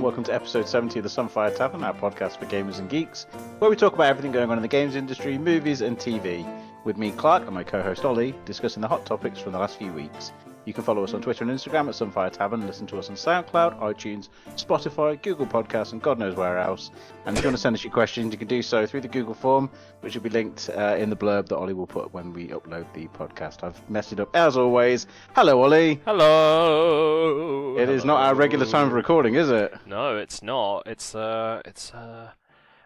[0.00, 3.26] and welcome to episode 70 of the Sunfire Tavern, our podcast for gamers and geeks,
[3.58, 6.42] where we talk about everything going on in the games industry, movies, and TV.
[6.84, 9.76] With me, Clark, and my co host Ollie, discussing the hot topics from the last
[9.76, 10.32] few weeks.
[10.66, 13.16] You can follow us on Twitter and Instagram at Sunfire Tavern, listen to us on
[13.16, 16.90] SoundCloud, iTunes, Spotify, Google Podcasts, and God knows where else.
[17.24, 19.08] And if you want to send us your questions, you can do so through the
[19.08, 22.32] Google form, which will be linked uh, in the blurb that Ollie will put when
[22.34, 23.64] we upload the podcast.
[23.64, 25.06] I've messed it up as always.
[25.34, 26.00] Hello, Ollie.
[26.04, 27.78] Hello.
[27.78, 29.74] It is not our regular time of recording, is it?
[29.86, 30.82] No, it's not.
[30.86, 32.30] It's uh, it's uh.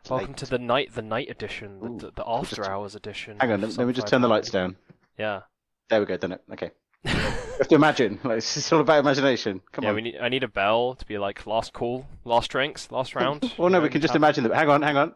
[0.09, 0.37] Welcome late.
[0.37, 3.39] to the night, the night edition, the, Ooh, the, the after just- hours edition.
[3.41, 4.77] Hang on, of let me just turn the lights down.
[5.19, 5.41] Yeah.
[5.89, 6.43] There we go, done it.
[6.53, 6.71] Okay.
[7.55, 8.19] You have to imagine.
[8.25, 9.61] Like, it's all about imagination.
[9.73, 9.97] Come yeah, on.
[9.97, 10.17] we need.
[10.21, 13.55] I need a bell to be like last call, last drinks, last round.
[13.57, 14.55] Well, no, You we can just have- imagine that.
[14.55, 15.15] Hang on, hang on.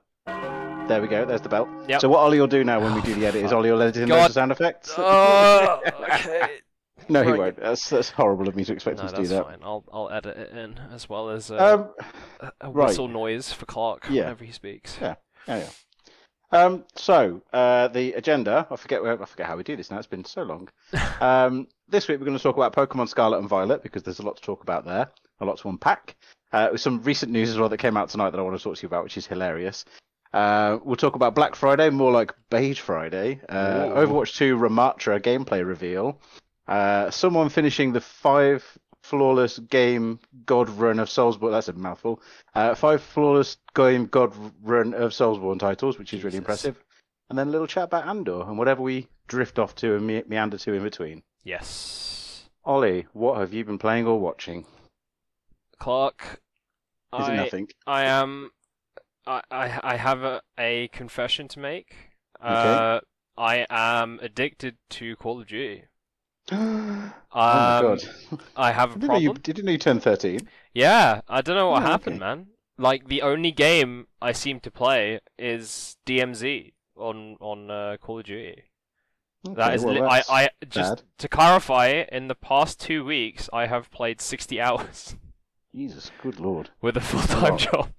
[0.88, 1.24] There we go.
[1.24, 1.68] There's the bell.
[1.88, 2.00] Yep.
[2.00, 3.96] So what Ollie will do now when we do the edit is Ollie will edit
[4.02, 4.94] in loads of sound effects.
[4.98, 6.58] Oh, okay.
[7.10, 7.56] no, he won't.
[7.60, 9.44] That's that's horrible of me to expect No, him to do that's that.
[9.44, 9.58] fine.
[9.62, 11.90] I'll I'll edit it in as well as uh, Um,
[12.40, 12.86] a- a right.
[12.88, 14.22] whistle noise for Clark Yeah.
[14.22, 14.96] whenever he speaks.
[15.00, 15.16] Yeah.
[15.46, 15.68] yeah, yeah.
[16.50, 18.66] Um, so uh, the agenda.
[18.70, 19.02] I forget.
[19.02, 19.98] where- I forget how we do this now.
[19.98, 20.68] It's been so long.
[21.20, 24.22] Um, this week we're going to talk about Pokemon Scarlet and Violet because there's a
[24.22, 25.08] lot to talk about there,
[25.40, 26.14] a lot to unpack.
[26.52, 28.62] Uh, with some recent news as well that came out tonight that I want to
[28.62, 29.84] talk to you about, which is hilarious.
[30.32, 33.40] Uh, we'll talk about Black Friday, more like Beige Friday.
[33.48, 36.20] Uh, Overwatch 2 Ramatra gameplay reveal.
[36.68, 38.64] Uh, someone finishing the five
[39.08, 41.52] flawless game God run of Soulsborne.
[41.52, 42.20] That's a mouthful.
[42.54, 46.38] Uh, five flawless game God run of Soulsborne titles, which is really Jesus.
[46.38, 46.84] impressive.
[47.30, 50.22] And then a little chat about Andor and whatever we drift off to and me-
[50.26, 51.22] meander to in between.
[51.44, 52.48] Yes.
[52.64, 54.66] Ollie, what have you been playing or watching?
[55.78, 56.40] Clark.
[57.18, 57.68] Is I, it nothing?
[57.86, 58.50] I am.
[59.26, 61.94] I I, I have a, a confession to make.
[62.40, 63.00] Uh,
[63.36, 65.84] I am addicted to Call of Duty.
[66.52, 68.00] Oh Um, my god.
[68.56, 69.42] I have a Didn't know you, problem.
[69.42, 70.50] didn't know you turned 13.
[70.74, 72.20] Yeah, I don't know what Oh, happened, okay.
[72.20, 72.48] man.
[72.78, 78.24] Like the only game I seem to play is DMZ on on uh, Call of
[78.26, 78.64] Duty.
[79.54, 81.02] that Okay, is, well, li- I I just bad.
[81.18, 82.04] to clarify.
[82.12, 85.16] In the past two weeks, I have played sixty hours
[85.72, 86.68] Jesus, good lord.
[86.82, 87.90] with a full time job.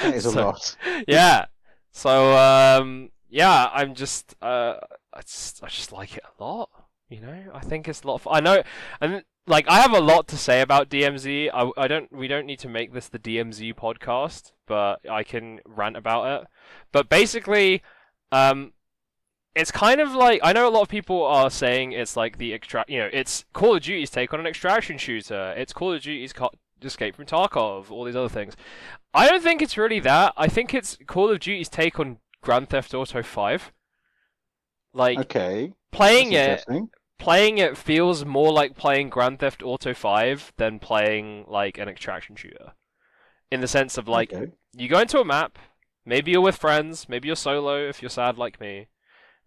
[0.00, 0.76] That is a lot.
[1.08, 1.46] yeah.
[1.92, 4.76] So um yeah, I'm just uh
[5.12, 6.70] I just I just like it a lot.
[7.12, 8.14] You know, I think it's a lot.
[8.14, 8.62] Of, I know,
[9.00, 11.50] and like I have a lot to say about DMZ.
[11.52, 12.10] I, I don't.
[12.10, 16.48] We don't need to make this the DMZ podcast, but I can rant about it.
[16.90, 17.82] But basically,
[18.30, 18.72] um,
[19.54, 22.54] it's kind of like I know a lot of people are saying it's like the
[22.54, 22.88] extract.
[22.88, 25.52] You know, it's Call of Duty's take on an extraction shooter.
[25.56, 26.50] It's Call of Duty's co-
[26.82, 27.90] Escape from Tarkov.
[27.90, 28.56] All these other things.
[29.12, 30.32] I don't think it's really that.
[30.36, 33.72] I think it's Call of Duty's take on Grand Theft Auto 5.
[34.94, 35.72] Like Okay.
[35.90, 36.64] playing it.
[37.22, 42.34] Playing it feels more like playing Grand Theft Auto 5 than playing like an extraction
[42.34, 42.72] shooter.
[43.50, 44.50] In the sense of like Okay.
[44.74, 45.56] you go into a map,
[46.04, 48.88] maybe you're with friends, maybe you're solo if you're sad like me,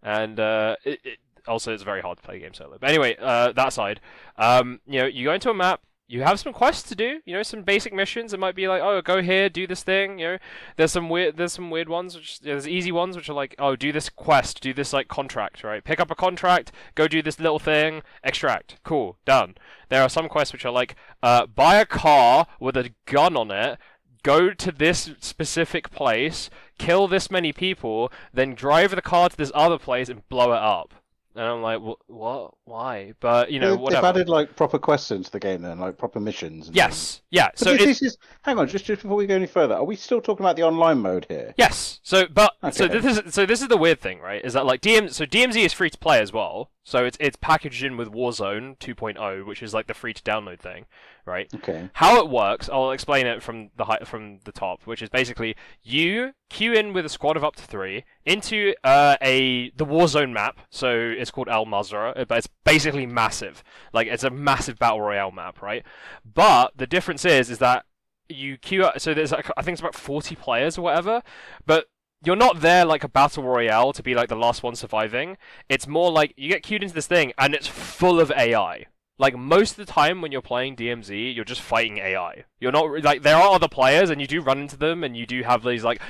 [0.02, 2.78] and uh, it, it, also it's very hard to play a game solo.
[2.80, 4.00] But anyway, uh, that side,
[4.36, 7.34] um, you know, you go into a map, you have some quests to do, you
[7.34, 8.32] know, some basic missions.
[8.32, 10.18] It might be like, oh, go here, do this thing.
[10.18, 10.38] You know,
[10.76, 13.74] there's some weird, there's some weird ones, which there's easy ones, which are like, oh,
[13.74, 15.82] do this quest, do this like contract, right?
[15.82, 19.56] Pick up a contract, go do this little thing, extract, cool, done.
[19.88, 23.50] There are some quests which are like, uh, buy a car with a gun on
[23.50, 23.78] it,
[24.22, 29.52] go to this specific place, kill this many people, then drive the car to this
[29.54, 30.94] other place and blow it up.
[31.36, 32.54] And I'm like, "Wh- what?
[32.64, 33.12] Why?
[33.20, 34.00] But you know, They've- whatever.
[34.00, 36.66] They've added like proper quests into the game then, like proper missions.
[36.68, 36.76] And things.
[36.76, 37.48] Yes, yeah.
[37.50, 39.84] But So this, this is hang on, just, just before we go any further, are
[39.84, 41.52] we still talking about the online mode here?
[41.58, 42.00] yes.
[42.02, 44.42] So but so this is so this is the weird thing, right?
[44.44, 46.70] Is that like DM so DMZ is free to play as well.
[46.84, 50.60] So it's it's packaged in with Warzone 2.0, which is like the free to download
[50.60, 50.86] thing,
[51.26, 51.52] right?
[51.54, 51.90] Okay.
[51.94, 55.56] How it works, I'll explain it from the hi- from the top, which is basically
[55.82, 60.32] you queue in with a squad of up to three into uh, a the Warzone
[60.32, 60.60] map.
[60.70, 63.62] So it's called Al Mazrah, but it's basically massive.
[63.92, 65.84] Like it's a massive battle royale map, right?
[66.24, 67.84] But the difference is, is that
[68.28, 69.00] you queue up.
[69.00, 71.22] So there's like I think it's about forty players or whatever,
[71.66, 71.86] but
[72.24, 75.36] you're not there like a battle royale to be like the last one surviving.
[75.68, 78.86] It's more like you get queued into this thing and it's full of AI.
[79.18, 82.44] Like most of the time when you're playing DMZ, you're just fighting AI.
[82.60, 85.26] You're not like there are other players and you do run into them and you
[85.26, 86.00] do have these like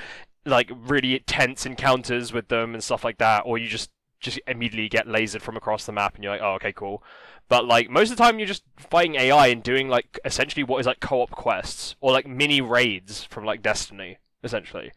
[0.44, 4.88] like really tense encounters with them and stuff like that, or you just just immediately
[4.88, 7.02] get lasered from across the map and you're like, oh okay, cool.
[7.48, 10.80] But like most of the time, you're just fighting AI and doing like essentially what
[10.80, 14.92] is like co-op quests or like mini raids from like Destiny, essentially.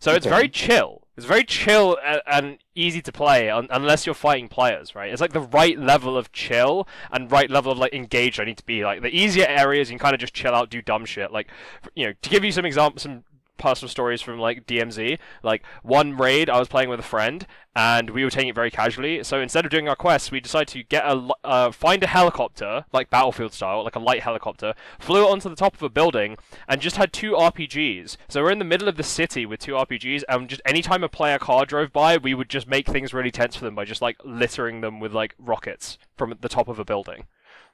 [0.00, 1.03] So it's very chill.
[1.16, 5.12] It's very chill and, and easy to play un- unless you're fighting players, right?
[5.12, 8.40] It's like the right level of chill and right level of like engaged.
[8.40, 9.90] I need to be like the easier areas.
[9.90, 11.30] You can kind of just chill out, do dumb shit.
[11.30, 11.48] Like,
[11.94, 13.22] you know, to give you some example, some
[13.58, 15.18] personal stories from like DMZ.
[15.42, 17.46] Like one raid, I was playing with a friend,
[17.76, 19.24] and we were taking it very casually.
[19.24, 22.84] So instead of doing our quests, we decided to get a uh, find a helicopter,
[22.92, 26.36] like Battlefield style, like a light helicopter, flew it onto the top of a building,
[26.68, 28.16] and just had two RPGs.
[28.28, 31.08] So we're in the middle of the city with two RPGs, and just anytime a
[31.08, 34.02] player car drove by, we would just make things really tense for them by just
[34.02, 37.26] like littering them with like rockets from the top of a building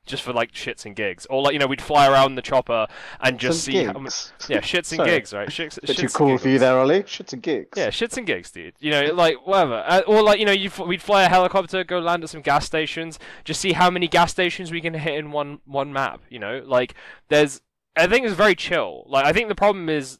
[0.07, 2.87] just for like shits and gigs, or like you know we'd fly around the chopper
[3.21, 3.93] and just Some see how
[4.49, 5.11] yeah shits and Sorry.
[5.11, 7.03] gigs right shits, Bit shits too cool for you there, Ollie.
[7.03, 7.77] Shits and gigs.
[7.77, 8.75] Yeah, shits and gigs, dude.
[8.81, 9.85] You know, like whatever.
[9.87, 12.67] Uh, or like you know, you we'd fly a helicopter, go land at some gas
[12.67, 16.21] stations, just see how many gas stations we can hit in one one map.
[16.29, 16.95] You know, like
[17.29, 17.61] there's.
[17.97, 19.05] I think it's very chill.
[19.07, 20.19] Like I think the problem is.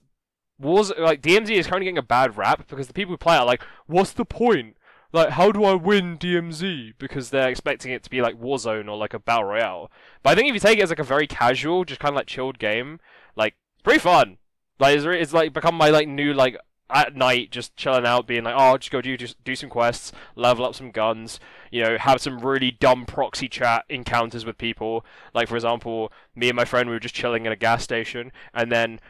[0.59, 3.39] Wars like DMZ is currently getting a bad rap because the people who play it
[3.39, 4.77] are like, what's the point?
[5.13, 6.95] Like, how do I win DMZ?
[6.99, 9.91] Because they're expecting it to be like Warzone or like a battle royale.
[10.23, 12.17] But I think if you take it as like a very casual, just kind of
[12.17, 13.01] like chilled game,
[13.35, 14.39] like pretty fun.
[14.79, 16.57] Like it's, it's like become my like new like
[16.93, 20.13] at night just chilling out, being like, oh, just go do just do some quests,
[20.37, 21.41] level up some guns,
[21.71, 25.05] you know, have some really dumb proxy chat encounters with people.
[25.35, 28.33] Like for example, me and my friend we were just chilling at a gas station,
[28.55, 29.01] and then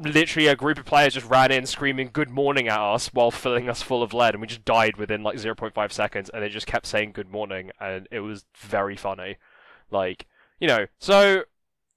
[0.00, 3.68] literally a group of players just ran in screaming good morning at us while filling
[3.68, 6.66] us full of lead and we just died within like 0.5 seconds and they just
[6.66, 9.36] kept saying good morning and it was very funny
[9.90, 10.26] like
[10.60, 11.42] you know so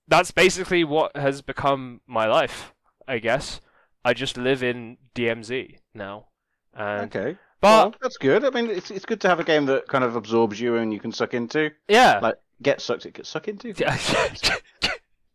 [0.07, 2.74] that's basically what has become my life
[3.07, 3.62] i guess
[4.03, 6.25] i just live in dmz now
[6.74, 7.38] and Okay.
[7.59, 8.44] but well, that's good.
[8.45, 10.92] I mean, it's it's good to have a game that kind of absorbs you and
[10.94, 11.69] you can suck into.
[11.88, 13.74] yeah Like get sucked, it get suck into.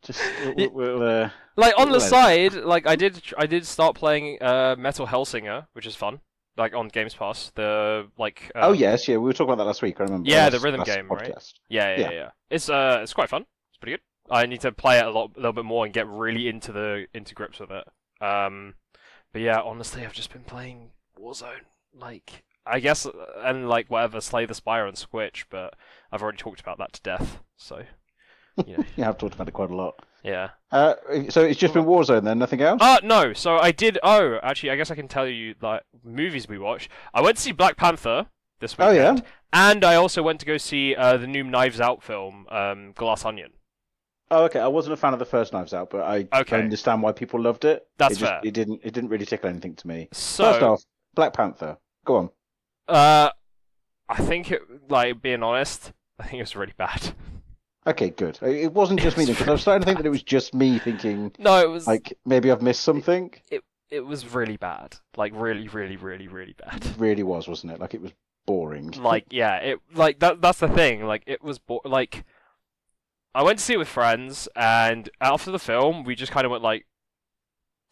[0.06, 0.20] Just
[0.56, 4.76] we'll, we'll, uh, like on the side like i did i did start playing uh
[4.78, 6.20] metal hellsinger which is fun
[6.56, 9.66] like on games pass the like oh um, yes, yeah, we were talking about that
[9.66, 10.00] last week.
[10.00, 10.28] I remember.
[10.28, 11.34] Yeah, Last- the rhythm game, right?
[11.34, 11.52] podcast.
[11.68, 12.10] Yeah, yeah, Yeah.
[12.12, 13.42] yeah, It's uh, it's quite fun.
[13.70, 14.00] It's pretty good.
[14.30, 16.72] I need to play it a lot, a little bit more, and get really into
[16.72, 17.84] the into grips with it.
[18.24, 18.74] Um,
[19.32, 21.66] but yeah, honestly, I've just been playing Warzone.
[21.94, 23.06] Like, I guess,
[23.44, 25.46] and like whatever, Slay the Spire and Switch.
[25.50, 25.74] But
[26.10, 27.40] I've already talked about that to death.
[27.58, 27.82] So,
[28.66, 30.04] you know, Yeah, I've talked about it quite a lot.
[30.22, 30.50] yeah.
[30.72, 30.94] Uh,
[31.28, 32.80] so it's just been Warzone then, nothing else.
[32.82, 33.32] Uh no.
[33.32, 33.98] So I did.
[34.02, 36.90] Oh, actually, I guess I can tell you like movies we watched.
[37.14, 38.26] I went to see Black Panther
[38.60, 39.18] this Oh, weekend.
[39.18, 39.24] yeah?
[39.52, 43.24] And I also went to go see uh, the new Knives Out film, um, Glass
[43.24, 43.52] Onion.
[44.30, 44.58] Oh, okay.
[44.58, 46.58] I wasn't a fan of the first Knives Out, but I, Okay.
[46.58, 47.86] Understand why people loved it.
[47.96, 48.40] That's it just, fair.
[48.42, 48.80] It didn't.
[48.82, 50.08] It didn't really tickle anything to me.
[50.12, 50.82] So First off,
[51.14, 51.78] Black Panther.
[52.04, 52.30] Go on.
[52.88, 53.30] Uh,
[54.08, 57.14] I think it, like being honest, I think it was really bad.
[57.86, 58.38] Okay, good.
[58.42, 60.54] It it wasn't just me because I was starting to think that it was just
[60.54, 63.32] me thinking No, it was like maybe I've missed something.
[63.88, 64.96] it was really bad.
[65.16, 66.84] Like really, really, really, really bad.
[66.84, 67.80] It really was, wasn't it?
[67.80, 68.12] Like it was
[68.46, 68.90] boring.
[68.92, 70.40] like yeah, it like that.
[70.40, 71.04] That's the thing.
[71.04, 72.24] Like it was bo- like
[73.34, 76.50] I went to see it with friends, and after the film, we just kind of
[76.50, 76.86] went like,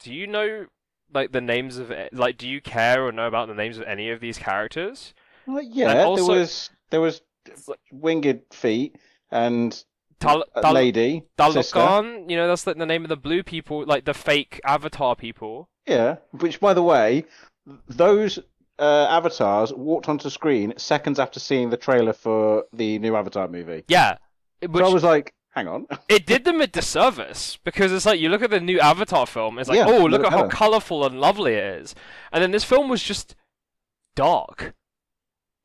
[0.03, 0.67] "Do you know
[1.13, 2.13] like the names of it?
[2.15, 2.39] like?
[2.39, 5.15] Do you care or know about the names of any of these characters?"
[5.47, 7.21] Well, yeah, also- there was there was
[7.93, 8.97] winged feet
[9.35, 9.85] and
[10.21, 11.25] Tal- Tal- lady.
[11.37, 15.15] Talokan, you know, that's like the name of the blue people, like the fake Avatar
[15.17, 15.69] people.
[15.87, 17.25] Yeah, which by the way,
[17.89, 18.39] those
[18.79, 23.85] uh, avatars walked onto screen seconds after seeing the trailer for the new Avatar movie.
[23.89, 24.17] Yeah,
[24.61, 25.87] which so I was like, hang on.
[26.09, 29.59] it did them a disservice because it's like you look at the new Avatar film,
[29.59, 31.95] it's like, Yeah, oh, look look at how colorful and lovely it is,
[32.33, 33.35] and then this film was just
[34.15, 34.75] dark.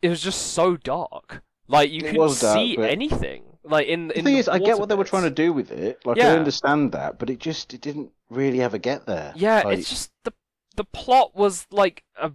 [0.02, 3.44] It was just so dark, like you It couldn't was see but- anything.
[3.64, 5.54] Like in The in thing the is, I get what they were trying to do
[5.54, 6.00] with it.
[6.06, 6.34] Like Yeah.
[6.34, 9.32] I understand that, but it just it didn't really ever get there.
[9.36, 10.34] Yeah, Like, it's just the
[10.76, 12.32] the plot was like a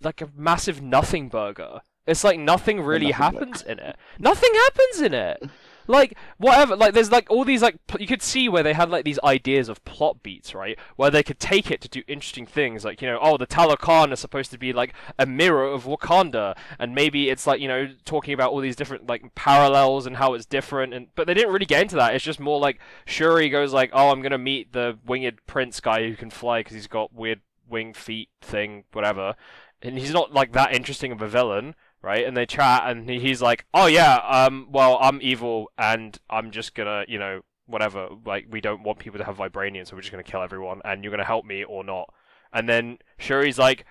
[0.00, 1.80] like a massive nothing burger.
[2.06, 3.96] It's like nothing really nothing happens in it.
[4.18, 5.42] Nothing happens in it.
[5.90, 6.76] Like whatever.
[6.76, 9.18] Like there's like all these like pl- you could see where they had like these
[9.24, 10.78] ideas of plot beats, right?
[10.94, 14.12] Where they could take it to do interesting things, like you know, oh the Talokan
[14.12, 17.88] is supposed to be like a mirror of Wakanda, and maybe it's like you know
[18.04, 21.52] talking about all these different like parallels and how it's different, and but they didn't
[21.52, 22.14] really get into that.
[22.14, 26.08] It's just more like Shuri goes like, oh I'm gonna meet the winged prince guy
[26.08, 29.34] who can fly because he's got weird wing feet thing, whatever,
[29.82, 32.26] and he's not like that interesting of a villain right?
[32.26, 36.74] And they chat, and he's like, "Oh yeah, um, well, I'm evil, and I'm just
[36.74, 38.08] gonna, you know, whatever.
[38.24, 41.02] Like, we don't want people to have vibranium, so we're just gonna kill everyone, and
[41.04, 42.12] you're gonna help me or not."
[42.52, 43.84] And then Shuri's like,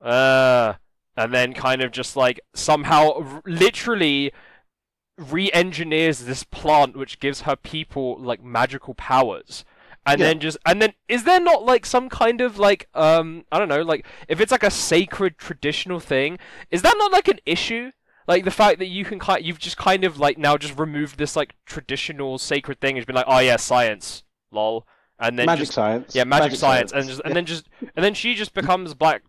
[0.00, 0.74] "Uh,"
[1.16, 4.32] and then kind of just like somehow, r- literally.
[5.16, 9.64] Re-engineers this plant which gives her people like magical powers,
[10.06, 10.26] and Yeah.
[10.26, 13.68] then just and then is there not like some kind of like um I don't
[13.68, 16.38] know like if it's like a sacred traditional thing
[16.70, 17.90] is that not like an issue
[18.26, 21.18] like the fact that you can kind you've just kind of like now just removed
[21.18, 24.86] this like traditional sacred thing has been like oh yeah science lol
[25.18, 26.14] and then magic just science.
[26.14, 27.34] yeah magic, science, and just and Yeah.
[27.34, 29.22] then just and then she just becomes black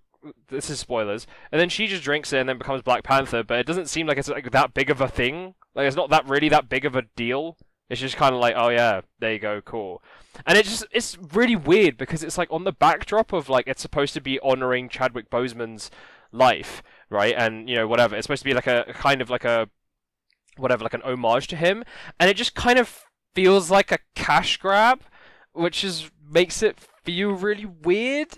[0.49, 3.59] this is spoilers and then she just drinks it and then becomes black panther but
[3.59, 6.27] it doesn't seem like it's like that big of a thing like it's not that
[6.27, 7.57] really that big of a deal
[7.89, 10.01] it's just kind of like oh yeah there you go cool.
[10.45, 13.81] And it just it's really weird because it's like on the backdrop of like it's
[13.81, 15.91] supposed to be honoring chadwick boseman's
[16.31, 17.35] life right?
[17.37, 18.15] And you know whatever.
[18.15, 19.69] It's supposed to be like a kind of like a
[20.57, 21.83] whatever like an homage to him.
[22.19, 25.01] And it just kind of feels like a cash grab
[25.55, 28.29] which is makes it feel really weird.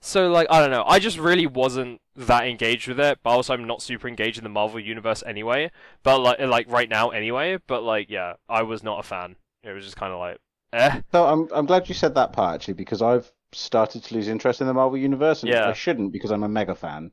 [0.00, 3.54] So like I don't know, I just really wasn't that engaged with it, but also
[3.54, 5.70] I'm not super engaged in the Marvel universe anyway.
[6.02, 9.36] But like like right now anyway, but like yeah, I was not a fan.
[9.62, 10.38] It was just kind of like
[10.72, 11.00] eh.
[11.12, 14.60] So I'm I'm glad you said that part actually because I've started to lose interest
[14.60, 15.68] in the Marvel universe and Yeah.
[15.68, 17.12] I shouldn't because I'm a mega fan.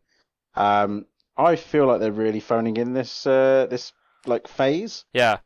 [0.55, 1.05] Um,
[1.37, 3.93] I feel like they're really phoning in this uh, this
[4.25, 5.05] like phase.
[5.13, 5.37] Yeah.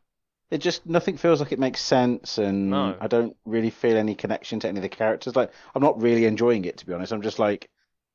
[0.50, 2.96] It just nothing feels like it makes sense, and No.
[3.00, 5.36] I don't really feel any connection to any of the characters.
[5.36, 7.12] Like I'm not really enjoying it to be honest.
[7.12, 7.68] I'm just like,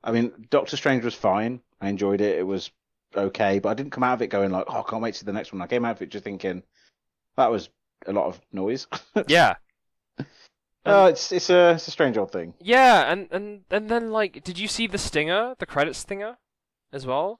[0.03, 1.61] I mean, Doctor Strange was fine.
[1.79, 2.37] I enjoyed it.
[2.37, 2.71] It was
[3.15, 5.19] okay, but I didn't come out of it going like, oh, I can't wait to
[5.19, 5.61] see the next one.
[5.61, 6.63] I came out of it just thinking
[7.37, 7.69] that was
[8.05, 8.87] a lot of noise.
[9.27, 9.55] Yeah.
[10.85, 12.55] Oh, it's it's a it's a strange old thing.
[12.59, 16.35] Yeah, and, and and then like did you see the stinger, the credit stinger
[16.91, 17.39] as well?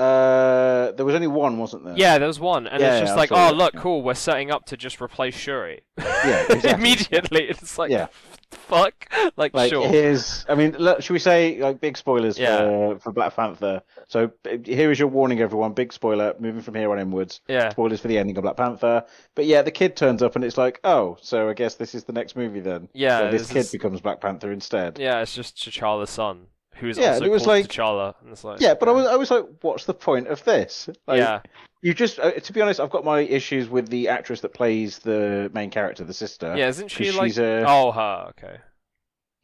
[0.00, 1.94] Uh, there was only one, wasn't there?
[1.96, 4.50] Yeah, there was one, and Yeah, it's just I like, oh look, cool, we're setting
[4.50, 5.82] up to just replace Shuri.
[5.98, 6.70] Yeah, exactly.
[6.70, 8.06] Immediately, it's like, Yeah.
[8.50, 12.58] fuck, like, Like sure, here's, I mean, look, should we say like big spoilers Yeah.
[12.58, 13.82] for for Black Panther?
[14.08, 14.30] So
[14.64, 15.72] here is your warning, everyone.
[15.72, 16.34] Big spoiler.
[16.40, 17.40] Moving from here on inwards.
[17.48, 19.04] yeah, Spoilers for the ending of Black Panther.
[19.34, 22.04] But yeah, the kid turns up and it's like, oh, so I guess this is
[22.04, 22.88] the next movie then.
[22.92, 23.18] yeah.
[23.20, 24.98] so this this kid is- becomes Black Panther instead.
[24.98, 28.14] Yeah, it's just T'Challa's son, who's Yeah, also it was like- T'Challa.
[28.22, 30.88] And it's like, Yeah, but I was I was like, what's the point of this?
[31.06, 31.40] Like, yeah,
[31.82, 34.98] You just, uh, to be honest, I've got my issues with the actress that plays
[35.00, 36.54] the main character, the sister.
[36.56, 36.68] yeah.
[36.68, 37.28] Isn't she like?
[37.28, 38.26] she's a, Oh, her.
[38.30, 38.58] Okay.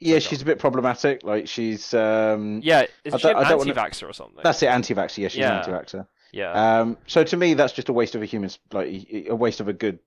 [0.00, 1.22] yeah, she's a bit problematic.
[1.24, 2.88] Like she's, um, Yeah, is
[3.20, 4.40] she an don't- wanna- or something?
[4.42, 5.18] that's it, anti-vaxxer.
[5.18, 5.52] Yeah, she's Yeah.
[5.52, 6.06] an anti-vaxxer.
[6.32, 6.80] Yeah.
[6.80, 8.88] Um, so to me, that's just a waste of a human, like
[9.28, 9.98] a waste of a good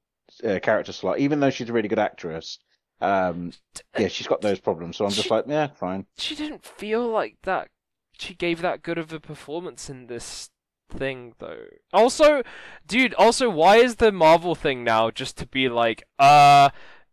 [0.43, 1.17] uh, character slot.
[1.19, 2.59] Even though she's a really good actress,
[3.01, 3.53] um,
[3.98, 4.98] yeah, she's got those problems.
[4.98, 6.06] So I'm just She- like, yeah, fine.
[6.18, 7.70] she didn't feel like that.
[8.18, 10.50] She gave that good of a performance in this
[10.91, 11.65] thing, though.
[11.94, 12.41] Also,
[12.86, 13.13] dude.
[13.13, 16.70] Also, why is the Marvel thing now just to be like, uh,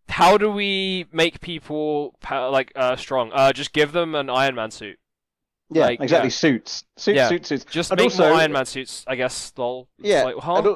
[0.09, 3.31] how do we make people like uh strong?
[3.33, 4.99] Uh, just give them an Iron Man suit.
[5.71, 6.29] Yeah, Like, exactly.
[6.29, 6.33] yeah.
[6.33, 7.29] Suits, suits, Yeah.
[7.29, 7.65] suits, suits.
[7.65, 9.53] Just And make also- more Iron Man suits, I guess.
[9.57, 9.89] Lol.
[9.99, 10.75] Yeah, Like, huh?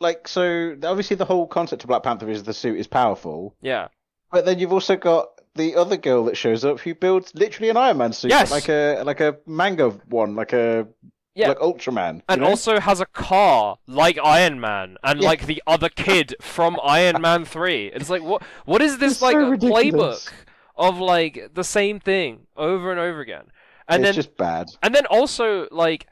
[0.00, 3.88] like so, obviously the whole concept of Black Panther is the suit is powerful, Yeah.
[4.32, 7.76] But then you've also got the other girl that shows up who builds literally an
[7.76, 8.50] Iron Man suit, Yes.
[8.50, 10.88] like a like a manga one, like a
[11.34, 11.48] Yeah.
[11.48, 12.48] like Ultraman, you And know?
[12.48, 15.28] also has a car like Iron Man and Yeah.
[15.28, 17.86] like the other kid from Iron Man 3.
[17.94, 20.32] It's like what what is this It's like so playbook
[20.76, 23.44] of like the same thing over and over again.
[23.88, 24.70] And it's then just bad.
[24.82, 26.06] and then also like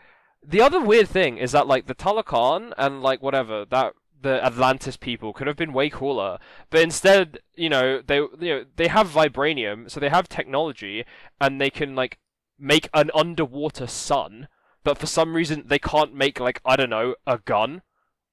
[0.47, 4.97] the other weird thing is that like the Talokan and like whatever that the Atlantis
[4.97, 6.39] people could have been way cooler,
[6.71, 11.05] but instead, you know, they you know they have vibranium, so they have technology,
[11.41, 12.19] and they can like
[12.59, 14.49] make an underwater sun,
[14.85, 17.83] but for some reason they can't make like I don't know a gun.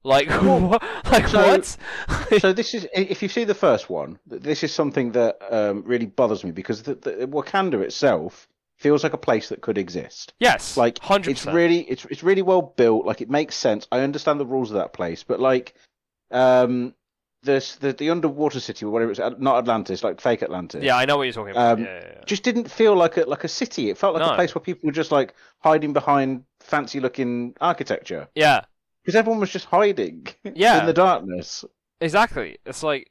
[0.04, 0.82] Like what?
[1.06, 1.78] Like so- what?
[2.40, 6.06] so this is if you see the first one, this is something that um, really
[6.06, 10.32] bothers me because the, the Wakanda itself feels like a place that could exist.
[10.38, 13.04] yes, Like hundred it's really it's it's really well built.
[13.06, 13.86] Like it makes sense.
[13.92, 15.74] I understand the rules of that place, but like
[16.30, 16.94] um
[17.42, 20.82] this the the underwater city or whatever it's not Atlantis, like fake Atlantis.
[20.82, 21.78] Yeah, I know what you're talking about.
[21.78, 22.24] Um, yeah, yeah, yeah.
[22.26, 23.90] Just didn't feel like a like a city.
[23.90, 24.32] It felt like No.
[24.32, 28.62] a place where people were just like hiding behind fancy looking architecture yeah.
[29.02, 30.80] because everyone was just hiding Yeah.
[30.80, 31.64] in the darkness.
[32.00, 32.58] Exactly.
[32.66, 33.10] It's like,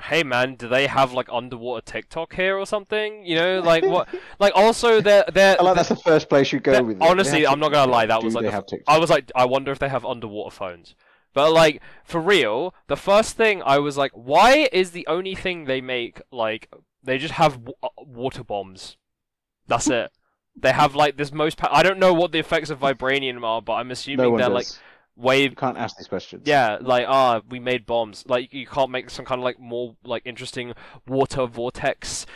[0.00, 3.24] hey man, do they have like underwater TikTok here or something?
[3.24, 4.08] You know, like what?
[4.38, 5.60] Like also they're they're.
[5.60, 6.96] I like that's the first place you go with.
[6.96, 7.02] it.
[7.02, 8.78] honestly, I'm not gonna lie, that Do was like the?
[8.86, 10.94] I was like, I wonder if they have underwater phones.
[11.34, 15.64] But like for real, the first thing I was like, why is the only thing
[15.64, 16.68] they make like
[17.02, 18.96] they just have w- uh, water bombs?
[19.66, 20.10] That's it.
[20.54, 21.56] They have like this most.
[21.56, 24.48] Pa- I don't know what the effects of vibranium are, but I'm assuming one they're
[24.50, 24.54] does.
[24.54, 24.66] like
[25.16, 26.42] way You can't ask these questions.
[26.46, 28.24] yeah, like ah, we made bombs.
[28.26, 30.74] Like you can't make some kind of like more like interesting
[31.06, 32.26] water vortex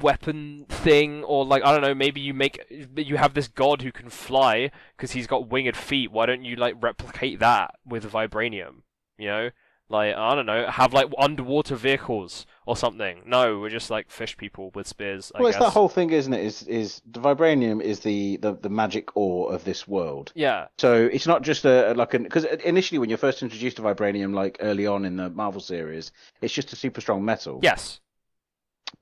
[0.00, 2.64] weapon thing, or like I don't know, maybe you make
[2.96, 6.12] you have this god who can fly because he's got winged feet.
[6.12, 8.82] Why don't you like replicate that with vibranium?
[9.18, 9.50] You know,
[9.92, 13.22] Like I don't know, have like underwater vehicles or something.
[13.26, 15.30] No, we're just like fish people with spears.
[15.34, 15.56] I well, guess.
[15.56, 16.44] it's that whole thing, isn't it?
[16.44, 20.32] Is is the vibranium is the, the, the magic ore of this world.
[20.34, 23.82] Yeah, So it's not just a like an because initially when you're first introduced to
[23.82, 27.60] vibranium, like early on in the Marvel series, it's just a super strong metal.
[27.62, 28.00] yes,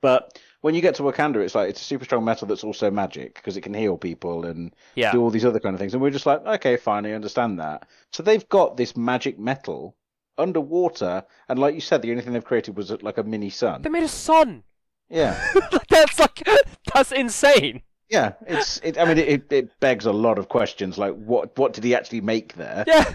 [0.03, 2.91] But when you get to Wakanda, it's like it's a super strong metal that's also
[2.91, 5.95] magic because it can heal people and yeah, do all these other kind of things.
[5.95, 7.87] And we're just like, okay, fine, I understand that.
[8.13, 9.97] So they've got this magic metal
[10.39, 13.83] underwater, and like you said, the only thing they've created was like a mini sun.
[13.83, 14.63] they made a sun.
[15.09, 15.39] Yeah,
[15.89, 16.43] that's like
[16.95, 17.83] that's insane.
[18.09, 18.33] yeah.
[18.47, 18.99] It's it.
[18.99, 20.99] I mean, it, it begs a lot of questions.
[20.99, 22.85] Like, what what did he actually make there?
[22.87, 23.13] Yeah,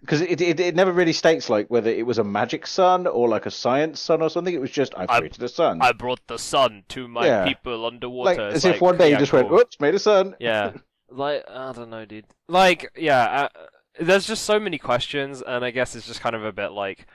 [0.00, 3.28] Because it, it it never really states like whether it was a magic sun or
[3.28, 4.54] like a science sun or something.
[4.54, 5.80] It was just I've created a sun.
[5.82, 7.44] I brought the sun to my Yeah.
[7.44, 8.48] people like underwater.
[8.48, 9.42] It's as if one day yeah, you just cool.
[9.48, 10.72] went, "Oops, made a sun." Yeah.
[11.10, 12.24] Like I don't know, dude.
[12.48, 13.22] Like yeah,
[13.54, 13.58] uh,
[14.00, 17.06] there's just so many questions, and I guess it's just kind of a bit like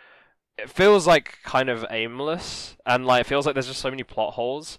[0.58, 4.04] it feels like kind of aimless, and like it feels like there's just so many
[4.04, 4.78] plot holes,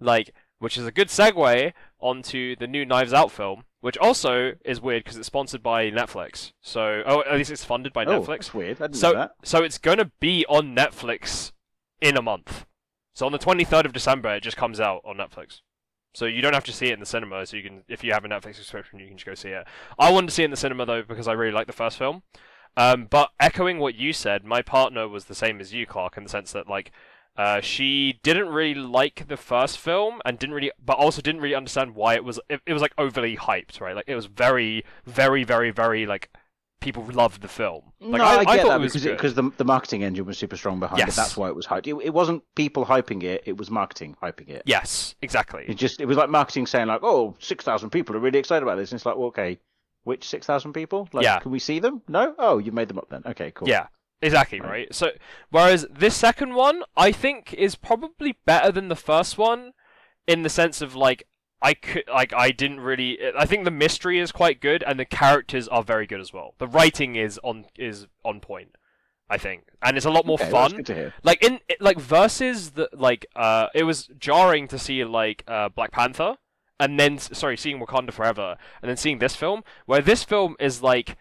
[0.00, 4.80] like which is a good segue onto the new Knives Out film, which also is
[4.80, 6.52] weird because it's sponsored by Netflix.
[6.60, 8.26] So oh, at least it's funded by Oh, Netflix.
[8.26, 8.76] that's weird.
[8.82, 9.30] I didn't So know that.
[9.44, 11.52] so it's gonna be on Netflix
[12.00, 12.66] in a month.
[13.14, 15.60] So on the 23rd of December, it just comes out on Netflix.
[16.14, 17.46] So you don't have to see it in the cinema.
[17.46, 19.66] So you can, if you have a Netflix subscription, you can just go see it.
[19.98, 21.98] I wanted to see it in the cinema though because I really like the first
[21.98, 22.22] film.
[22.76, 26.24] Um, but echoing what you said, my partner was the same as you, Clark, in
[26.24, 26.92] the sense that like.
[27.36, 31.54] Uh, she didn't really like the first film and didn't really, but also didn't really
[31.54, 32.40] understand why it was.
[32.48, 33.94] It, it was like overly hyped, right?
[33.94, 36.36] Like it was very, very, very, very like
[36.80, 37.92] people loved the film.
[38.00, 39.16] Like no, I, I, get thought that it because good.
[39.16, 41.14] because the the marketing engine was super strong behind Yes.
[41.14, 41.16] it.
[41.16, 41.86] That's why it was hyped.
[41.86, 44.62] It, it wasn't people hyping it; it was marketing hyping it.
[44.66, 45.64] Yes, exactly.
[45.66, 48.62] It just it was like marketing saying like, "Oh, six thousand people are really excited
[48.62, 49.58] about this." And it's like, well, okay,
[50.04, 51.08] which six thousand people?
[51.12, 51.40] Like, Yeah.
[51.40, 52.02] can we see them?
[52.08, 52.34] No.
[52.38, 53.22] Oh, you made them up then.
[53.26, 53.68] Okay, cool.
[53.68, 53.88] Yeah,
[54.22, 54.70] exactly, Right.
[54.70, 54.94] right?
[54.94, 55.10] So,
[55.50, 59.72] whereas this second one, I think, is probably better than the first one
[60.26, 61.24] in the sense of like,
[61.60, 63.18] I could, like, I didn't really.
[63.36, 66.54] I think the mystery is quite good, and the characters are very good as well.
[66.58, 68.76] The writing is on is on point,
[69.28, 70.76] I think, and it's a lot more Okay, fun.
[70.76, 71.14] good to hear.
[71.24, 75.90] Like in like versus the like uh, it was jarring to see like uh Black
[75.90, 76.36] Panther,
[76.78, 80.80] and then sorry, seeing Wakanda Forever, and then seeing this film, where this film is
[80.82, 81.16] like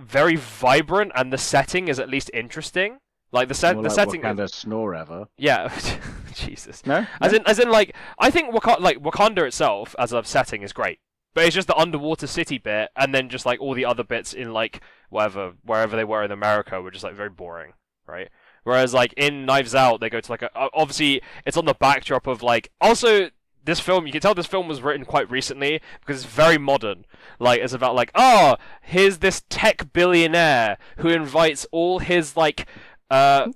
[0.00, 2.98] very vibrant and the setting is at least interesting.
[3.34, 5.26] Like the set, More the like setting, Wakanda snore ever.
[5.36, 5.76] yeah,
[6.34, 6.86] Jesus.
[6.86, 7.04] No.
[7.20, 7.38] As No?
[7.38, 11.00] in, as in, like I think Wakanda, like Wakanda itself as a setting is great,
[11.34, 14.32] but it's just the underwater city bit, and then just like all the other bits
[14.34, 17.72] in like whatever wherever they were in America were just like very boring,
[18.06, 18.28] right?
[18.62, 22.26] Whereas like in Knives Out, they go to like a obviously it's on the backdrop
[22.28, 23.30] of like also
[23.64, 27.04] this film you can tell this film was written quite recently because it's very modern.
[27.40, 32.66] Like it's about like oh here's this tech billionaire who invites all his like
[33.14, 33.46] uh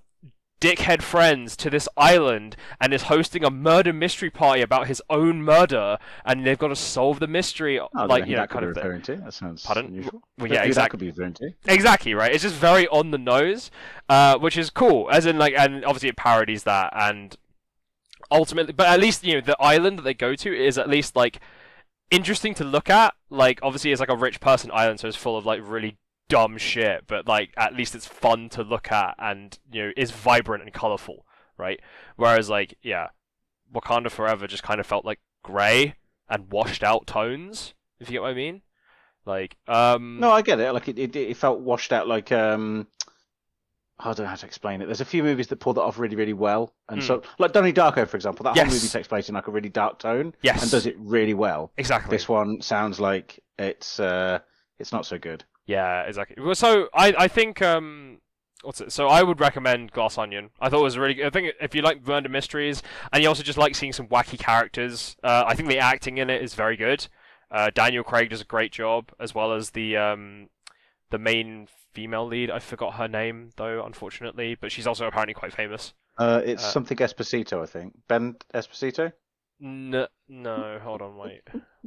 [0.60, 5.40] dickhead friends to this island and is hosting a murder mystery party about his own
[5.40, 8.74] murder and they've got to solve the mystery Oh, like you know that could kind
[8.74, 9.16] be of thing.
[9.18, 9.22] to.
[9.22, 9.86] That sounds Pardon?
[9.86, 10.20] unusual.
[10.36, 10.90] Well, yeah, that exactly.
[10.90, 11.50] could be referring to.
[11.66, 12.32] Exactly right.
[12.34, 13.70] It's just very on the nose,
[14.08, 15.08] uh, which is cool.
[15.12, 17.36] As in, like, and obviously it parodies that, and
[18.32, 21.14] ultimately, but at least you know the island that they go to is at least
[21.14, 21.38] like
[22.10, 23.14] interesting to look at.
[23.30, 26.58] Like, obviously, it's like a rich person island, so it's full of like really dumb
[26.58, 27.04] shit.
[27.06, 30.72] But like, at least it's fun to look at, and you know, is vibrant and
[30.72, 31.24] colorful,
[31.56, 31.80] right?
[32.16, 33.08] Whereas, like, yeah,
[33.74, 35.94] Wakanda Forever just kind of felt like grey
[36.28, 37.74] and washed out tones.
[38.00, 38.62] If you get what I mean.
[39.26, 40.72] Like, um, No, I get it.
[40.72, 42.08] Like it, it, it felt washed out.
[42.08, 42.86] Like um,
[43.98, 44.86] I don't know how to explain it.
[44.86, 47.72] There's a few movies that pull that off really, really well, and so like Donnie
[47.72, 48.66] Darko, for example, that Yes.
[48.66, 51.34] whole movie takes place in like a really dark tone yes, and does it really
[51.34, 51.72] well.
[51.76, 52.10] exactly.
[52.16, 54.38] This one sounds like it's uh,
[54.78, 55.44] it's not so good.
[55.68, 56.42] Yeah, exactly.
[56.42, 58.20] Well, so I I think um
[58.62, 58.90] what's it?
[58.90, 60.50] So I would recommend Glass Onion.
[60.60, 61.26] I thought it was really good.
[61.26, 64.38] I think if you like murder mysteries and you also just like seeing some wacky
[64.38, 67.06] characters, uh, I think the acting in it is very good.
[67.50, 70.48] Uh, Daniel Craig does a great job as well as the um
[71.10, 72.50] the main female lead.
[72.50, 75.92] I forgot her name though, unfortunately, but she's also apparently quite famous.
[76.16, 77.94] Uh, it's Uh, something Esposito, I think.
[78.08, 79.12] Ben Esposito.
[79.60, 81.42] No, no, hold on, wait.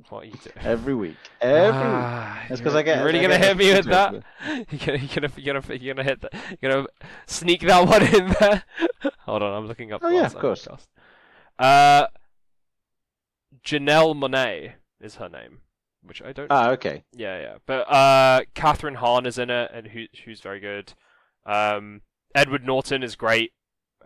[0.10, 0.56] What are you doing?
[0.58, 1.16] Every week.
[1.40, 1.82] Every week.
[1.94, 4.14] Ah, That's 'cause I get- You're really I gonna hit me with that?
[4.72, 6.34] You're gonna, you're gonna, you're gonna, you're gonna hit that?
[6.62, 6.88] You're gonna
[7.28, 8.64] sneak that one in there?
[9.20, 10.02] Hold on, I'm looking up.
[10.04, 10.68] Oh, yeah, of course.
[11.60, 12.08] Uh,
[13.64, 15.60] Janelle Monáe is her name,
[16.04, 16.48] which I don't.
[16.52, 17.04] Ah, okay.
[17.16, 17.56] Yeah, yeah.
[17.66, 20.94] But uh, Kathryn Hahn is in it, and who, who's very good.
[21.46, 22.02] Um,
[22.36, 23.52] Edward Norton is great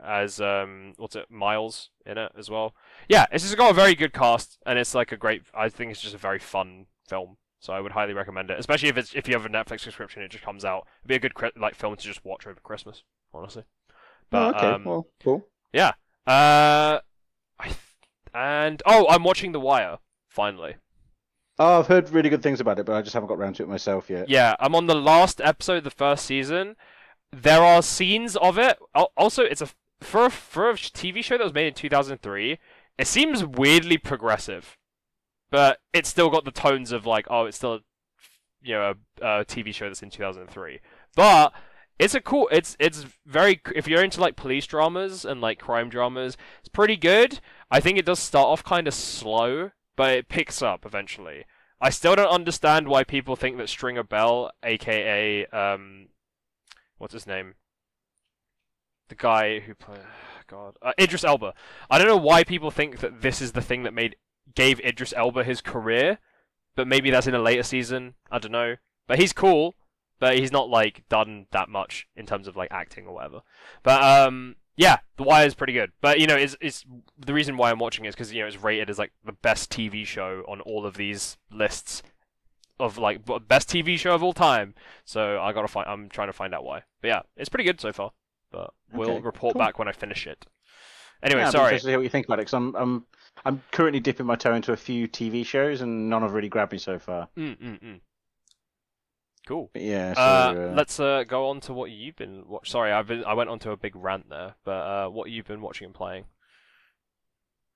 [0.03, 2.75] as um, what's it, Miles in it as well.
[3.10, 5.43] Yeah, it's just got a very good cast, and it's like a great.
[5.53, 8.89] I think it's just a very fun film So I would highly recommend it, especially
[8.89, 10.21] if it's if you have a Netflix subscription.
[10.21, 10.88] It just comes out.
[11.01, 13.03] It'd be a good like film to just watch over Christmas,
[13.34, 13.63] honestly.
[14.29, 15.47] But oh, okay, um, well, cool.
[15.73, 15.93] yeah.
[16.27, 16.99] Uh,
[17.60, 17.77] I th-
[18.34, 19.97] and oh, I'm watching The Wire
[20.29, 20.75] finally.
[21.58, 23.63] Oh, I've heard really good things about it, but I just haven't got around to
[23.63, 24.27] it myself yet.
[24.29, 26.75] Yeah, I'm on the last episode of the first season.
[27.31, 28.77] There are scenes of it.
[29.15, 29.69] Also, it's a
[30.01, 32.60] for a, for a TV show that was made in 2003.
[32.97, 34.77] It seems weirdly progressive,
[35.51, 37.79] but it's still got the tones of like, oh, it's still, a,
[38.62, 40.79] you know, a, a TV show that's in 2003.
[41.15, 41.53] But
[41.97, 42.49] it's a cool.
[42.51, 43.62] It's it's very.
[43.73, 47.39] If you're into like police dramas and like crime dramas, it's pretty good.
[47.71, 51.45] I think it does start off kind of slow, but it picks up eventually.
[51.79, 56.08] I still don't understand why people think that Stringer Bell, aka um,
[56.97, 57.55] what's his name,
[59.10, 60.00] the guy who played,
[60.48, 61.54] God, uh, Idris Elba.
[61.89, 64.15] I don't know why people think that this is the thing that made
[64.54, 66.20] gave Idris Elba his career,
[66.76, 68.15] but maybe that's in a later season.
[68.32, 68.76] I don't know,
[69.08, 69.76] but he's cool,
[70.20, 73.41] but he's not like done that much in terms of like acting or whatever.
[73.84, 75.91] But um, yeah, The Wire is pretty good.
[76.02, 76.86] But you know, it's it's
[77.18, 79.32] the reason why I'm watching it is because you know it's rated as like the
[79.32, 82.04] best TV show on all of these lists
[82.80, 84.76] of like best TV show of all time.
[85.06, 85.88] So I gotta find.
[85.88, 86.84] I'm trying to find out why.
[87.02, 88.12] But yeah, it's pretty good so far.
[88.51, 89.60] But we'll Okay, report cool.
[89.60, 90.45] back when I finish it.
[91.23, 91.79] Anyway, yeah, sorry.
[91.79, 93.05] to hear what you think about it, because I'm, I'm,
[93.45, 96.71] I'm currently dipping my toe into a few TV shows, and none have really grabbed
[96.73, 97.29] me so far.
[97.38, 97.99] Mm, mm, mm.
[99.47, 99.69] Cool.
[99.73, 102.47] But yeah, so, Uh, uh, let's uh, go on to what you've been.
[102.47, 103.23] Watch- Sorry, I've been.
[103.25, 105.93] I went on to a big rant there, but uh, what you've been watching and
[105.93, 106.25] playing.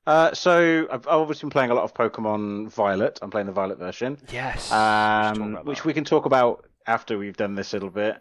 [0.08, 3.20] uh, so I've, I've obviously been playing a lot of Pokemon Violet.
[3.22, 4.72] I'm playing the Violet version, Yes.
[4.72, 8.20] um, which we can talk about after we've done this a little bit.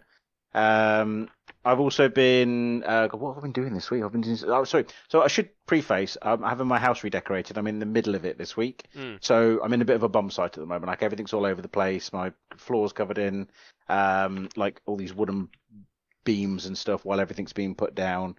[0.55, 1.29] Um,
[1.65, 2.83] I've also been.
[2.85, 4.03] Uh, what have I been doing this week?
[4.03, 4.39] I've been doing.
[4.47, 4.87] Oh, sorry.
[5.09, 6.17] So I should preface.
[6.23, 7.59] I'm having my house redecorated.
[7.59, 8.85] I'm in the middle of it this week.
[8.97, 9.19] Mm.
[9.21, 10.87] So I'm in a bit of a bum site at the moment.
[10.87, 12.13] Like everything's all over the place.
[12.13, 13.49] My floor's covered in
[13.89, 15.49] um, like all these wooden
[16.25, 18.37] beams and stuff while everything's being put down.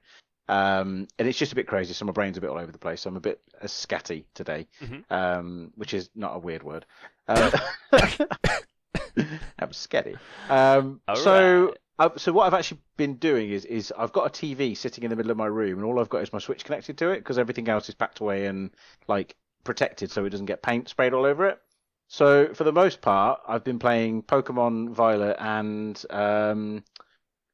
[0.48, 1.94] Um, and it's just a bit crazy.
[1.94, 3.02] So my brain's a bit all over the place.
[3.02, 5.04] So I'm a bit uh, scatty today, Mhm.
[5.12, 6.86] um, which is not a weird word.
[7.30, 7.52] Uh,
[7.92, 10.18] that was scatty.
[10.50, 11.32] Um, so
[11.66, 11.78] Alright.
[12.00, 15.10] Uh, so what I've actually been doing is is I've got a TV sitting in
[15.10, 17.20] the middle of my room, and all I've got is my Switch connected to it
[17.20, 18.72] because everything else is packed away and
[19.08, 19.36] like
[19.66, 21.60] protected so it doesn't get paint sprayed all over it.
[22.08, 26.84] So for the most part, I've been playing Pokemon Violet and um,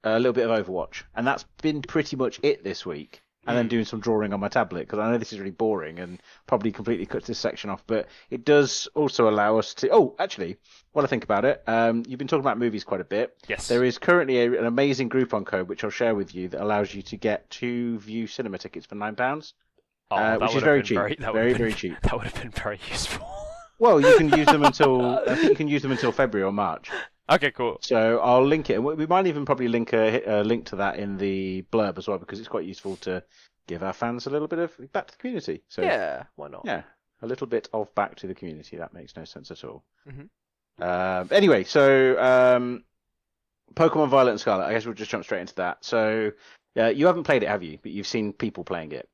[0.04, 3.22] a little bit of Overwatch, and that's been pretty much it this week.
[3.48, 3.70] And then Mm.
[3.70, 6.72] doing some drawing on my tablet because I know this is really boring and probably
[6.72, 7.84] completely cuts this section off.
[7.86, 9.90] But it does also allow us to.
[9.92, 10.58] Oh, actually,
[10.94, 13.36] while I think about it, um, you've been talking about movies quite a bit.
[13.48, 13.68] Yes.
[13.68, 16.94] There is currently a, an amazing Groupon code which I'll share with you that allows
[16.96, 19.54] you to get two Vue Cinema tickets for nine pounds.
[20.12, 20.98] Oh, uh, which is very cheap.
[20.98, 21.96] Very, Very, been- very cheap.
[22.02, 23.28] That would have been very useful.
[23.80, 26.52] Well, you can use them until I think you can use them until February or
[26.54, 26.90] March.
[27.30, 27.78] Okay, cool.
[27.82, 30.76] So I'll link it, and we we might even probably link a, a link to
[30.78, 33.24] that in the blurb as well because it's quite useful to
[33.68, 35.64] give our fans a little bit of back to the community.
[35.70, 36.64] So yeah, why not?
[36.66, 36.84] yeah,
[37.22, 38.78] a little bit of back to the community.
[38.78, 39.84] That makes no sense at all.
[40.08, 40.30] Mhm.
[40.78, 42.84] Um, anyway, so um,
[43.76, 44.66] Pokemon Violet and Scarlet.
[44.66, 45.84] I guess we'll just jump straight into that.
[45.86, 46.32] So
[46.78, 47.80] uh, you haven't played it, have you?
[47.82, 49.08] But you've seen people playing it.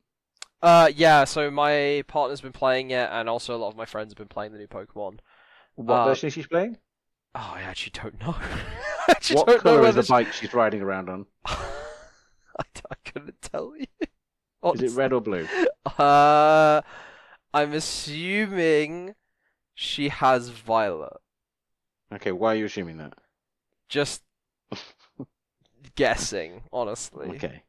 [0.61, 1.23] Uh, yeah.
[1.23, 4.27] So my partner's been playing it, and also a lot of my friends have been
[4.27, 5.19] playing the new Pokemon.
[5.75, 6.77] What Uh, version is she playing?
[7.33, 8.35] Oh, I actually don't know.
[9.07, 11.25] I actually What don't know colour is whether the bike she's riding around on?
[11.45, 13.87] I couldn't tell you.
[14.75, 15.47] Is it red or blue?
[15.97, 16.81] Uh,
[17.53, 19.15] I'm assuming
[19.73, 21.17] she has Violet.
[22.13, 23.13] Okay, why are you assuming that?
[23.89, 24.21] Just
[25.95, 27.29] guessing, honestly.
[27.29, 27.63] Okay.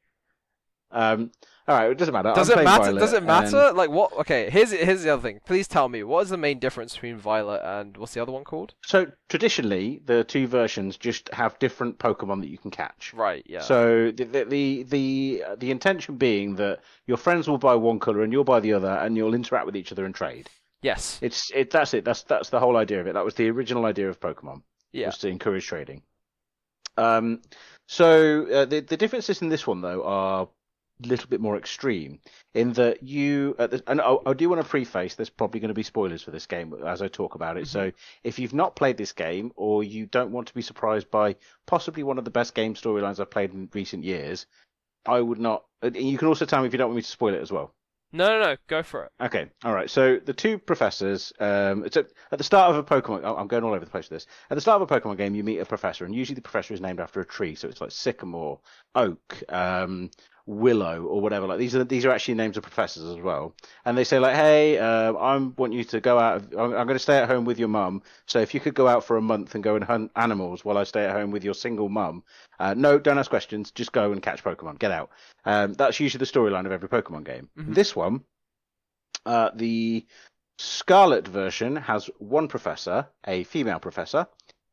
[0.90, 1.31] Um.
[1.68, 1.90] All right.
[1.92, 2.33] It doesn't matter.
[2.35, 2.85] Does I'm it matter?
[2.85, 3.72] Violet, Does it and- matter?
[3.72, 4.12] Like what?
[4.14, 5.40] Okay, here's here's the other thing.
[5.46, 8.42] Please tell me what is the main difference between Violet and what's the other one
[8.42, 8.75] called?
[8.85, 13.14] So traditionally, the two versions just have different Pokemon that you can catch.
[13.14, 13.44] Right.
[13.46, 13.61] Yeah.
[13.61, 18.01] So the the the the, uh, the intention being that your friends will buy one
[18.01, 20.48] color and you'll buy the other, and you'll interact with each other and trade.
[20.83, 21.18] yes.
[21.22, 21.70] It's it.
[21.70, 22.05] That's it.
[22.05, 23.14] That's that's the whole idea of it.
[23.14, 24.62] That was the original idea of Pokemon.
[24.92, 25.07] Yeah.
[25.07, 26.03] Was to encourage trading.
[26.98, 27.40] Um.
[27.87, 30.48] So uh, the the differences in this one though are
[31.06, 32.20] little bit more extreme
[32.54, 35.74] in that you the- and I, I do want to preface there's probably going to
[35.74, 37.66] be spoilers for this game as I talk about it.
[37.68, 37.92] So
[38.24, 41.36] if you've not played this game or you don't want to be surprised by
[41.66, 44.46] possibly one of the best game storylines I've played in recent years,
[45.06, 45.64] I would not.
[45.94, 47.74] You can also tell me if you don't want me to spoil it as well.
[48.14, 48.56] No, no, no.
[48.68, 49.12] Go for it.
[49.22, 49.88] Okay, all right.
[49.88, 51.32] So the two professors.
[51.40, 53.24] Um, it's at, at the start of a Pokemon.
[53.24, 54.26] I'm going all over the place with this.
[54.50, 56.74] At the start of a Pokemon game, you meet a professor, and usually the professor
[56.74, 57.54] is named after a tree.
[57.54, 58.60] So it's like sycamore,
[58.94, 60.10] oak, um,
[60.46, 61.46] Willow or whatever.
[61.46, 63.55] Like these are these are actually names of professors as well.
[63.85, 66.37] And they say like, hey, uh, I want you to go out.
[66.37, 68.02] Of, I'm, I'm going to stay at home with your mum.
[68.26, 70.78] So if you could go out for a month and go and hunt animals while
[70.78, 72.24] I stay at home with your single mum,
[72.59, 73.70] uh, no, don't ask questions.
[73.70, 74.78] Just go and catch Pokemon.
[74.78, 75.11] Get out.
[75.44, 77.48] Um, that's usually the storyline of every Pokemon game.
[77.57, 77.74] Mhm.
[77.74, 78.24] This one,
[79.26, 80.07] uh, the
[80.59, 84.26] Scarlet version has one professor, a female professor,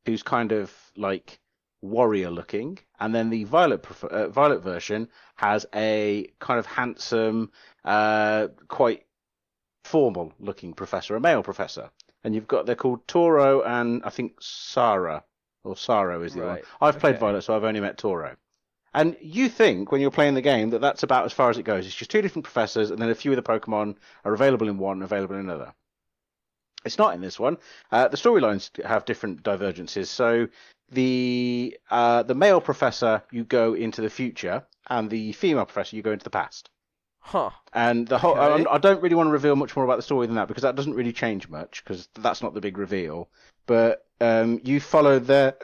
[0.05, 1.39] who's kind of like
[1.81, 7.51] warrior looking, and then the Violet uh, Violet version has a kind of handsome,
[7.85, 9.05] uh, quite
[9.83, 11.89] formal looking professor, a male professor.
[12.23, 15.23] And you've got they're called Turo and I think Sarah
[15.63, 16.89] or Saro is the Right, one.
[16.89, 17.19] I've played.
[17.19, 18.35] Violet, so I've only met Turo.
[18.93, 21.63] And you think when you're playing the game that that's about as far as it
[21.63, 21.85] goes.
[21.85, 24.77] It's just two different professors, and then a few of the Pokemon are available in
[24.77, 25.73] one, available in another.
[26.85, 27.57] It's not in this one.
[27.91, 30.09] Uh, the storylines have different divergences.
[30.09, 30.47] So
[30.91, 36.01] the uh, the male professor you go into the future, and the female professor you
[36.01, 36.69] go into the past.
[37.19, 37.51] Huh.
[37.73, 38.65] And the whole, Okay.
[38.65, 40.63] I, I don't really want to reveal much more about the story than that because
[40.63, 43.29] that doesn't really change much because that's not the big reveal.
[43.67, 45.55] But um, you follow their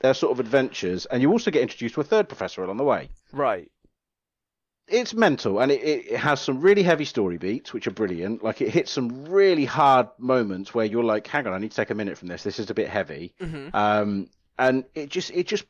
[0.00, 2.84] their sort of adventures, and you also get introduced to a third professor along the
[2.84, 3.08] way.
[3.32, 3.70] Right.
[4.88, 8.42] It's mental, and it, it, has some really heavy story beats, which are brilliant.
[8.42, 11.76] Like it hits some really hard moments where you're like, "Hang on, I need to
[11.76, 12.42] take a minute from this.
[12.42, 13.68] This is a bit heavy." Mm-hmm.
[13.74, 14.28] Um,
[14.60, 15.64] and it just, it just,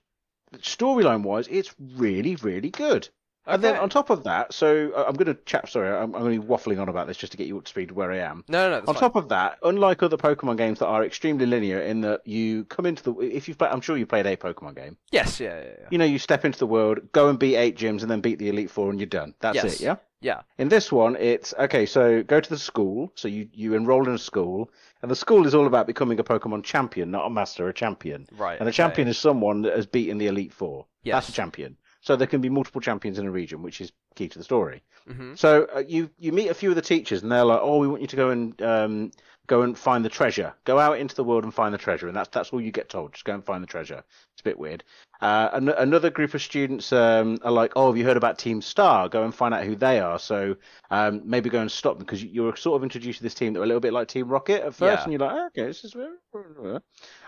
[0.59, 3.09] storyline wise, it's really, really good.
[3.47, 5.69] And then on top of that, so uh, I'm going to chat.
[5.69, 7.65] Sorry, I'm, I'm going to be waffling on about this just to get you up
[7.65, 8.45] to speed where I am.
[8.49, 8.79] No, no, no.
[8.81, 8.95] On fine.
[8.95, 12.87] top of that, unlike other Pokemon games that are extremely linear, in that you come
[12.87, 14.99] into the, if you've, played, I'm sure you played a Pokemon game.
[15.11, 15.41] Yes.
[15.41, 15.59] Yeah.
[15.59, 15.69] Yeah.
[15.81, 15.87] Yeah.
[15.91, 18.39] You know, you step into the world, go and beat eight gyms, and then beat
[18.39, 19.35] the Elite Four, and you're done.
[19.41, 19.81] That's Yes.
[19.81, 19.81] it.
[19.81, 19.97] Yeah.
[20.21, 20.43] Yeah.
[20.59, 21.87] In this one, it's okay.
[21.87, 23.11] So go to the school.
[23.15, 24.71] So you you enroll in a school,
[25.03, 28.27] and the school is all about becoming a Pokemon champion, not a master, a champion.
[28.37, 28.59] Right.
[28.59, 28.77] And a okay.
[28.77, 30.87] champion is someone that has beaten the Elite Four.
[31.05, 31.77] That's a champion.
[32.03, 34.83] So there can be multiple champions in a region, which is key to the story.
[35.09, 35.35] Mm-hmm.
[35.35, 37.89] So uh, you you meet a few of the teachers, and they're like, "Oh, we
[37.89, 39.11] want you to go and um,
[39.51, 40.55] go and find the treasure.
[40.65, 42.89] Go out into the world and find the treasure." And that's that's all you get
[42.89, 43.13] told.
[43.13, 44.03] Just go and find the treasure.
[44.33, 44.85] It's a bit weird.
[45.21, 48.63] Uh, an- another group of students um, are like, "Oh, have you heard about Team
[48.63, 49.09] Star?
[49.09, 50.19] Go and find out who they are.
[50.19, 50.57] So
[50.91, 53.53] um, maybe go and stop them because you, you're sort of introduced to this team
[53.53, 55.03] that are a little bit like Team Rocket at first, Yeah.
[55.03, 56.79] and you're like, oh, okay, this is." Very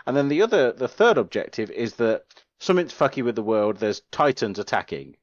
[0.07, 2.23] And then the other, the third objective is that
[2.59, 3.77] something's fucky with the world.
[3.77, 5.17] There's Titans attacking.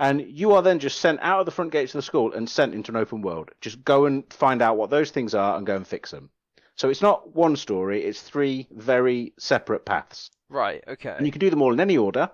[0.00, 2.50] And you are then just sent out of the front gates of the school and
[2.50, 3.50] sent into an open world.
[3.60, 6.30] Just go and find out what those things are and go and fix them.
[6.76, 10.30] So it's not one story, it's three very separate paths.
[10.48, 10.82] Right.
[10.86, 11.14] Okay.
[11.16, 12.30] And you can do them all in any order.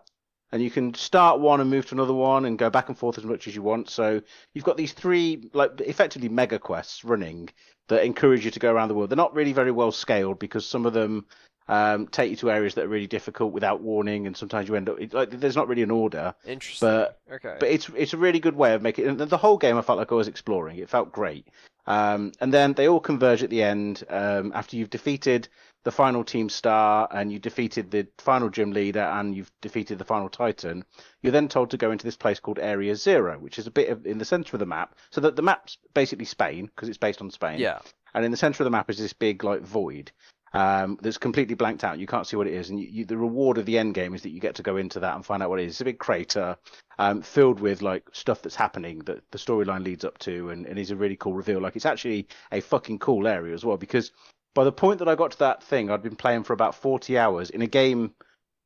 [0.53, 3.19] And you can start one and move to another one and go back and forth
[3.19, 3.89] as much as you want.
[3.89, 4.21] So
[4.53, 7.51] you've got these three, like, effectively mega quests running
[7.89, 9.11] that encourage you to go around the world.
[9.11, 11.27] They're not really very well scaled because some of them
[11.69, 14.89] um, take you to areas that are really difficult without warning, and sometimes you end
[14.89, 16.35] up, it, like, there's not really an order.
[16.45, 16.89] Interesting.
[16.89, 17.57] But okay.
[17.61, 19.99] but it's it's a really good way of making and the whole game I felt
[19.99, 20.79] like I was exploring.
[20.79, 21.47] It felt great.
[21.91, 25.49] Um, and then they all converge at the end um, after you've defeated
[25.83, 30.05] the final team star and you defeated the final gym leader and you've defeated the
[30.05, 30.85] final titan.
[31.21, 33.89] You're then told to go into this place called Area Zero, which is a bit
[33.89, 34.95] of in the center of the map.
[35.11, 37.59] So that the map's basically Spain because it's based on Spain.
[37.59, 37.81] yeah.
[38.15, 40.13] And in the center of the map is this big like void.
[40.53, 41.99] Um, that's completely blanked out.
[41.99, 44.15] You can't see what it is, and you, you, the reward of the end game
[44.15, 45.75] is that you get to go into that and find out what it is.
[45.75, 46.57] It's a big crater
[46.99, 50.79] um, filled with like stuff that's happening that the storyline leads up to, and, and
[50.79, 51.61] is a really cool reveal.
[51.61, 54.11] Like it's actually a fucking cool area as well because
[54.55, 57.17] by the point that I got to that thing, I'd been playing for about 40
[57.17, 58.13] hours in a game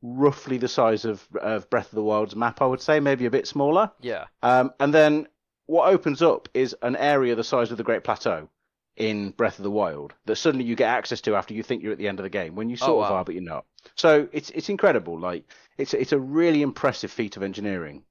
[0.03, 3.31] roughly the size of, of Breath of the Wild's map, I would say, maybe a
[3.31, 3.91] bit smaller.
[4.01, 4.27] Yeah.
[4.43, 5.29] Um, and then
[5.67, 8.49] what opens up is an area the size of the Great Plateau
[8.97, 11.93] in Breath of the Wild that suddenly you get access to after you think you're
[11.93, 13.65] at the end of the game when you Oh, sort of are, but you're not.
[13.97, 15.19] So it's it's incredible.
[15.19, 15.45] Like
[15.79, 18.05] it's it's a really impressive feat of engineering.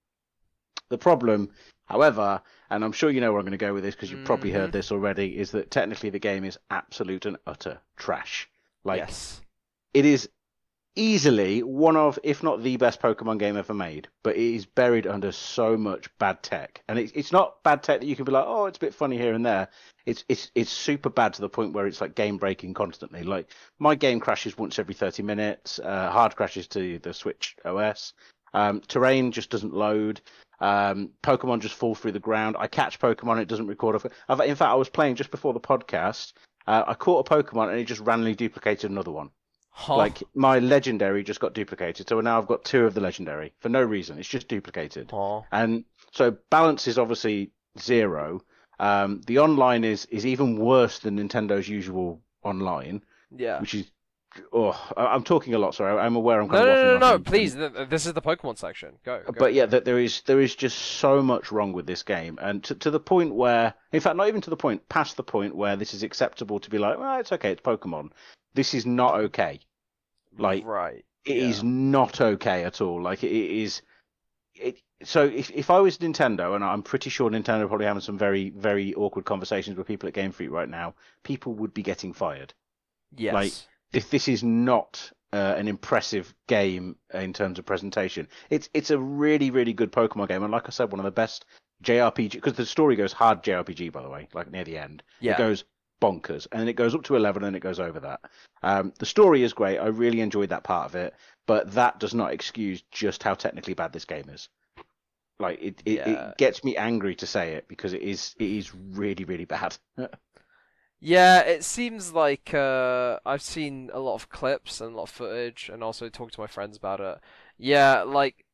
[0.90, 1.50] The problem,
[1.86, 4.26] however, and I'm sure you know where I'm going to go with this because you've
[4.26, 4.56] probably Mhm.
[4.56, 8.50] heard this already, is that technically the game is absolute and utter trash.
[8.84, 9.42] Like yes.
[9.94, 10.30] it is
[10.96, 15.08] easily one of, if not the best Pokemon game ever made, but it is buried
[15.08, 18.32] under so much bad tech, and it's it's not bad tech that you can be
[18.32, 19.68] like, oh, it's a bit funny here and there.
[20.06, 23.24] It's it's it's super bad to the point where it's like game breaking constantly.
[23.24, 25.80] Like my game crashes once every thirty minutes.
[25.80, 28.14] Uh, hard crashes to the Switch OS.
[28.54, 30.22] Um, terrain just doesn't load.
[30.60, 32.56] Um, Pokemon just fall through the ground.
[32.58, 33.96] I catch Pokemon, it doesn't record.
[33.96, 36.34] In fact, I was playing just before the podcast.
[36.66, 39.32] Uh, I caught a Pokemon and it just randomly duplicated another one.
[39.90, 43.70] Like my legendary just got duplicated, so now I've got two of the legendary for
[43.70, 44.20] no reason.
[44.20, 45.12] It's just duplicated,
[45.52, 48.42] and so balance is obviously zero.
[48.80, 53.04] Um, the online is is even worse than Nintendo's usual online,
[53.36, 53.60] Yeah.
[53.62, 53.92] which is
[54.52, 55.76] oh, I'm talking a lot.
[55.76, 57.56] Sorry, I'm aware I'm No, kind no, of no, no, no, please.
[57.56, 58.94] th- th- This is the Pokemon section.
[59.04, 59.22] Go.
[59.26, 59.32] go.
[59.38, 62.64] But yeah, that there is there is just so much wrong with this game, and
[62.66, 65.56] to to the point where, in fact, not even to the point, past the point
[65.56, 68.12] where this is acceptable to be like, well, it's okay, it's Pokemon.
[68.54, 69.60] This is not okay.
[70.38, 71.06] Like right.
[71.26, 71.70] it is Yeah.
[71.70, 73.02] not okay at all.
[73.02, 73.82] Like it is.
[74.56, 78.02] It, so if if I was Nintendo, and I'm pretty sure Nintendo are probably having
[78.02, 81.84] some very very awkward conversations with people at Game Freak right now, people would be
[81.84, 82.54] getting fired.
[83.16, 83.34] Yes.
[83.34, 83.54] like,
[83.92, 88.98] If this is not uh, an impressive game in terms of presentation, it's it's a
[88.98, 91.46] really really good Pokemon game, and like I said, one of the best
[91.84, 95.04] JRPG because the story goes hard JRPG by the way, like near the end.
[95.20, 95.34] yeah.
[95.34, 95.66] It goes
[96.04, 98.20] bonkers, and then it goes up to eleven, and it goes over that.
[98.64, 99.80] Um, the story is great.
[99.80, 101.14] I really enjoyed that part of it,
[101.48, 104.50] but that does not excuse just how technically bad this game is.
[105.40, 106.08] Like it, it, Yeah.
[106.08, 109.78] it gets me angry to say it because it is it is really really bad.
[111.00, 115.10] Yeah, it seems like uh, I've seen a lot of clips and a lot of
[115.10, 117.20] footage, and also talked to my friends about it.
[117.58, 118.46] Yeah, like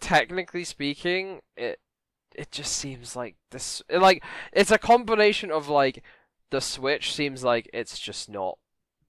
[0.00, 1.80] technically speaking, it
[2.34, 3.82] it just seems like this.
[3.90, 6.02] Like it's a combination of like
[6.50, 8.58] the Switch seems like it's just not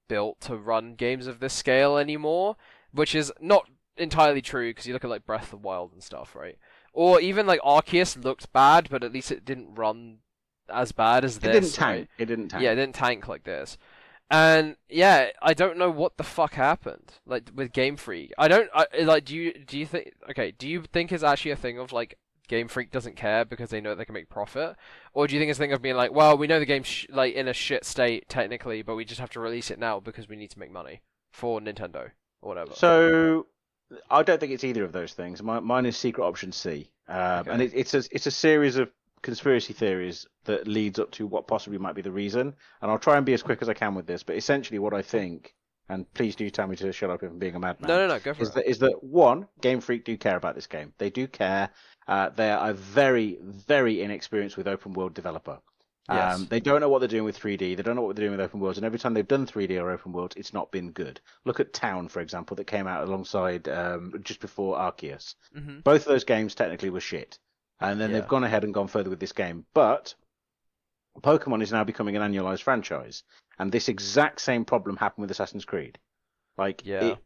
[0.08, 2.56] built to run games of this scale anymore,
[2.91, 6.04] which is not entirely true because you look at like Breath of the Wild and
[6.04, 6.58] stuff, right?
[6.93, 10.19] Or even like Arceus looked bad, but at least it didn't run
[10.69, 11.50] as bad as this.
[11.50, 11.97] it didn't tank.
[11.97, 12.10] right?
[12.17, 12.63] It didn't tank.
[12.63, 13.78] Yeah, it didn't tank like this.
[14.30, 18.34] And yeah, I don't know what the fuck happened like with Game Freak.
[18.38, 19.23] I don't I, like.
[19.23, 20.12] Do you do you think?
[20.30, 22.17] Okay, do you think it's actually a thing of like
[22.48, 24.76] Game Freak doesn't care because they know they can make profit,
[25.14, 26.88] or do you think it's a thing of being like, well, we know the game's
[26.88, 30.00] sh- like in a shit state technically, but we just have to release it now
[30.00, 32.72] because we need to make money for Nintendo or whatever.
[32.74, 33.48] So
[34.10, 35.42] I don't think it's either of those things.
[35.44, 37.52] My, mine is secret option C, um, Okay.
[37.52, 38.90] and it, it's a it's a series of
[39.24, 42.54] conspiracy theories that leads up to what possibly might be the reason.
[42.82, 44.24] And I'll try and be as quick as I can with this.
[44.24, 45.54] But essentially, what I think,
[45.90, 47.88] and please do tell me to shut up if I'm being a madman.
[47.88, 48.56] no, no, no, go for is it.
[48.56, 50.94] that is that one Game Freak do care about this game.
[50.98, 51.70] They do care.
[52.08, 55.60] Uh, they are very very inexperienced with open world developer.
[56.10, 56.39] Yes.
[56.39, 57.76] Um, they don't know what they're doing with 3D.
[57.76, 58.78] They don't know what they're doing with open worlds.
[58.78, 61.20] And every time they've done 3D or open worlds, it's not been good.
[61.43, 65.36] Look at Town, for example, that came out alongside um, just before Arceus.
[65.54, 67.38] hmm Both of those games technically were shit.
[67.82, 68.20] And then Yeah.
[68.22, 69.65] they've gone ahead and gone further with this game.
[69.74, 70.15] But
[71.22, 73.24] Pokemon is now becoming an annualized franchise.
[73.60, 76.00] And this exact same problem happened with Assassin's Creed.
[76.58, 77.04] Like, Yeah.
[77.04, 77.17] it,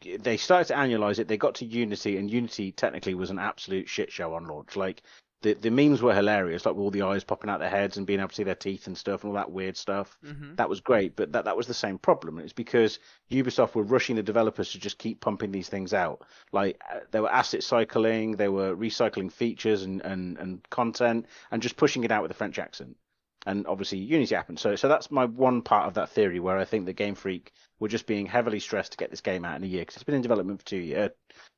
[0.00, 1.28] they started to annualize it.
[1.28, 4.76] They got to Unity, and Unity technically was an absolute shit show on launch.
[4.76, 5.02] Like,
[5.42, 8.06] the, the memes were hilarious, like with all the eyes popping out their heads and
[8.06, 10.18] being able to see their teeth and stuff and all that weird stuff.
[10.24, 12.38] hmm That was great, but that, that was the same problem.
[12.38, 12.98] It's because
[13.30, 16.22] Ubisoft were rushing the developers to just keep pumping these things out.
[16.52, 21.62] Like uh, they were asset cycling, they were recycling features and, and, and content, and
[21.62, 22.96] just pushing it out with a French accent.
[23.44, 24.58] And obviously Unity happened.
[24.58, 27.52] So so that's my one part of that theory where I think that Game Freak
[27.78, 30.04] were just being heavily stressed to get this game out in a year because it's
[30.04, 31.10] been in development for two year,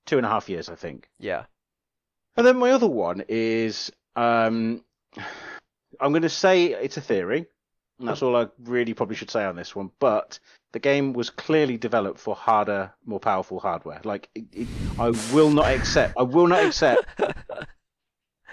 [0.07, 1.09] two and a half years, I think.
[1.19, 1.45] Yeah.
[2.37, 4.83] And then my other one is um,
[6.01, 7.47] I'm going to say it's a theory.
[7.99, 9.91] And that's all I really probably should say on this one.
[9.99, 10.39] But
[10.73, 14.01] the game was clearly developed for harder, more powerful hardware.
[14.05, 16.15] Like, it, it, I will not accept.
[16.17, 17.05] I will not accept.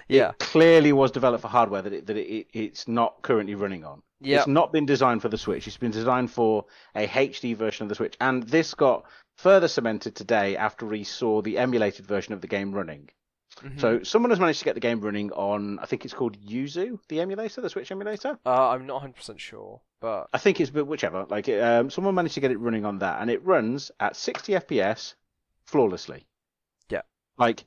[0.08, 0.30] yeah.
[0.30, 4.02] It clearly was developed for hardware that it, that it, it's not currently running on.
[4.22, 4.38] Yeah.
[4.38, 5.68] It's not been designed for the Switch.
[5.68, 6.66] It's been designed for
[6.96, 8.16] a HD version of the Switch.
[8.22, 9.06] And this got
[9.38, 13.10] further cemented today after we saw the emulated version of the game running.
[13.62, 13.80] Mhm.
[13.80, 17.00] So someone has managed to get the game running on, I think it's called Yuzu,
[17.08, 18.38] the emulator, the Switch emulator.
[18.46, 21.26] Uh, I'm not 100% sure, but I think it's but whichever.
[21.30, 24.54] Like um, someone managed to get it running on that, and it runs at 60
[24.54, 25.16] FPS
[25.66, 26.26] flawlessly.
[26.90, 27.04] Yeah.
[27.38, 27.66] Like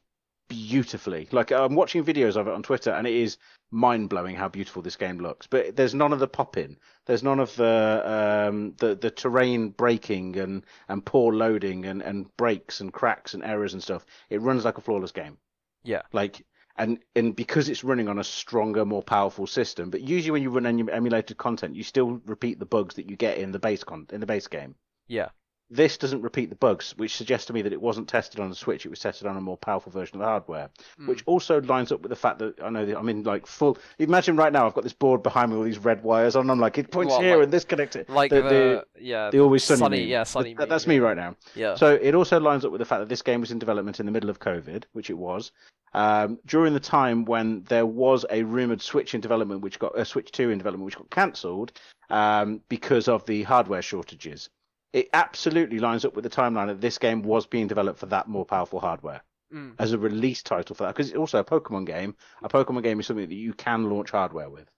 [0.48, 1.28] beautifully.
[1.30, 3.38] Like I'm watching videos of it on Twitter, and it is
[3.70, 5.46] mind blowing how beautiful this game looks.
[5.46, 6.78] But there's none of the popping.
[7.06, 12.34] There's none of the um, the the terrain breaking and and poor loading and and
[12.36, 14.04] breaks and cracks and errors and stuff.
[14.30, 15.38] It runs like a flawless game.
[15.84, 16.02] Yeah.
[16.12, 16.44] Like
[16.76, 19.90] and and because it's running on a stronger, more powerful system.
[19.90, 23.16] But usually when you run emu- emulated content, you still repeat the bugs that you
[23.16, 24.76] get in the base con in the base game.
[25.06, 25.28] yeah.
[25.70, 28.54] This doesn't repeat the bugs, which suggests to me that it wasn't tested on a
[28.54, 28.86] Switch.
[28.86, 31.08] It was tested on a more powerful version of the hardware, Mm.
[31.08, 33.76] which also lines up with the fact that I know that I'm in like full.
[33.98, 36.48] Imagine right now I've got this board behind me with all these red wires on.
[36.50, 38.08] I'm like, it points What, here like- and this connected.
[38.08, 39.78] like the, the, the, yeah the always sunny.
[39.78, 41.36] sunny yeah sunny That- that's meme, me right now.
[41.54, 44.00] yeah So it also lines up with the fact that this game was in development
[44.00, 45.52] in the middle of COVID, which it was,
[45.92, 50.04] um, during the time when there was a rumored Switch in development, which got a
[50.06, 51.72] Switch 2 in development, which got cancelled
[52.10, 54.48] um, because of the hardware shortages.
[54.92, 58.28] It absolutely lines up with the timeline that this game was being developed for that
[58.28, 59.22] more powerful hardware
[59.52, 59.76] Mm.
[59.78, 62.14] as a release title for that, because it's also a Pokemon game.
[62.42, 64.70] A Pokemon game is something that you can launch hardware with.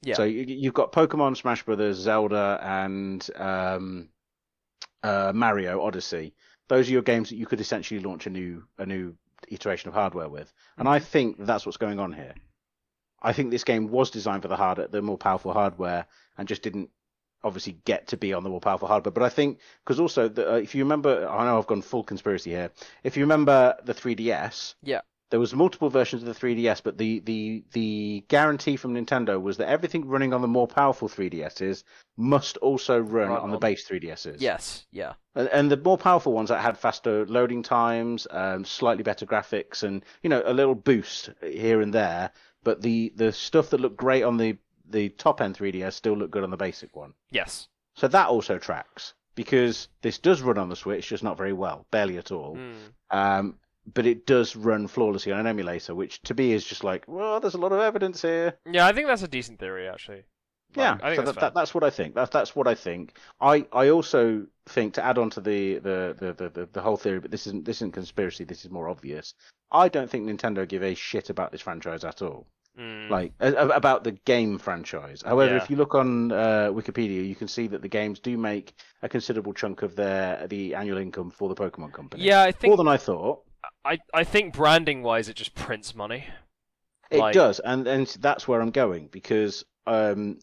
[0.00, 0.14] Yeah.
[0.14, 4.08] So you, you've got Pokemon, Smash Brothers, Zelda, and um,
[5.02, 6.34] uh, Mario Odyssey.
[6.68, 9.14] Those are your games that you could essentially launch a new a new
[9.48, 12.34] iteration of hardware with, and I think that's what's going on here.
[13.20, 16.06] I think this game was designed for the harder, the more powerful hardware,
[16.38, 16.88] and just didn't
[17.44, 19.12] obviously get to be on the more powerful hardware.
[19.12, 22.04] But I think because also the, uh, if you remember, I know I've gone full
[22.04, 22.70] conspiracy here.
[23.04, 25.00] If you remember the 3DS, Yeah.
[25.30, 29.56] there was multiple versions of the 3DS, but the the the guarantee from Nintendo was
[29.56, 31.84] that everything running on the more powerful 3DSs
[32.16, 34.36] must also run Run on the base 3DSs.
[34.40, 35.14] Yes, yeah.
[35.34, 39.82] And, and the more powerful ones that had faster loading times, um, slightly better graphics,
[39.82, 42.30] and you know a little boost here and there.
[42.62, 44.58] But the the stuff that looked great on the
[44.88, 47.14] the top end 3DS still look good on the basic one.
[47.30, 47.68] Yes.
[47.94, 51.86] So that also tracks because this does run on the Switch, just not very well,
[51.90, 52.56] barely at all.
[52.56, 53.16] Mm.
[53.16, 53.58] Um,
[53.92, 57.40] but it does run flawlessly on an emulator, which to me is just like, well,
[57.40, 58.56] there's a lot of evidence here.
[58.70, 60.24] Yeah, I think that's a decent theory actually.
[60.74, 62.14] Like, Yeah, I think so that's that, that, that's what I think.
[62.14, 63.18] That's that's what I think.
[63.40, 66.96] I, I also think to add on to the the, the, the, the, the whole
[66.96, 68.44] theory, but this isn't this isn't conspiracy.
[68.44, 69.34] This is more obvious.
[69.70, 72.46] I don't think Nintendo give a shit about this franchise at all.
[72.78, 73.10] Mm.
[73.10, 75.20] Like a- a- about the game franchise.
[75.22, 75.62] However, Yeah.
[75.62, 79.08] if you look on uh, Wikipedia, you can see that the games do make a
[79.10, 82.22] considerable chunk of their the annual income for the Pokemon Company.
[82.24, 83.42] yeah, I think more than I thought.
[83.84, 86.24] I I think branding wise, it just prints money.
[87.10, 90.38] It Like- does, and and that's where I'm going because um,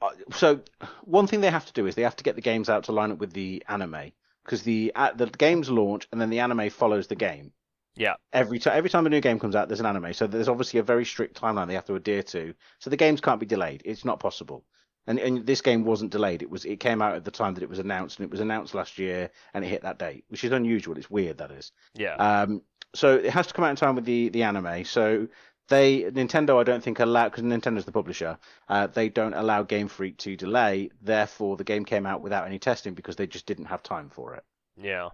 [0.00, 0.60] uh, so
[1.02, 2.92] one thing they have to do is they have to get the games out to
[2.92, 4.12] line up with the anime
[4.44, 7.52] because the uh, the games launch and then the anime follows the game.
[7.96, 8.14] Yeah.
[8.32, 10.80] Every time every time a new game comes out, there's an anime, so there's obviously
[10.80, 12.54] a very strict timeline they have to adhere to.
[12.80, 13.82] So the games can't be delayed.
[13.84, 14.64] It's not possible.
[15.06, 16.42] And and this game wasn't delayed.
[16.42, 18.40] It was it came out at the time that it was announced, and it was
[18.40, 20.96] announced last year, and it hit that date, which is unusual.
[20.96, 21.72] It's weird that is.
[21.94, 22.14] Yeah.
[22.16, 22.62] Um,
[22.94, 24.84] so it has to come out in time with the, the anime.
[24.84, 25.28] So
[25.68, 28.38] they Nintendo, I don't think allow because Nintendo's the publisher.
[28.68, 30.90] Uh, they don't allow Game Freak to delay.
[31.02, 34.34] Therefore, the game came out without any testing because they just didn't have time for
[34.34, 34.44] it.
[34.80, 35.08] yeah.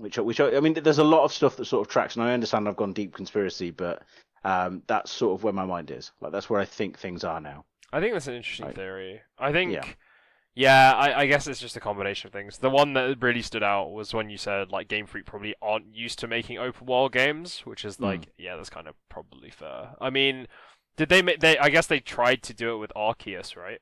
[0.00, 2.32] Which, which I mean, there's a lot of stuff that sort of tracks, and I
[2.32, 4.02] understand I've gone deep conspiracy, but
[4.44, 6.12] um, that's sort of where my mind is.
[6.20, 7.64] Like that's where I think things are now.
[7.92, 8.74] I think that's an interesting Right.
[8.74, 9.20] theory.
[9.38, 9.84] I think, Yeah.
[10.54, 12.56] yeah, I, I guess it's just a combination of things.
[12.58, 15.94] The one that really stood out was when you said like Game Freak probably aren't
[15.94, 19.90] used to making open world games, which is like, yeah, that's kind of probably fair.
[20.00, 20.46] I mean,
[20.96, 21.40] did they make?
[21.40, 23.80] They I guess they tried to do it with Arceus, right?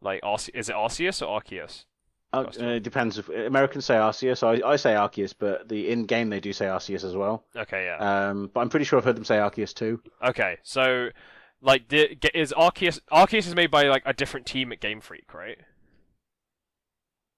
[0.00, 1.84] Like, Arce- is it Arceus or Arceus?
[2.32, 3.18] Uh, uh, it depends.
[3.18, 6.64] If, Americans say Arceus, I, I say Arceus, but the in game they do say
[6.66, 7.44] Arceus as well.
[7.54, 8.28] Okay, yeah.
[8.30, 10.00] Um, but I'm pretty sure I've heard them say Arceus too.
[10.24, 11.10] Okay, so
[11.60, 13.00] like, ge- is Arceus?
[13.12, 15.58] Arceus is made by like a different team at Game Freak, right?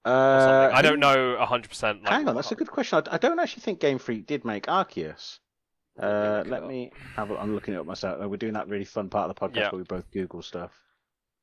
[0.05, 0.70] Uh.
[0.72, 2.03] I don't know hundred percent.
[2.03, 3.03] Like, Hang on, that's a good question.
[3.11, 5.38] I, I don't actually think Game Freak did make Arceus.
[5.97, 8.22] Let me Uh, let me have a, I'm looking it up myself.
[8.22, 9.70] Uh, We're doing that really fun part of the podcast Yeah.
[9.70, 10.72] where we both Google stuff.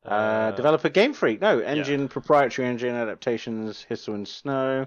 [0.06, 1.42] Uh, Uh, developer Game Freak.
[1.42, 3.84] No, engine proprietary engine adaptations.
[3.84, 4.86] History and Snow.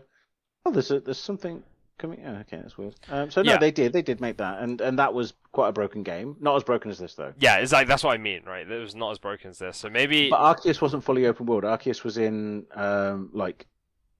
[0.67, 1.63] Oh, there's a, there's something
[1.99, 2.21] coming.
[2.27, 2.95] Oh, okay, that's weird.
[3.09, 3.59] Um, so no, Yeah.
[3.59, 3.93] they did.
[3.93, 6.37] They did make that, and and that was quite a broken game.
[6.41, 7.33] Not as broken as this though.
[7.39, 8.69] Yeah, it's like that's what I mean, right?
[8.69, 9.77] It was not as broken as this.
[9.77, 11.65] So maybe But Arceus wasn't fully open world.
[11.65, 13.67] Arceus was in um, like,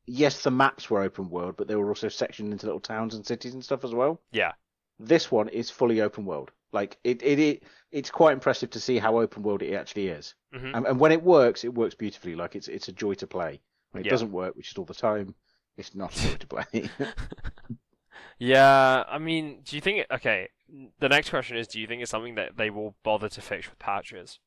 [0.07, 3.27] yes, the maps were open world, but they were also sectioned into little towns and
[3.27, 4.21] cities and stuff as well.
[4.31, 4.53] yeah,
[5.01, 6.53] This one is fully open world.
[6.75, 7.63] Like it, it, it
[7.93, 10.35] it's quite impressive to see how open world it actually is.
[10.53, 12.35] hmm And, and when it works, it works beautifully.
[12.35, 13.61] Like it's it's a joy to play.
[13.93, 14.11] When it Yeah.
[14.11, 15.35] doesn't work, which is all the time,
[15.77, 16.91] it's not a joy to play.
[18.39, 19.05] yeah.
[19.09, 20.07] I mean, do you think?
[20.11, 20.49] Okay,
[20.99, 23.69] the next question is: Do you think it's something that they will bother to fix
[23.69, 24.39] with patches?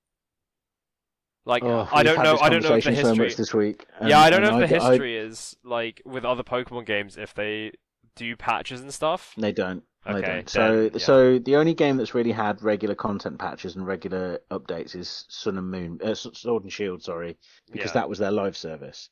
[1.45, 2.38] Like, Oh, I don't know.
[2.41, 3.36] I don't know if the conversation so history.
[3.41, 3.86] this week.
[4.05, 7.17] yeah, I don't know if the I- I- history is like with other Pokemon games
[7.17, 7.71] if they
[8.17, 9.34] do patches and stuff.
[9.38, 9.84] They don't.
[10.16, 10.49] Okay, don't.
[10.49, 10.97] So, yeah.
[10.99, 15.58] so the only game that's really had regular content patches and regular updates is Sun
[15.58, 17.38] and Moon, uh, Sword and Shield, sorry,
[17.72, 17.93] because Yeah.
[18.01, 19.10] that was their live service.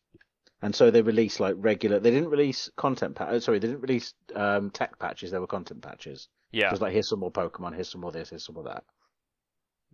[0.62, 2.00] And so they released like regular.
[2.00, 5.32] They didn't release content pa- uh, Sorry, they didn't release um, tech patches.
[5.32, 6.30] There were content patches.
[6.52, 6.72] Yeah.
[6.72, 8.84] Was like here's some more Pokemon, here's some more this, here's some more that.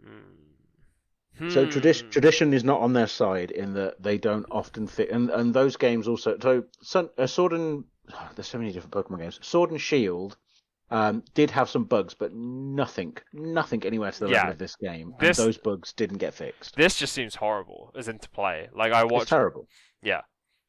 [0.03, 1.49] Hmm.
[1.49, 5.29] So tradition tradition is not on their side in that they don't often fit, and
[5.29, 6.37] and those games also.
[6.39, 7.85] So Sun, uh, Sword and
[8.35, 9.39] there's so many different Pokemon games.
[9.41, 10.37] Sword and Shield
[10.91, 14.37] um, did have some bugs, but nothing, nothing anywhere to the Yeah.
[14.37, 15.15] level of this game.
[15.19, 16.75] This- And those bugs didn't get fixed.
[16.75, 18.69] This just seems horrible as into play.
[18.73, 19.67] Like I It's terrible.
[20.03, 20.21] yeah,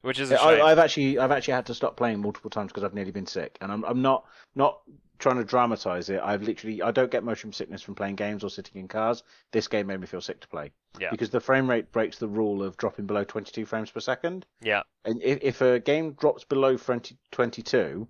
[0.02, 0.64] which is a I, shame.
[0.64, 3.58] I've actually I've actually had to stop playing multiple times because I've nearly been sick,
[3.60, 4.80] and I'm I'm not not
[5.18, 6.20] trying to dramatize it.
[6.20, 9.22] I've literally I don't get motion sickness from playing games or sitting in cars.
[9.52, 10.72] This game made me feel sick to play.
[10.98, 11.10] Yeah.
[11.10, 14.46] Because the frame rate breaks the rule of dropping below 22 frames per second.
[14.60, 18.08] Yeah, And if, if a game drops below 20, 22, n-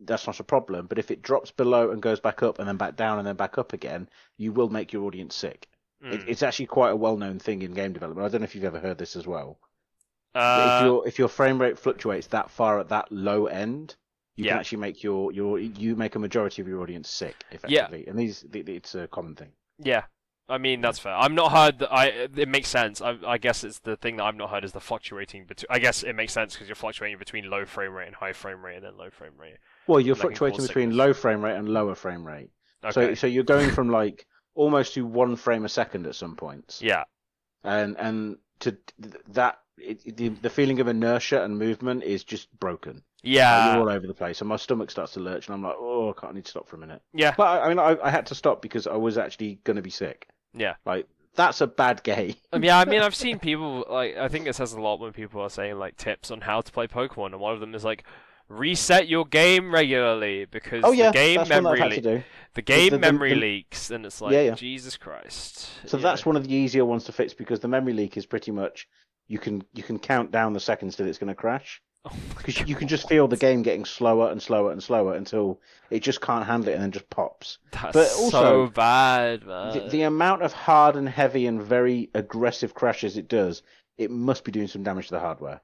[0.00, 0.86] that's not a problem.
[0.86, 3.36] But if it drops below and goes back up and then back down and then
[3.36, 5.68] back up again, you will make your audience sick.
[6.00, 6.28] It, Mm.
[6.28, 8.26] it's actually quite a well known thing in game development.
[8.26, 9.58] I don't know if you've ever heard this as well.
[10.34, 13.94] Uh, if your if your frame rate fluctuates that far at that low end,
[14.36, 14.52] you Yeah.
[14.52, 18.18] can actually make your your you make a majority of your audience sick effectively, and
[18.18, 19.52] these it's a common thing.
[19.78, 20.04] Yeah,
[20.52, 21.14] I mean that's fair.
[21.14, 22.06] I'm not heard that I.
[22.36, 23.00] It makes sense.
[23.00, 25.66] I, I guess it's the thing that I've not heard is the fluctuating between.
[25.70, 28.62] I guess it makes sense because you're fluctuating between low frame rate and high frame
[28.62, 29.56] rate, and then low frame rate.
[29.86, 30.96] Well, you're fluctuating between sickness.
[30.96, 32.50] low frame rate and lower frame rate.
[32.90, 33.14] So Okay.
[33.14, 37.04] so you're going from like almost to one frame a second at some points, yeah.
[37.64, 38.76] and and to
[39.28, 43.02] that it, the the feeling of inertia and movement is just broken.
[43.22, 43.74] Yeah.
[43.74, 46.10] you're all over the place, and my stomach starts to lurch, and I'm like, oh,
[46.10, 47.02] I can't I need to stop for a minute.
[47.14, 47.34] Yeah.
[47.36, 49.82] But I, I mean, I, I had to stop because I was actually going to
[49.82, 50.28] be sick.
[50.54, 50.74] Yeah.
[50.84, 52.34] Like that's a bad game.
[52.52, 54.16] Um, yeah, I mean, I've seen people like.
[54.16, 56.70] I think it says a lot when people are saying like tips on how to
[56.72, 58.04] play Pokemon, and one of them is like
[58.48, 62.24] reset your game regularly because Oh yeah, the game that's one that I've memory le-
[62.54, 64.54] the game the- the- memory the- leaks, and it's like Yeah, yeah.
[64.54, 65.70] Jesus Christ.
[65.86, 68.50] So that's one of the easier ones to fix because the memory leak is pretty
[68.50, 68.86] much
[69.28, 72.60] you can you can count down the seconds till it's going to crash Oh because
[72.60, 76.20] you can just feel the game getting slower and slower and slower until it just
[76.20, 77.58] can't handle it and then just pops.
[77.72, 79.72] That's but so also, bad, man.
[79.72, 83.62] The, the amount of hard and heavy and very aggressive crashes it does,
[83.98, 85.62] it must be doing some damage to the hardware.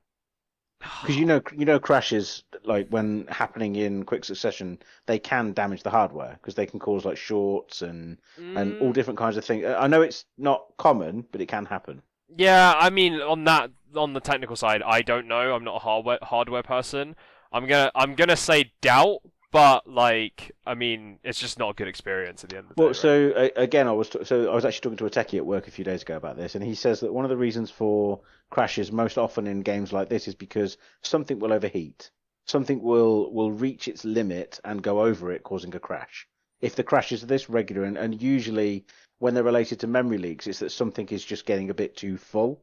[1.03, 5.82] Because you know, you know, crashes like when happening in quick succession, they can damage
[5.82, 8.18] the hardware because they can cause like shorts and
[8.55, 9.64] and all Mm, different kinds of things.
[9.64, 12.03] I know it's not common, but it can happen.
[12.36, 15.55] Yeah, I mean, on that, on the technical side, I don't know.
[15.55, 17.16] I'm not a hardware hardware person.
[17.53, 19.20] I'm gonna, I'm gonna say doubt,
[19.51, 22.82] but like, I mean, it's just not a good experience at the end of the
[22.82, 22.91] Well, day.
[22.91, 22.97] right?
[22.97, 25.47] so uh, again, I was t- so I was actually talking to a techie at
[25.47, 27.70] work a few days ago about this, and he says that one of the reasons
[27.70, 28.20] for
[28.51, 32.11] crashes most often in games like this is because something will overheat,
[32.47, 36.28] something will will reach its limit and go over it, causing a crash.
[36.61, 38.84] If the crashes are this regular, and, and usually
[39.20, 42.16] when they're related to memory leaks, it's that something is just getting a bit too
[42.18, 42.62] full,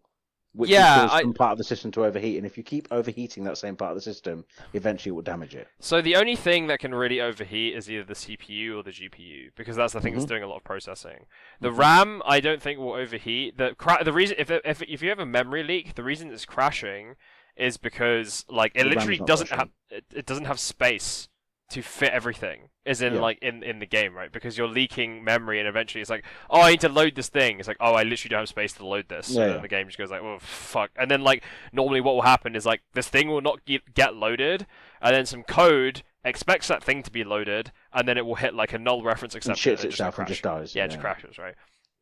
[0.56, 2.38] which Yeah, I- some part of the system to overheat.
[2.38, 5.56] And if you keep overheating that same part of the system, eventually it will damage
[5.56, 5.68] it.
[5.80, 9.52] So the only thing that can really overheat is either the CPU or the GPU
[9.56, 10.20] because that's the thing Mm-hmm.
[10.22, 11.26] that's doing a lot of processing.
[11.62, 13.58] The RAM, I don't think will overheat.
[13.58, 16.46] The cra- the reason if if if you have a memory leak, the reason it's
[16.46, 17.16] crashing
[17.58, 21.30] is because like it The literally doesn't have it, it doesn't have space
[21.70, 22.70] to fit everything.
[22.86, 23.20] Is in Yeah.
[23.22, 24.32] like in in the game, right?
[24.32, 27.58] Because you're leaking memory, and eventually it's like, oh, I need to load this thing.
[27.60, 29.32] It's like, oh, I literally don't have space to load this.
[29.32, 29.62] Yeah, and yeah.
[29.62, 30.92] the game just goes like, oh fuck.
[30.96, 31.44] And then like
[31.74, 34.68] normally what will happen is like this thing will not get, get loaded,
[35.02, 38.54] and then some code expects that thing to be loaded, and then it will hit
[38.54, 39.74] like a null reference And exception.
[39.74, 40.76] shits and it just itself and just dies.
[40.76, 41.56] Yeah, it just crashes, right?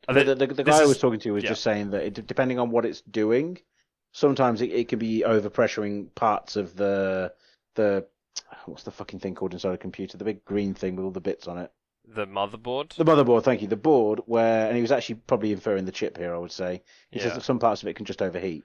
[0.10, 2.04] And The, then- the, the, the guy I was talking to was just saying that
[2.04, 3.60] it, depending on what it's doing,
[4.12, 7.32] sometimes it, it can be overpressuring parts of the
[7.76, 8.06] the
[8.66, 10.18] what's the fucking thing called inside a computer?
[10.18, 11.72] The big green thing with all the bits on it.
[12.08, 12.96] the motherboard.
[12.96, 13.68] The motherboard, thank you.
[13.68, 16.34] The board where, and he was actually probably inferring the chip here.
[16.36, 18.64] I would say he says that some parts of it can just overheat.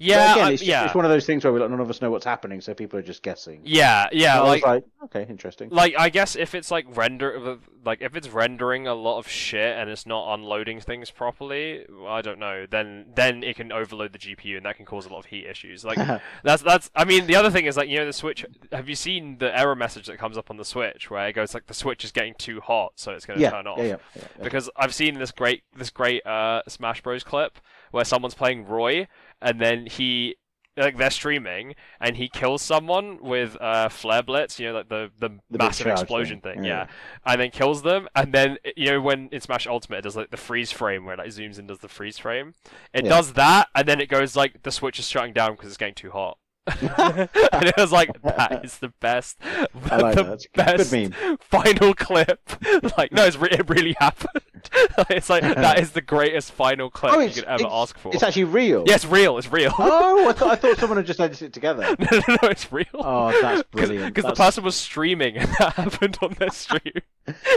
[0.00, 1.90] Yeah, again, it's, just- yeah, it's one of those things where we, like, none of
[1.90, 3.60] us know what's happening, so people are just guessing.
[3.64, 4.40] yeah, yeah.
[4.40, 5.68] Like, was like, okay, interesting.
[5.70, 9.76] like I guess if it's like render, like if it's rendering a lot of shit
[9.76, 12.66] and it's not unloading things properly, I don't know.
[12.68, 15.46] Then then it can overload the GPU and that can cause a lot of heat
[15.46, 15.84] issues.
[15.84, 15.98] Like
[16.44, 16.90] That's that's.
[16.94, 18.44] I mean, the other thing is like you know the Switch.
[18.72, 21.54] Have you seen the error message that comes up on the Switch where it goes
[21.54, 23.78] like the Switch is getting too hot, so it's going to yeah, turn off?
[23.78, 24.42] yeah, yeah, yeah.
[24.42, 27.58] Because I've seen this great this great uh, Smash Bros clip
[27.90, 29.08] where someone's playing Roy
[29.42, 30.36] and then he
[30.76, 35.10] like they're streaming and he kills someone with uh, flare blitz, you know, like the
[35.18, 36.86] the, The massive explosion thing, thing, yeah.
[36.86, 37.32] yeah.
[37.32, 40.30] and then kills them, and then you know when in Smash Ultimate it does like
[40.30, 42.54] the freeze frame where it, like zooms in, does the freeze frame.
[42.94, 43.10] It Yeah.
[43.10, 45.94] does that, and then it goes like the Switch is shutting down because it's getting
[45.94, 46.38] too hot.
[46.66, 47.28] And
[47.66, 50.48] it was like that is the best, like the that.
[50.54, 52.40] That's a good- best final clip.
[52.98, 54.42] like no, it's re- it really happened.
[55.10, 58.12] it's like that is the greatest final clip Oh, you could ever ask for.
[58.14, 58.84] It's actually real.
[58.86, 59.38] Yeah, it's real.
[59.38, 59.72] It's real.
[59.78, 61.96] Oh, I thought I thought someone had just edited it together.
[61.98, 62.86] no, no, no, it's real.
[62.94, 64.14] Oh, that's brilliant.
[64.14, 66.92] Because the person was streaming and that happened on their stream.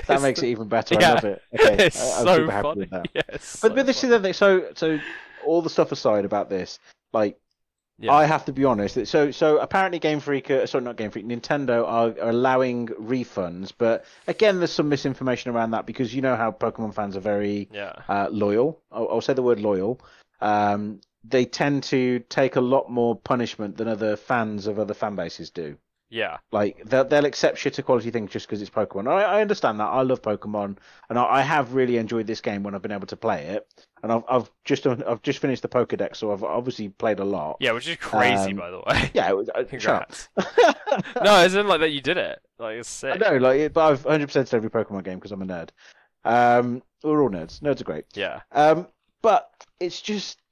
[0.07, 0.95] That makes it even better.
[0.95, 1.09] Yeah.
[1.09, 1.41] I love it.
[1.59, 2.79] Okay, it's I, I'm so super happy funny.
[2.79, 3.07] with that.
[3.13, 4.13] Yeah, But so but this funny.
[4.13, 4.33] is the thing.
[4.33, 4.99] So so
[5.45, 6.79] all the stuff aside about this,
[7.11, 7.37] like
[7.99, 8.11] Yeah.
[8.11, 9.05] I have to be honest.
[9.07, 13.71] So so apparently Game Freak, uh, sorry not Game Freak, Nintendo are, are allowing refunds,
[13.77, 17.69] but again there's some misinformation around that because you know how Pokemon fans are very
[17.71, 17.93] Yeah.
[18.09, 18.81] uh, loyal.
[18.91, 20.01] I'll, I'll say the word loyal.
[20.41, 25.15] Um, they tend to take a lot more punishment than other fans of other fan
[25.15, 25.77] bases do.
[26.13, 26.37] Yeah.
[26.51, 29.07] Like they'll, they'll accept shit quality things just because it's Pokemon.
[29.07, 29.85] I, I understand that.
[29.85, 30.77] I love Pokemon,
[31.09, 33.67] and I, I have really enjoyed this game when I've been able to play it.
[34.03, 37.57] And I've I've just I've just finished the Pokédex, so I've obviously played a lot.
[37.59, 39.09] Yeah, which is crazy, Um, by the way.
[39.15, 40.29] Yeah, it was, uh, Congrats.
[40.37, 42.39] no, it's not like that you did it.
[42.59, 43.21] Like it's I sick.
[43.21, 45.69] know, like, but I've 100% said every Pokemon game because I'm a nerd.
[46.25, 47.59] Um, we're all nerds.
[47.61, 48.05] Nerds are great.
[48.13, 48.41] Yeah.
[48.51, 48.87] Um,
[49.23, 49.49] but
[49.79, 50.42] it's just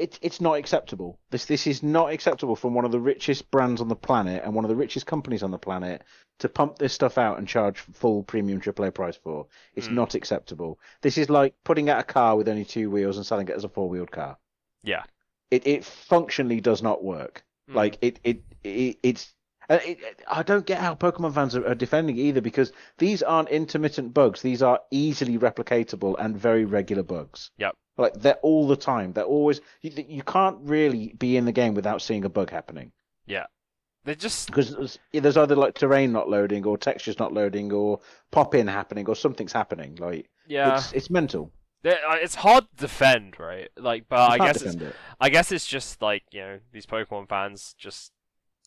[0.00, 1.18] it's it's not acceptable.
[1.30, 4.54] This this is not acceptable from one of the richest brands on the planet and
[4.54, 6.02] one of the richest companies on the planet
[6.40, 9.46] to pump this stuff out and charge full premium AAA price for.
[9.74, 9.92] It's Mm.
[9.94, 10.78] not acceptable.
[11.02, 13.64] This is like putting out a car with only two wheels and selling it as
[13.64, 14.38] a four wheeled car.
[14.82, 15.04] Yeah.
[15.50, 17.44] It it functionally does not work.
[17.68, 17.74] Mm.
[17.74, 19.34] Like it it, it it's.
[19.68, 22.72] uh, It, it, I don't get how Pokemon fans are, are defending it either because
[22.98, 24.40] these aren't intermittent bugs.
[24.42, 27.50] These are easily replicatable and very regular bugs.
[27.58, 27.76] Yep.
[27.96, 29.12] Like they're all the time.
[29.12, 29.60] They're always.
[29.82, 32.92] You, you can't really be in the game without seeing a bug happening
[33.26, 33.46] Yeah.
[34.04, 38.00] They're just because there's, there's either like terrain not loading or textures not loading or
[38.30, 39.96] pop in happening or something's happening.
[39.96, 41.52] Like yeah, it's it's mental.
[41.84, 43.68] uh, it's hard to defend, right?
[43.76, 44.96] Like, but I guess it's it.
[45.20, 48.12] I guess it's just like you know these Pokemon fans just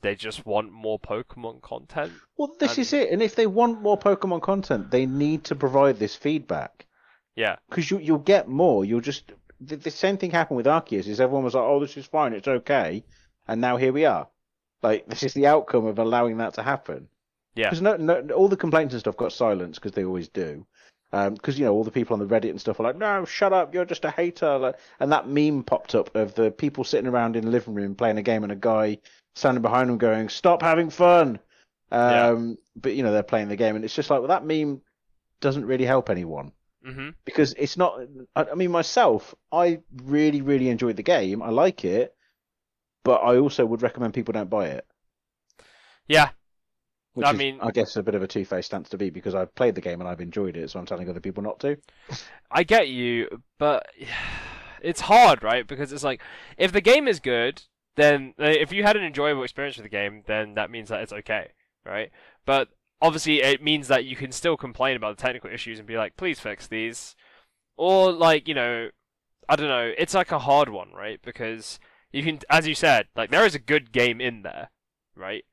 [0.03, 2.11] they just want more Pokemon content.
[2.37, 3.09] Well, this is it.
[3.09, 6.85] And if they want more Pokemon content, they need to provide this feedback.
[7.35, 8.85] Yeah, because you you'll get more.
[8.85, 11.07] You'll just the, the same thing happened with Arceus.
[11.07, 13.03] Is everyone was like, "Oh, this is fine, it's okay,"
[13.47, 14.27] and now here we are.
[14.81, 17.07] Like this is the outcome of allowing that to happen.
[17.55, 17.69] Yeah.
[17.69, 20.65] Because no, no, all the complaints and stuff got silenced because they always do.
[21.11, 23.53] Because you know all the people on the Reddit and stuff are like, "No, shut
[23.53, 27.07] up, you're just a hater." Like, and that meme popped up of the people sitting
[27.07, 28.97] around in the living room playing a game and a guy
[29.35, 31.39] standing behind them going, "Stop having fun."
[31.91, 32.27] Yeah.
[32.27, 34.81] Um, But you know they're playing the game, and it's just like, well, that meme
[35.39, 36.51] doesn't really help anyone
[36.83, 37.99] hmm because it's not.
[38.35, 41.41] I, I mean, myself, I really, really enjoyed the game.
[41.41, 42.15] I like it,
[43.03, 44.87] but I also would recommend people don't buy it.
[46.07, 46.29] yeah,
[47.15, 49.33] Which I is, mean- I guess, a bit of a two-faced stance to be because
[49.33, 51.77] I've played the game and I've enjoyed it, so I'm telling other people not to.
[52.51, 53.87] I get you, but
[54.81, 55.67] it's hard, right?
[55.67, 56.21] Because it's like
[56.57, 57.63] if the game is good,
[57.95, 61.13] then if you had an enjoyable experience with the game, then that means that it's
[61.13, 61.51] okay,
[61.85, 62.11] right?
[62.45, 62.69] But
[63.03, 66.17] obviously, it means that you can still complain about the technical issues and be like,
[66.17, 67.15] please fix these,
[67.77, 68.89] or like you know,
[69.47, 69.91] I don't know.
[69.97, 71.19] It's like a hard one, right?
[71.21, 71.79] Because
[72.11, 74.69] you can, as you said, like there is a good game in there,
[75.15, 75.43] right?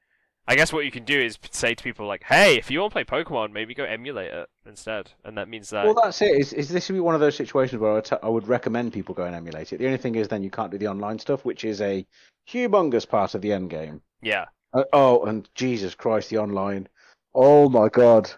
[0.49, 2.93] I guess what you can do is say to people like, "Hey, if you want
[2.93, 6.41] to play Pokemon, maybe go emulate it instead," and that means that Well, that's it.
[6.41, 8.93] Is, is this would be one of those situations where I t- I would recommend
[8.93, 9.79] people go and emulate it.
[9.79, 12.07] The only thing is, then you can't do the online stuff, which is a
[12.49, 14.03] humongous part of the end game.
[14.23, 16.89] yeah, Uh, oh, and Jesus Christ, the online.
[17.35, 18.31] Oh my God,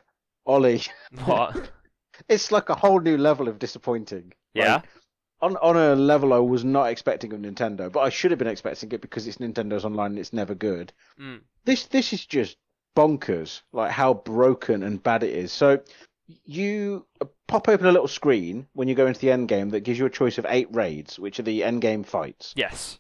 [0.47, 0.82] Ollie.
[1.24, 1.70] what?
[2.28, 4.32] it's like a whole new level of disappointing.
[4.55, 4.74] Yeah.
[4.74, 4.84] Like,
[5.40, 8.49] on on a level I was not expecting of Nintendo, but I should have been
[8.49, 10.93] expecting it because it's Nintendo's online and it's never good.
[11.20, 11.40] Mm.
[11.64, 12.57] This this is just
[12.97, 15.53] bonkers, like how broken and bad it is.
[15.53, 15.80] So
[16.45, 17.07] you
[17.49, 20.07] pop open a little screen when you go into the end game that gives you
[20.07, 22.55] a choice of eight raids, which are the end game fights.
[22.57, 22.99] Yes.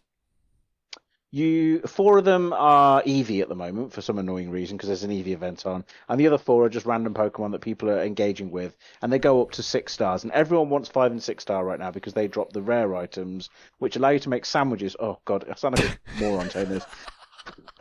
[1.34, 5.02] You four of them are Eevee at the moment for some annoying reason because there's
[5.02, 8.02] an Eevee event on, and the other four are just random Pokemon that people are
[8.02, 10.24] engaging with, and they go up to six stars.
[10.24, 13.48] And everyone wants five and six star right now because they drop the rare items,
[13.78, 14.94] which allow you to make sandwiches.
[15.00, 16.84] Oh God, I sound like a moron saying this.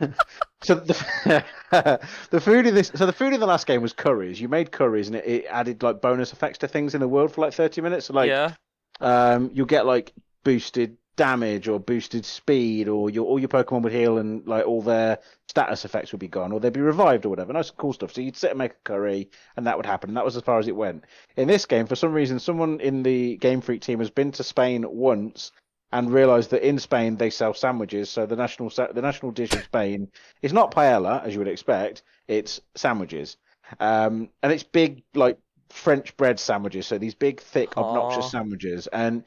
[0.62, 1.44] so the
[2.30, 4.40] the food in this, so the food in the last game was curries.
[4.40, 7.30] You made curries, and it, it added like bonus effects to things in the world
[7.32, 8.06] for like thirty minutes.
[8.06, 8.54] So like yeah.
[8.98, 13.92] um, you'll get like boosted damage or boosted speed, or your all your Pokemon would
[13.92, 17.28] heal and like all their status effects would be gone, or they'd be revived or
[17.28, 17.52] whatever.
[17.52, 18.12] Nice cool stuff.
[18.12, 20.10] So you'd sit and make a curry, and that would happen.
[20.10, 21.04] And that was as far as it went.
[21.36, 24.44] In this game, for some reason, someone in the Game Freak team has been to
[24.44, 25.52] Spain once
[25.92, 28.08] and realised that in Spain they sell sandwiches.
[28.08, 30.08] So the national sa- the national dish of Spain
[30.40, 32.02] is not paella as you would expect.
[32.28, 33.36] It's sandwiches,
[33.78, 35.38] um, and it's big like
[35.68, 36.86] French bread sandwiches.
[36.86, 38.28] So these big, thick, obnoxious Aw.
[38.28, 39.24] sandwiches, and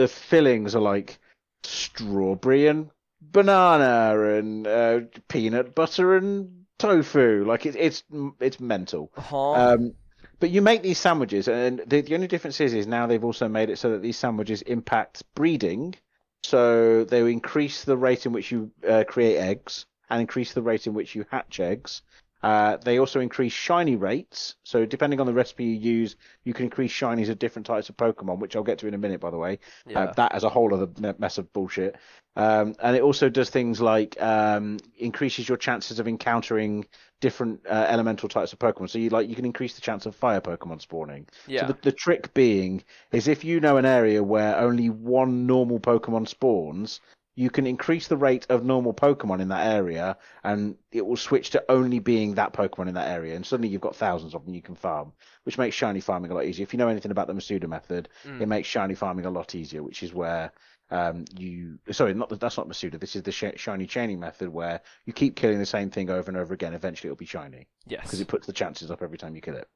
[0.00, 1.18] the fillings are like
[1.62, 2.90] strawberry and
[3.20, 7.44] banana and uh, peanut butter and tofu.
[7.44, 8.02] Like it, it's
[8.40, 9.12] it's mental.
[9.14, 9.52] Huh?
[9.52, 9.92] Um,
[10.38, 13.46] but you make these sandwiches, and the, the only difference is, is now they've also
[13.46, 15.94] made it so that these sandwiches impact breeding.
[16.42, 20.86] So they increase the rate in which you uh, create eggs and increase the rate
[20.86, 22.00] in which you hatch eggs.
[22.42, 24.56] Uh, they also increase shiny rates.
[24.64, 27.96] So depending on the recipe you use, you can increase shinies of different types of
[27.96, 29.58] Pokemon, which I'll get to in a minute, by the way.
[29.86, 30.00] yeah.
[30.00, 30.88] Uh, that as a whole other
[31.18, 31.96] mess of bullshit.
[32.36, 36.86] Um, and it also does things like um, increases your chances of encountering
[37.20, 38.88] different uh, elemental types of Pokemon.
[38.88, 41.26] So you like you can increase the chance of fire Pokemon spawning.
[41.46, 41.62] yeah.
[41.62, 42.82] So the, the trick being
[43.12, 47.00] is if you know an area where only one normal Pokemon spawns,
[47.36, 51.50] you can increase the rate of normal Pokemon in that area, and it will switch
[51.50, 53.34] to only being that Pokemon in that area.
[53.36, 55.12] And suddenly you've got thousands of them you can farm,
[55.44, 56.64] which makes shiny farming a lot easier.
[56.64, 58.40] If you know anything about the Masuda method, Mm.
[58.40, 60.52] it makes shiny farming a lot easier, which is where
[60.90, 62.98] um, you sorry, not that's not Masuda.
[62.98, 66.30] This is the sh- shiny chaining method where you keep killing the same thing over
[66.30, 66.74] and over again.
[66.74, 68.02] Eventually, it'll be shiny yes.
[68.02, 69.68] because it puts the chances up every time you kill it.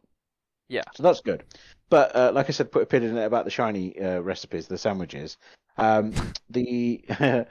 [0.68, 0.82] Yeah.
[0.94, 1.44] So that's good.
[1.88, 4.66] But uh, like I said, put a pin in it about the shiny uh, recipes,
[4.66, 5.36] the sandwiches.
[5.76, 6.12] Um,
[6.50, 7.04] the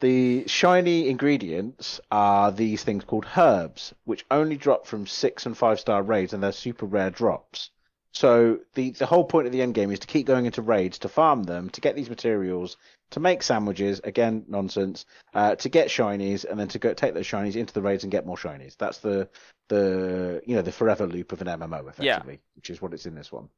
[0.00, 5.80] the shiny ingredients are these things called herbs, which only drop from six and five
[5.80, 7.70] star raids, and they're super rare drops.
[8.12, 10.98] So the the whole point of the end game is to keep going into raids
[11.00, 12.76] to farm them to get these materials
[13.10, 14.00] to make sandwiches.
[14.02, 15.04] Again, nonsense.
[15.34, 18.10] Uh, to get shinies and then to go take those shinies into the raids and
[18.10, 18.76] get more shinies.
[18.76, 19.28] That's the
[19.68, 23.14] the you know the forever loop of an MMO effectively, which is what it's in
[23.14, 23.48] this one.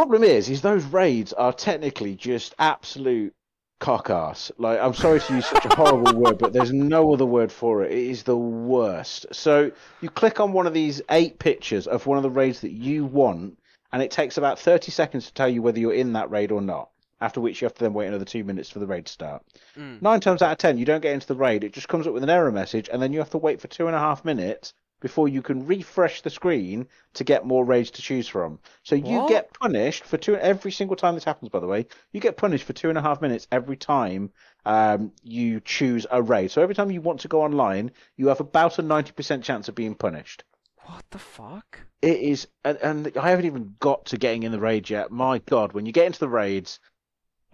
[0.00, 3.34] Problem is, is those raids are technically just absolute
[3.80, 4.50] cock ass.
[4.56, 7.84] Like, I'm sorry to use such a horrible word, but there's no other word for
[7.84, 7.92] it.
[7.92, 9.26] It is the worst.
[9.32, 9.70] So
[10.00, 13.04] you click on one of these eight pictures of one of the raids that you
[13.04, 13.58] want,
[13.92, 16.62] and it takes about 30 seconds to tell you whether you're in that raid or
[16.62, 16.88] not.
[17.20, 19.44] After which you have to then wait another two minutes for the raid to start.
[19.76, 20.00] Mm.
[20.00, 21.62] Nine times out of ten, you don't get into the raid.
[21.62, 23.68] It just comes up with an error message, and then you have to wait for
[23.68, 27.90] two and a half minutes before you can refresh the screen to get more raids
[27.92, 28.58] to choose from.
[28.82, 29.28] So you What?
[29.28, 31.50] get punished for two every single time this happens.
[31.50, 34.30] By the way, you get punished for two and a half minutes every time
[34.66, 36.50] um, you choose a raid.
[36.50, 39.68] So every time you want to go online, you have about a ninety percent chance
[39.68, 40.44] of being punished.
[40.84, 41.80] What the fuck?
[42.02, 45.10] It is, and, and I haven't even got to getting in the raid yet.
[45.10, 46.80] My God, when you get into the raids,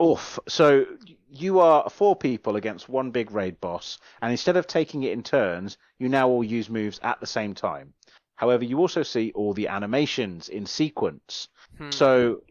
[0.03, 0.39] oof.
[0.49, 0.87] So
[1.31, 5.23] you are four people against one big raid boss, and instead of taking it in
[5.23, 7.93] turns, you now all use moves at the same time.
[8.37, 11.49] However, you also see all the animations in sequence.
[11.79, 11.91] Hmm.
[11.91, 12.43] So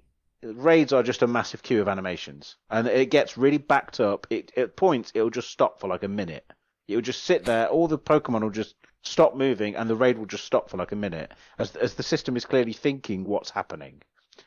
[0.41, 4.28] raids are just a massive queue of animations, and it gets really backed up.
[4.30, 6.46] It at points it'll just stop for like a minute.
[6.88, 7.68] It'll just sit there.
[7.68, 10.91] All the Pokemon will just stop moving, and the raid will just stop for like
[10.91, 14.02] a minute, as as the system is clearly thinking what's happening.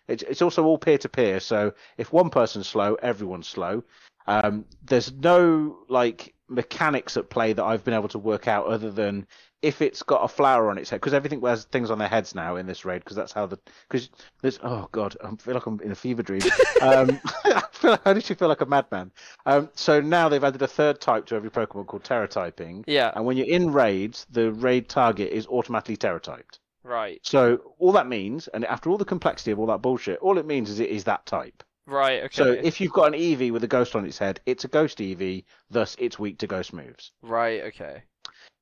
[0.07, 3.83] It's it's also all peer to peer, so if one person's slow, everyone's slow.
[4.27, 8.91] Um, there's no like mechanics at play that I've been able to work out other
[8.91, 9.27] than
[9.61, 12.35] if it's got a flower on its head because everything wears things on their heads
[12.35, 13.59] now in this raid because that's how the
[13.89, 14.09] because
[14.41, 16.43] there's oh god I feel like I'm in a fever dream.
[16.83, 19.11] um, I feel like, I literally feel like a madman.
[19.47, 23.13] Um, so now they've added a third type to every Pokemon called Tera typing, yeah.
[23.15, 26.61] and when you're in raids, the raid target is automatically Tera typed.
[26.83, 27.21] Right.
[27.23, 30.47] So all that means, and after all the complexity of all that bullshit, all it
[30.47, 31.63] means is it is that type.
[31.87, 32.23] Right.
[32.25, 32.37] Okay.
[32.37, 34.99] So if you've got an Eevee with a ghost on its head, it's a ghost
[34.99, 35.45] Eevee.
[35.71, 37.13] thus it's weak to ghost moves.
[37.23, 37.63] Right.
[37.65, 38.03] Okay.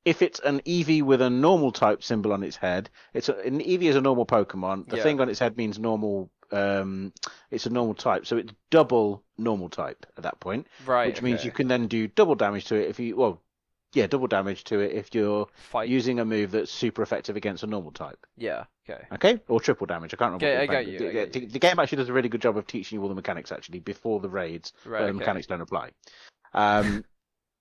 [0.04, 3.58] If it's an Eevee with a normal type symbol on its head, it's a, an
[3.60, 4.88] Eevee is a normal Pokemon.
[4.88, 5.02] The Yeah.
[5.02, 6.30] thing on its head means normal.
[6.52, 7.12] Um,
[7.50, 11.08] it's a normal type, so it's double normal type at that point, Right.
[11.08, 13.42] which means you can then do double damage to it if you well,
[13.96, 15.88] yeah, double damage to it if you're fight.
[15.88, 18.26] using a move that's super effective against a normal type.
[18.36, 18.64] Yeah.
[18.88, 19.02] Okay.
[19.12, 20.12] Okay, or triple damage.
[20.14, 20.46] I can't remember.
[20.46, 21.46] Okay, I the got you, The, I got the- you.
[21.48, 23.80] the game actually does a really good job of teaching you all the mechanics actually
[23.80, 25.00] before the raids, Right.
[25.00, 25.18] where the okay.
[25.18, 25.90] mechanics don't apply.
[26.52, 27.04] Um,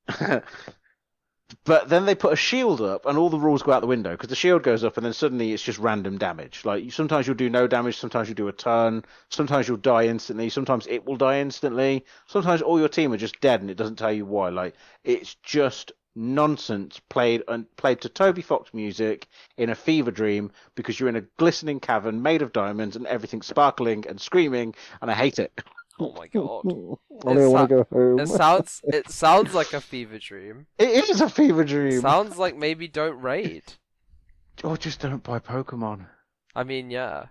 [1.64, 4.12] but then they put a shield up, and all the rules go out the window
[4.12, 6.66] because the shield goes up, and then suddenly it's just random damage.
[6.66, 10.50] Like sometimes you'll do no damage, sometimes you'll do a turn, sometimes you'll die instantly,
[10.50, 13.96] sometimes it will die instantly, sometimes all your team are just dead, and it doesn't
[13.98, 14.50] tell you why.
[14.50, 20.52] Like it's just nonsense played and played to Toby Fox music in a fever dream
[20.76, 25.12] because you're in a glistening cavern made of diamonds and everything's sparkling and screaming, and
[25.12, 25.62] I hate it.
[25.98, 26.66] Oh my god.
[27.26, 28.20] I It don't want to go home.
[28.20, 28.82] It sounds.
[28.84, 30.68] It sounds like a fever dream.
[30.78, 32.02] It is a fever dream.
[32.02, 33.64] Sounds like maybe don't raid.
[34.62, 36.06] Or just don't buy Pokemon.
[36.54, 37.28] I mean, yeah.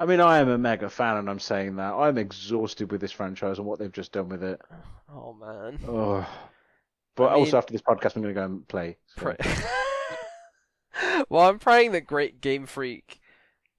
[0.00, 3.12] I mean, I am a mega fan, and I'm saying that I'm exhausted with this
[3.12, 4.60] franchise and what they've just done with it.
[5.08, 5.78] Oh man.
[5.86, 6.26] Oh.
[7.18, 8.96] But I mean- also after this podcast, I'm going to go and play.
[9.08, 9.36] so- Pray-
[11.28, 13.20] well, I'm praying that Great Game Freak,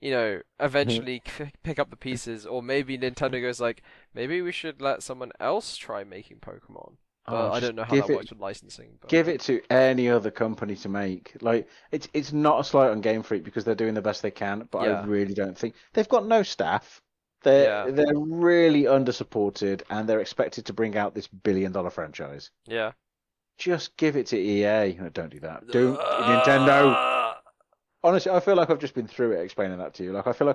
[0.02, 3.82] you know, eventually c- pick up the pieces, or maybe Nintendo goes like,
[4.14, 6.98] maybe we should let someone else try making Pokemon.
[7.28, 8.98] Oh, I don't know how that it, works with licensing.
[9.00, 9.10] But...
[9.10, 11.38] Give it to any other company to make.
[11.42, 14.32] Like it's it's not a slight on Game Freak because they're doing the best they
[14.32, 15.02] can, but Yeah.
[15.02, 17.02] I really don't think they've got no staff.
[17.44, 17.92] They're Yeah.
[17.92, 22.50] they're really under supported, and they're expected to bring out this billion dollar franchise.
[22.66, 22.94] Yeah.
[23.60, 24.96] Just give it to EA.
[25.00, 25.68] No, don't do that.
[25.68, 27.36] Don't Nintendo.
[28.02, 30.14] Honestly, I feel like I've just been through it explaining that to you.
[30.14, 30.48] Like I feel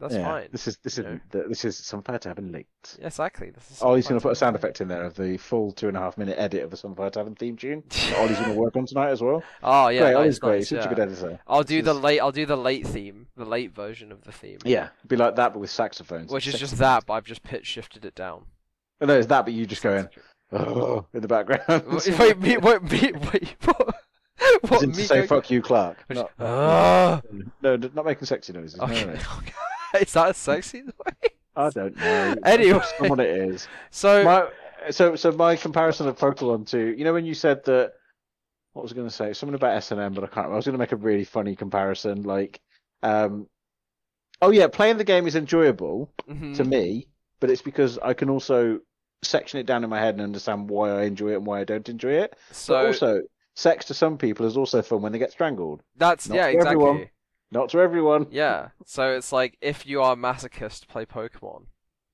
[0.00, 0.10] like I've been through something.
[0.10, 0.12] That's to just- okay.
[0.12, 0.12] like, That's I need okay, a bath.
[0.12, 0.12] Clark.
[0.12, 0.12] It's okay.
[0.12, 0.12] This is the after hours.
[0.12, 0.48] That's Yeah, fine.
[0.52, 1.20] This is this is you know?
[1.30, 2.66] the, this is Sunfire Tavern late.
[3.00, 3.50] Exactly.
[3.50, 3.82] This is.
[3.82, 5.88] Ollie's going to fine put a sound to- effect in there of the full two
[5.88, 7.82] and a half minute edit of the Sunfire Tavern theme tune.
[7.88, 9.42] that Ollie's going to work on tonight as well.
[9.62, 10.56] Oh yeah, great, nice, Ollie's great.
[10.58, 10.84] nice, Such yeah.
[10.84, 11.40] a good editor.
[11.46, 12.20] I'll do This the is- late.
[12.20, 14.58] I'll do the late theme, the late version of the theme.
[14.64, 16.30] Yeah, be like that, but with saxophones.
[16.32, 18.44] Which is Six- just that, but I've just pitch shifted it down.
[19.00, 20.08] Oh, no, it's that, but you just going
[20.52, 21.84] oh in the background.
[21.86, 23.94] Wait, wait, me, wait, me, wait, what?
[24.68, 24.82] What?
[24.82, 25.98] in to say going- fuck you, Clark.
[26.06, 27.20] Which- Not, Ah.
[27.62, 28.76] no, no, not making sexy noises.
[28.78, 29.18] No, Okay, no, no.
[30.00, 31.30] Is that a sexy way?
[31.56, 32.36] I don't know.
[32.44, 32.80] Anyway.
[33.00, 33.66] what it is.
[33.90, 34.48] So My,
[34.90, 37.92] so, so my comparison of Pokemon to, you know, when you said that,
[38.74, 39.32] what was I going to say?
[39.32, 40.36] Something about S and M, but I can't.
[40.36, 40.52] Remember.
[40.54, 42.60] I was going to make a really funny comparison, like,
[43.02, 43.48] um,
[44.40, 46.54] Oh yeah, playing the game is enjoyable Mhm.
[46.56, 47.08] to me,
[47.40, 48.78] but it's because I can also
[49.22, 51.64] section it down in my head and understand why I enjoy it and why I
[51.64, 52.36] don't enjoy it.
[52.52, 53.22] So but also,
[53.56, 55.82] sex to some people is also fun when they get strangled.
[55.96, 56.70] that's not yeah, exactly.
[56.70, 57.10] everyone.
[57.50, 58.26] Not to everyone.
[58.30, 58.68] Yeah.
[58.84, 61.64] So it's like if you are a masochist, play Pokemon.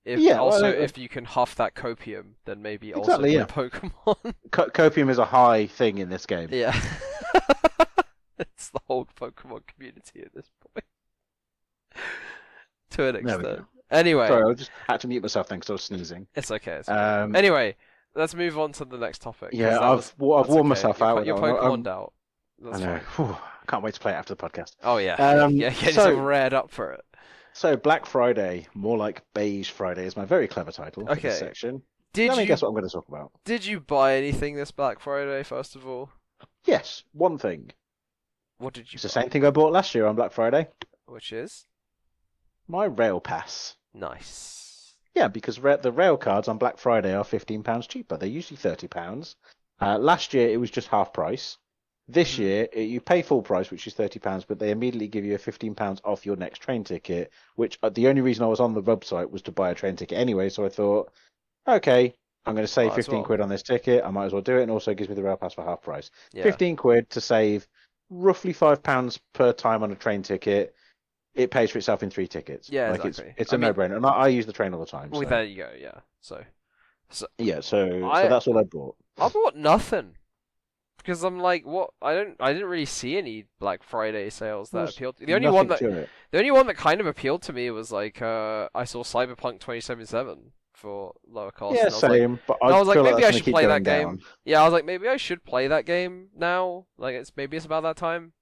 [0.05, 3.69] If Yeah, also I- if you can huff that copium, then maybe Exactly, also play
[3.71, 4.35] Pokemon.
[4.51, 6.49] Co- copium is a high thing in this game.
[6.53, 6.79] yeah.
[8.39, 10.85] it's the whole Pokemon community at this point.
[12.91, 13.49] to an There we go.
[13.51, 13.67] extent.
[13.91, 16.27] Anyway, Sorry, I just had to mute myself then because I was sneezing.
[16.35, 16.73] it's okay.
[16.73, 16.99] It's okay.
[16.99, 17.77] Um, Anyway,
[18.15, 19.51] let's move on to the next topic.
[19.53, 20.69] yeah, I've was- I've worn okay.
[20.69, 21.25] myself out.
[21.27, 21.51] Your one.
[21.57, 22.13] I'm- out.
[22.61, 23.39] That's I know.
[23.67, 24.73] I can't wait to play it after the podcast.
[24.83, 25.15] Oh yeah.
[25.15, 27.05] Um, yeah, get so- reared up for it.
[27.53, 31.29] So Black Friday, more like Beige Friday, is my very clever title for Okay.
[31.29, 31.83] this section.
[32.13, 33.31] Did Let me guess what I'm going to talk about.
[33.45, 35.43] did you buy anything this Black Friday?
[35.45, 36.11] First of all,
[36.65, 37.71] Yes, one thing.
[38.59, 38.97] what did you?
[38.97, 40.69] It's the same thing I bought last year on Black Friday.
[41.07, 41.67] Which is
[42.67, 43.77] My rail pass.
[43.93, 44.95] nice.
[45.15, 48.17] Yeah, because the rail cards on Black Friday are fifteen pounds cheaper.
[48.17, 49.37] They're usually thirty pounds.
[49.81, 51.57] Uh, last year it was just half price.
[52.07, 52.39] This Mhm.
[52.39, 55.35] year it, you pay full price, which is thirty pounds, but they immediately give you
[55.35, 57.31] a fifteen pounds off your next train ticket.
[57.57, 59.97] Which uh, the only reason I was on the website was to buy a train
[59.97, 60.51] ticket anyway.
[60.51, 61.11] So I thought,
[61.67, 63.25] okay, I'm going to save Might as fifteen well.
[63.27, 64.05] quid on this ticket.
[64.05, 65.65] I might as well do it, and also it gives me the rail pass for
[65.65, 66.11] half price.
[66.35, 66.43] Yeah.
[66.43, 67.67] 15 quid to save
[68.11, 70.75] roughly five pounds per time on a train ticket.
[71.35, 72.69] It pays for itself in three tickets.
[72.69, 73.31] Yeah, like exactly.
[73.33, 75.09] it's it's I a mean- no-brainer, and I, I use the train all the time.
[75.11, 75.71] Well, so- there you go.
[75.81, 76.01] Yeah.
[76.21, 76.45] So
[77.39, 78.95] Yeah, so I- so that's all I bought.
[79.17, 80.17] I bought nothing
[81.05, 81.91] because I'm like, what?
[82.01, 82.37] I don't.
[82.41, 85.17] I didn't really see any Black Friday sales that There's appealed.
[85.19, 87.93] The only one that to the only one that kind of appealed to me was
[87.93, 91.77] like uh, I saw Cyberpunk 2077 for lower cost.
[91.77, 94.09] Yeah, and I was like, but I, was like, maybe I should play that game.
[94.09, 94.23] down.
[94.45, 96.87] Yeah, I was like, maybe I should play that game now.
[96.99, 98.33] Like, it's maybe it's about that time.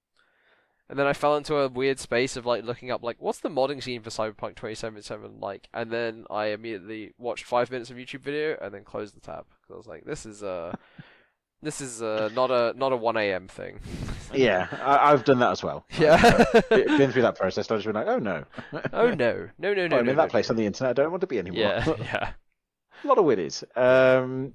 [0.88, 3.48] And then I fell into a weird space of like looking up like what's the
[3.48, 8.20] modding scene for Cyberpunk 2077 like, and then I immediately watched five minutes of YouTube
[8.20, 10.74] video and then closed the tab because I was like, this is uh,
[11.62, 13.48] this is uh not a not a 1 a.m.
[13.48, 13.80] thing.
[14.34, 15.84] Yeah, I, I've done that as well.
[15.98, 16.44] yeah.
[16.70, 17.70] Be- Been through that process.
[17.70, 18.44] I just been like, oh no.
[18.94, 19.82] oh no, no, no, no.
[19.84, 20.54] I'm no, in no, that place no.
[20.54, 20.98] on the internet.
[20.98, 21.60] I don't want to be anymore.
[21.60, 22.32] Yeah, yeah.
[23.04, 23.62] a lot of widdies.
[23.76, 24.54] Um,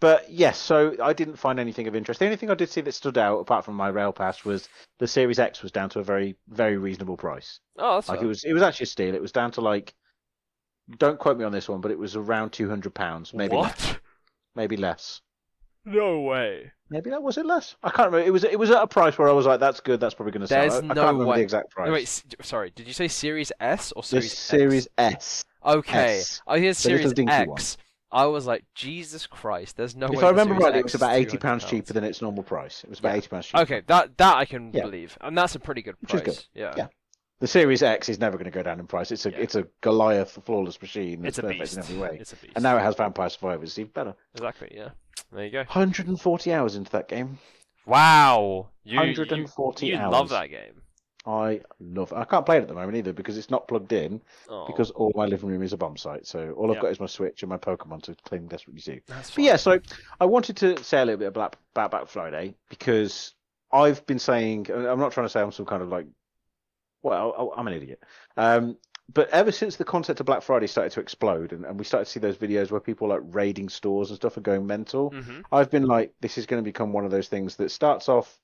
[0.00, 2.20] but yes, so I didn't find anything of interest.
[2.20, 4.68] The only thing I did see that stood out, apart from my rail pass, was
[4.98, 7.60] the Series X was down to a very, very reasonable price.
[7.76, 8.24] Oh, that's Like fair.
[8.24, 9.14] it was, it was actually a steal.
[9.14, 9.94] It was down to like,
[10.96, 13.96] don't quote me on this one, but it was around two hundred pounds, maybe less,
[14.54, 15.20] maybe less.
[15.88, 16.72] No way.
[16.90, 17.76] Maybe that was it less.
[17.82, 18.26] I can't remember.
[18.26, 20.00] It was it was at a price where I was like, "That's good.
[20.00, 21.86] That's probably going to sell." There's I, I no can't remember way- the exact price.
[21.86, 22.70] No, wait, s- sorry.
[22.74, 24.38] Did you say Series S or Series X?
[24.38, 25.44] Series S.
[25.64, 26.40] Okay, S.
[26.46, 27.76] I hear The little Series dinky X.
[28.10, 30.14] I was like, Jesus Christ, there's no way.
[30.14, 31.68] if the I remember Series rightly, it X was is about eighty pounds £200.
[31.68, 32.82] cheaper than its normal price.
[32.84, 33.16] It was about Yeah.
[33.16, 33.62] eighty pounds cheaper.
[33.62, 34.82] Okay, that that I can Yeah.
[34.82, 36.36] believe, and that's a pretty good Which is price.
[36.36, 36.44] good.
[36.54, 36.74] Yeah.
[36.76, 36.86] Yeah.
[37.40, 39.12] The Series X is never going to go down in price.
[39.12, 39.36] It's a Yeah.
[39.38, 41.24] it's a Goliath flawless machine.
[41.24, 41.74] It's That's a perfect beast.
[41.74, 42.16] in every way.
[42.18, 42.52] It's a beast.
[42.56, 43.68] And now it has Vampire Survivors.
[43.68, 44.14] It's even better.
[44.34, 44.72] Exactly.
[44.74, 44.88] Yeah.
[45.32, 45.58] There you go.
[45.58, 47.38] 140 hours into that game.
[47.86, 48.68] Wow.
[48.84, 50.12] You, 140 you, you hours.
[50.12, 50.82] love that game.
[51.26, 52.12] I love.
[52.12, 54.22] I can't play it at the moment either because it's not plugged in.
[54.48, 56.26] Oh, Because all my living room is a bomb site.
[56.26, 56.82] So all I've Yeah.
[56.82, 59.78] got is my Switch and my Pokemon to cling desperately that's But yeah, so
[60.20, 63.34] I wanted to say a little bit about about Black Friday because
[63.72, 66.06] I've been saying I'm not trying to say I'm some kind of like,
[67.02, 68.02] well, I'm an idiot.
[68.36, 68.78] Um,
[69.12, 72.04] but ever since the concept of Black Friday started to explode and, and we started
[72.06, 75.40] to see those videos where people like raiding stores and stuff and going mental, hmm
[75.50, 78.38] I've been like, this is going to become one of those things that starts off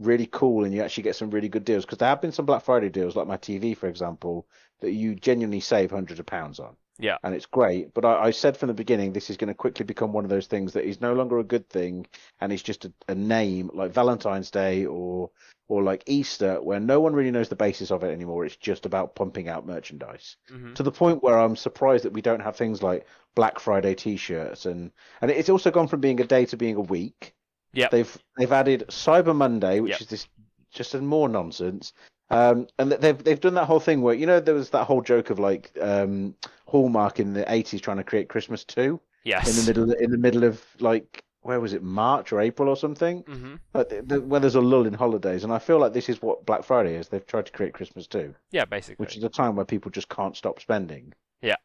[0.00, 2.46] really cool and you actually get some really good deals because there have been some
[2.46, 4.48] Black Friday deals, like my TV, for example,
[4.80, 6.76] that you genuinely save hundreds of pounds on.
[6.98, 7.18] Yeah.
[7.22, 7.94] And it's great.
[7.94, 10.30] But I, I said from the beginning, this is going to quickly become one of
[10.30, 12.06] those things that is no longer a good thing
[12.40, 15.30] and it's just a, a name like Valentine's Day or
[15.70, 18.46] or like Easter, where no one really knows the basis of it anymore.
[18.46, 22.22] It's just about pumping out merchandise hmm to the point where I'm surprised that we
[22.22, 24.90] don't have things like Black Friday T-shirts and
[25.20, 27.34] and it's also gone from being a day to being a week.
[27.72, 27.88] Yeah.
[27.90, 30.00] They've they've added Cyber Monday, which Yep.
[30.00, 30.28] is this
[30.70, 31.92] just more nonsense.
[32.30, 35.00] Um, and they've they've done that whole thing where you know there was that whole
[35.00, 36.34] joke of like um,
[36.66, 39.48] Hallmark in the 80s trying to create Christmas too Yes.
[39.48, 42.76] in the middle in the middle of like where was it March or April or
[42.76, 43.22] something.
[43.22, 46.08] hmm Like the, the, where there's a lull in holidays, and I feel like this
[46.10, 47.08] is what Black Friday is.
[47.08, 49.02] They've tried to create Christmas too Yeah, basically.
[49.04, 51.14] which is a time where people just can't stop spending.
[51.40, 51.56] Yeah.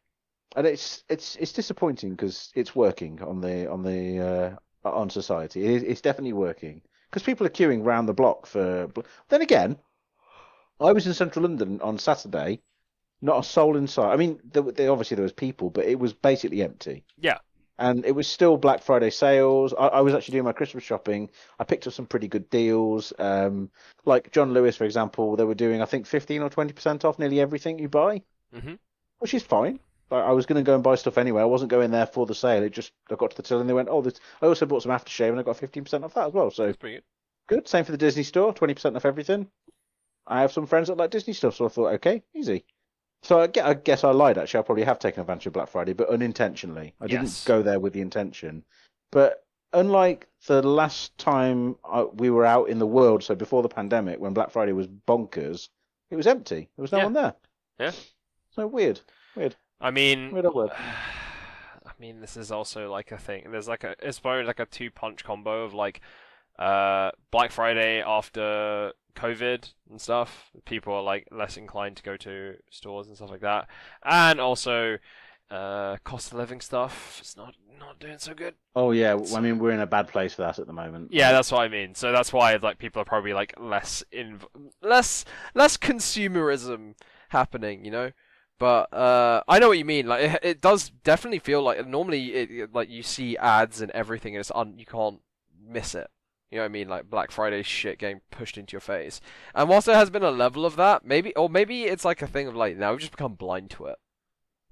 [0.56, 5.64] and it's it's it's disappointing because it's working on the on the uh, on society.
[5.64, 8.88] It is, it's definitely working because people are queuing round the block for.
[9.28, 9.76] Then again,
[10.80, 12.60] I was in central London on Saturday,
[13.22, 14.12] not a soul inside.
[14.12, 17.04] I mean, there, there obviously there was people, but it was basically empty.
[17.18, 17.38] Yeah.
[17.78, 19.72] and it was still Black Friday sales.
[19.74, 21.30] I, I was actually doing my Christmas shopping.
[21.58, 23.12] I picked up some pretty good deals.
[23.18, 23.70] Um,
[24.04, 27.18] like John Lewis, for example, they were doing I think fifteen or twenty percent off
[27.18, 28.22] nearly everything you buy,
[28.54, 28.78] Mhm.
[29.18, 29.80] which is fine.
[30.10, 31.40] Like, I was going to go and buy stuff anyway.
[31.40, 32.62] I wasn't going there for the sale.
[32.62, 34.20] It just I got to the till and they went, oh, this.
[34.42, 36.50] I also bought some aftershave and I got fifteen percent off that as well.
[36.50, 37.04] So That's pretty good.
[37.48, 37.68] good.
[37.68, 39.48] Same for the Disney store, twenty percent off everything.
[40.26, 42.64] I have some friends that like Disney stuff, so I thought, okay, easy.
[43.22, 44.36] So I, gue- I guess I lied.
[44.38, 46.94] Actually, I probably have taken advantage of Black Friday, but unintentionally.
[47.00, 48.64] I didn't go there with the intention.
[49.10, 53.68] But unlike the last time I, we were out in the world, so before the
[53.68, 55.68] pandemic, when Black Friday was bonkers,
[56.10, 56.68] it was empty.
[56.76, 57.04] There was no Yeah.
[57.04, 57.34] one there.
[57.78, 57.92] Yeah.
[58.50, 59.00] So weird.
[59.36, 59.56] Weird.
[59.80, 60.70] I mean, Weird word.
[61.86, 63.46] I mean, this is also like a thing.
[63.50, 66.00] There's like a it's probably like a two punch combo of like
[66.58, 70.50] uh Black Friday after COVID and stuff.
[70.64, 73.68] People are like less inclined to go to stores and stuff like that,
[74.04, 74.98] and also
[75.50, 77.18] uh cost of living stuff.
[77.20, 78.54] It's not not doing so good.
[78.74, 79.16] Oh yeah.
[79.34, 81.12] I mean, we're in a bad place for that at the moment.
[81.12, 81.94] Yeah, that's what I mean.
[81.94, 84.40] So that's why like people are probably like less in.
[84.82, 86.94] less less consumerism
[87.28, 88.12] happening, you know.
[88.58, 90.06] But uh, I know what you mean.
[90.06, 93.90] Like it, it does definitely feel like normally it, it- like you see ads and
[93.92, 95.20] everything, and it's un, you can't
[95.66, 96.08] miss it.
[96.54, 96.88] You know what I mean?
[96.88, 99.20] Like Black Friday shit getting pushed into your face.
[99.56, 102.28] And whilst there has been a level of that, maybe or maybe it's like a
[102.28, 103.96] thing of like now we've just become blind to it.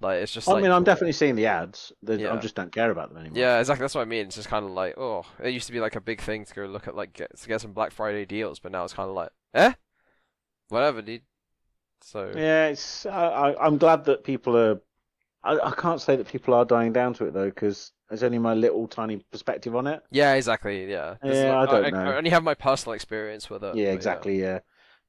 [0.00, 0.48] Like it's just.
[0.48, 1.90] I like, mean, I'm definitely seeing the ads.
[2.06, 2.34] Yeah.
[2.34, 3.36] I just don't care about them anymore.
[3.36, 3.82] Yeah, exactly.
[3.82, 4.26] That's what I mean.
[4.26, 6.54] It's just kind of like, oh, it used to be like a big thing to
[6.54, 9.10] go look at like get to get some Black Friday deals, but now it's kind
[9.10, 9.72] of like, eh,
[10.68, 11.22] whatever, dude.
[12.00, 13.06] So Yeah, it's.
[13.06, 14.80] I, I, I'm glad that people are.
[15.42, 18.38] I, I can't say that people are dying down to it though, because it's only
[18.38, 20.02] my little tiny perspective on it.
[20.10, 20.90] Yeah, exactly.
[20.90, 21.16] Yeah.
[21.24, 22.10] Yeah, like- I don't I, know.
[22.12, 23.74] I only have my personal experience with it.
[23.74, 24.40] yeah, but exactly.
[24.40, 24.60] Yeah.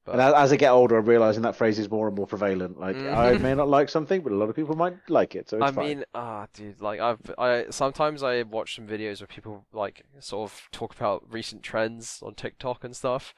[0.04, 2.78] But- And as, I get older, I'm realizing that phrase is more and more prevalent.
[2.78, 3.40] Like, I Mhm.
[3.40, 5.70] may not like something, but a lot of people might like it, so it's I
[5.72, 5.86] fine.
[5.86, 10.50] mean, ah, dude, like I've, I sometimes I watch some videos where people like sort
[10.50, 13.34] of talk about recent trends on TikTok and stuff.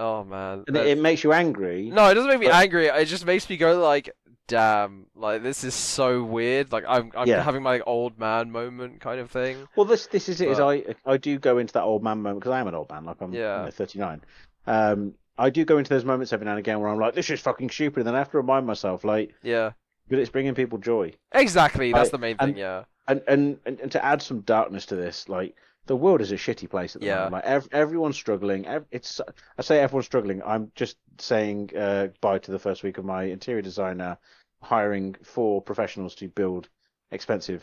[0.00, 1.90] Oh man, and it, it makes you angry.
[1.92, 2.86] No, it doesn't make me But- angry.
[2.86, 4.10] It just makes me go like,
[4.48, 5.06] "Damn!
[5.14, 7.42] Like this is so weird." Like I'm, I'm Yeah.
[7.42, 9.68] having my like, old man moment kind of thing.
[9.76, 10.48] Well, this this is it.
[10.48, 12.74] Is But- I I do go into that old man moment because I am an
[12.74, 13.04] old man.
[13.04, 13.58] Like I'm Yeah.
[13.60, 14.20] you know, 39.
[14.66, 17.30] Um, I do go into those moments every now and again where I'm like, this
[17.30, 19.72] is fucking stupid, and then I have to remind myself, like, Yeah,
[20.08, 21.12] but it's bringing people joy.
[21.32, 21.92] exactly.
[21.92, 22.58] That's I- the main and- thing.
[22.58, 25.54] Yeah, and and and, and to add some darkness to this, like
[25.86, 27.16] the world is a shitty place at the Yeah.
[27.24, 27.32] moment.
[27.32, 28.66] Like ev- everyone's struggling.
[28.66, 29.20] Ev- it's
[29.58, 30.42] I say everyone's struggling.
[30.44, 34.18] I'm just saying uh, bye to the first week of my interior designer
[34.62, 36.68] hiring four professionals to build
[37.10, 37.62] expensive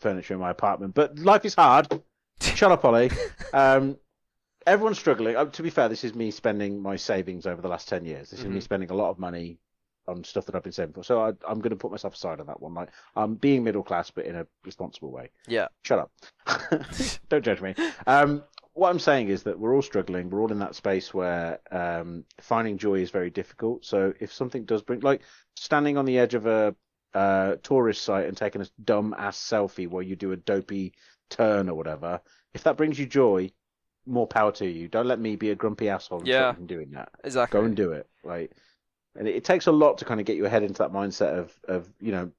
[0.00, 0.94] furniture in my apartment.
[0.94, 1.88] But life is hard.
[2.40, 3.10] Shut up, Ollie.
[3.52, 3.96] Um,
[4.66, 5.36] everyone's struggling.
[5.36, 8.30] Uh, to be fair, this is me spending my savings over the last ten years.
[8.30, 8.62] This is me Mhm.
[8.62, 9.58] spending a lot of money
[10.08, 11.04] on stuff that I've been saying before.
[11.04, 12.74] So I, I'm going to put myself aside on that one.
[12.74, 15.30] Like I'm being middle class, but in a responsible way.
[15.48, 16.10] yeah, Shut up.
[17.28, 17.74] Don't judge me.
[18.06, 18.42] Um,
[18.74, 20.28] what I'm saying is that we're all struggling.
[20.30, 23.84] We're all in that space where um, finding joy is very difficult.
[23.84, 25.22] So if something does bring, like
[25.56, 26.74] standing on the edge of a
[27.14, 30.92] uh, tourist site and taking a dumb ass selfie where you do a dopey
[31.30, 32.20] turn or whatever,
[32.54, 33.50] if that brings you joy,
[34.06, 34.88] more power to you.
[34.88, 36.54] Don't let me be a grumpy asshole and Yeah.
[36.66, 37.08] doing that.
[37.24, 37.58] exactly.
[37.58, 38.08] Go and do it.
[38.22, 38.52] Right.
[39.18, 41.38] And it, it takes a lot to kind of get your head into that mindset
[41.38, 42.30] of, of you know,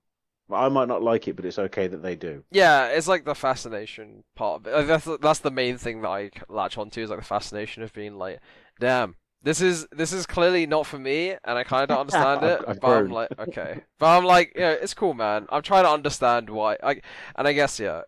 [0.51, 2.43] I might not like it, but it's okay that they do.
[2.51, 4.87] Yeah, it's like the fascination part of it.
[4.87, 7.91] That's the- that's the main thing that I latch onto is like the fascination of
[7.93, 8.39] being like,
[8.79, 12.43] damn, this is this is clearly not for me, and I kind of don't understand
[12.43, 12.59] it.
[12.61, 15.47] I've- I've but I'm like, okay, but I'm like, yeah, it's cool, man.
[15.49, 16.77] I'm trying to understand why.
[16.81, 17.01] I
[17.35, 18.03] and I guess yeah,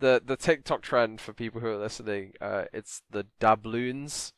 [0.00, 4.32] the the TikTok trend for people who are listening, uh, it's the dabloons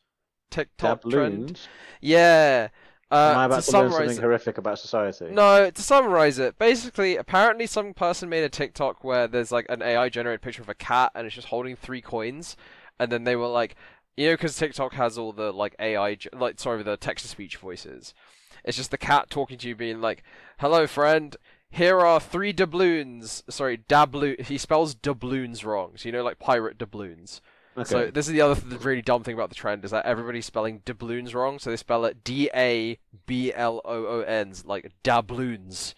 [0.49, 1.61] TikTok trend.
[1.99, 2.67] Yeah.
[3.09, 5.27] Uh, Am I about to learn summarize something horrific about society?
[5.31, 9.81] no, to summarize it, basically, apparently some person made a TikTok where there's like an
[9.81, 12.57] AI generated picture of a cat and it's just holding three coins,
[12.99, 13.75] and then they were like,
[14.17, 17.57] you know, because TikTok has all the like AI, like sorry, the text to speech
[17.57, 18.13] voices.
[18.65, 20.23] It's just the cat talking to you, being like,
[20.59, 21.37] "Hello, friend.
[21.69, 23.43] Here are three doubloons.
[23.49, 24.41] Sorry, dabloon.
[24.41, 25.91] He spells doubloons wrong.
[25.95, 27.39] So you know, like pirate doubloons.
[27.77, 27.87] Okay.
[27.87, 30.45] So this is the other th- really dumb thing about the trend is that everybody's
[30.45, 31.59] spelling doubloons wrong.
[31.59, 32.97] So they spell it D A
[33.27, 35.93] B L O O N's like dabloons.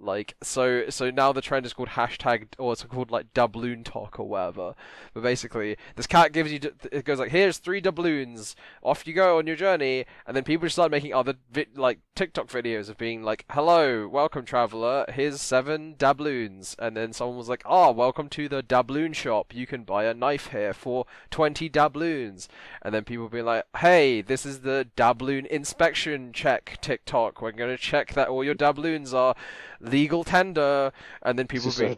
[0.00, 4.20] Like so so now the trend is called hashtag or it's called like doubloon talk
[4.20, 4.74] or whatever.
[5.12, 6.60] But basically this cat gives you
[6.92, 8.54] it goes like here's three doubloons.
[8.82, 10.06] Off you go on your journey.
[10.26, 14.44] And then people start making other vi- like TikTok videos of being like hello welcome
[14.44, 15.04] traveler.
[15.08, 16.76] Here's seven doubloons.
[16.78, 19.52] And then someone was like ah welcome to the doubloon shop.
[19.52, 22.48] You can buy a knife here for 20 doubloons.
[22.82, 27.42] And then people be like hey this is the doubloon inspection check TikTok.
[27.42, 29.34] We're going to check that all your doubloons are
[29.88, 31.96] legal tender and then people be.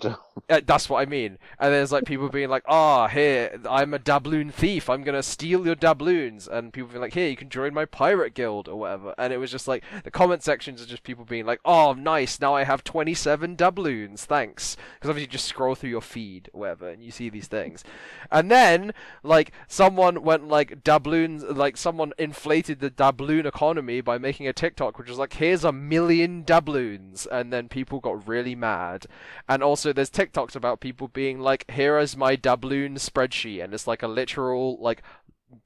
[0.49, 1.39] Uh, that's what I mean.
[1.59, 4.89] And there's like people being like, "Ah, here, I'm a doubloon thief.
[4.89, 8.35] I'm gonna steal your doubloons." And people being like, "Here, you can join my pirate
[8.35, 11.47] guild or whatever." And it was just like the comment sections are just people being
[11.47, 12.41] like, "Oh, nice.
[12.41, 14.25] Now I have 27 doubloons.
[14.25, 17.49] Thanks." Because obviously you just scroll through your feed or whatever, and you see these
[17.49, 17.85] things.
[18.31, 24.47] And then like someone went like doubloons, like someone inflated the doubloon economy by making
[24.47, 29.07] a TikTok which was like, "Here's a million doubloons," and then people got really mad.
[29.49, 33.87] And also there's TikToks about people being like, "Here is my doubloon spreadsheet," and it's
[33.87, 35.03] like a literal like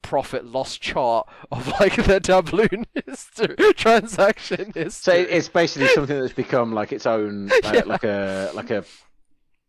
[0.01, 4.89] profit loss chart of like the doubloon history, transaction history.
[4.89, 7.83] So it's basically something that's become like its own, uh, Yeah.
[7.85, 8.83] like a like a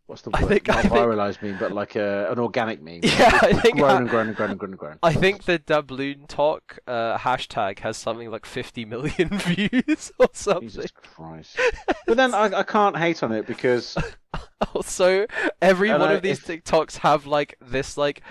[0.07, 0.49] what's the I word?
[0.49, 3.01] think- I Not think- viralized meme, but like a, an organic meme.
[3.03, 4.99] yeah, I think grown and grown and grown and grown and grown.
[5.03, 10.69] I think the doubloon talk uh, hashtag has something like 50 million views or something.
[10.69, 11.59] Jesus Christ!
[12.07, 13.97] But then I, I can't hate on it because
[14.75, 15.27] Also,
[15.63, 18.23] every one I- of these TikToks have like this like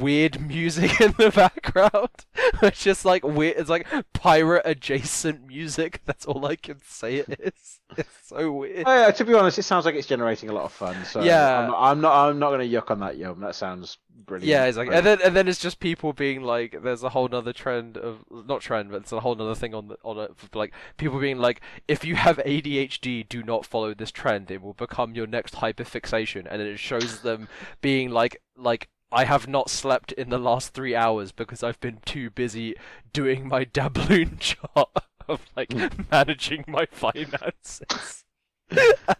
[0.00, 2.10] weird music in the background.
[2.62, 3.56] it's just like weird.
[3.58, 6.00] It's like pirate adjacent music.
[6.06, 7.80] That's all I can say it is.
[7.96, 8.84] It's so weird.
[8.86, 11.04] Oh, yeah, to be honest, it sounds like it's generating a lot of fun.
[11.04, 11.58] So Yeah.
[11.60, 13.40] I'm not, I'm not, I'm not going to yuck on that, Yum.
[13.40, 14.48] That sounds brilliant.
[14.48, 17.28] Yeah, it's like, and then and then it's just people being like, there's a whole
[17.28, 20.30] nother trend of not trend, but it's a whole nother thing on the on it,
[20.54, 24.74] like people being like, if you have ADHD, do not follow this trend; it will
[24.74, 27.48] become your next hyperfixation, and then it shows them
[27.80, 28.88] being like like.
[29.12, 32.74] I have not slept in the last three hours because I've been too busy
[33.12, 34.88] doing my doubloon job
[35.28, 35.86] of like hmm.
[36.10, 38.24] managing my finances.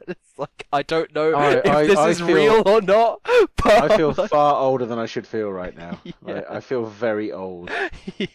[0.09, 3.21] It's like I don't know I- if I- this I is feel- real or not,
[3.63, 6.01] but I feel like- far older than I should feel right now.
[6.23, 7.71] Like, I feel very old.
[8.17, 8.29] yeah.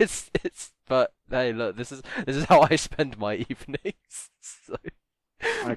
[0.00, 4.30] It's it's but hey look this is this is how I spend my evenings.
[4.40, 4.74] So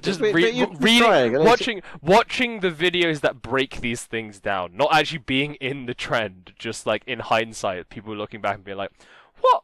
[0.01, 5.20] Just re- reading trying, watching watching the videos that break these things down, not actually
[5.20, 8.91] being in the trend, just like in hindsight, people looking back and being like,
[9.39, 9.64] "What?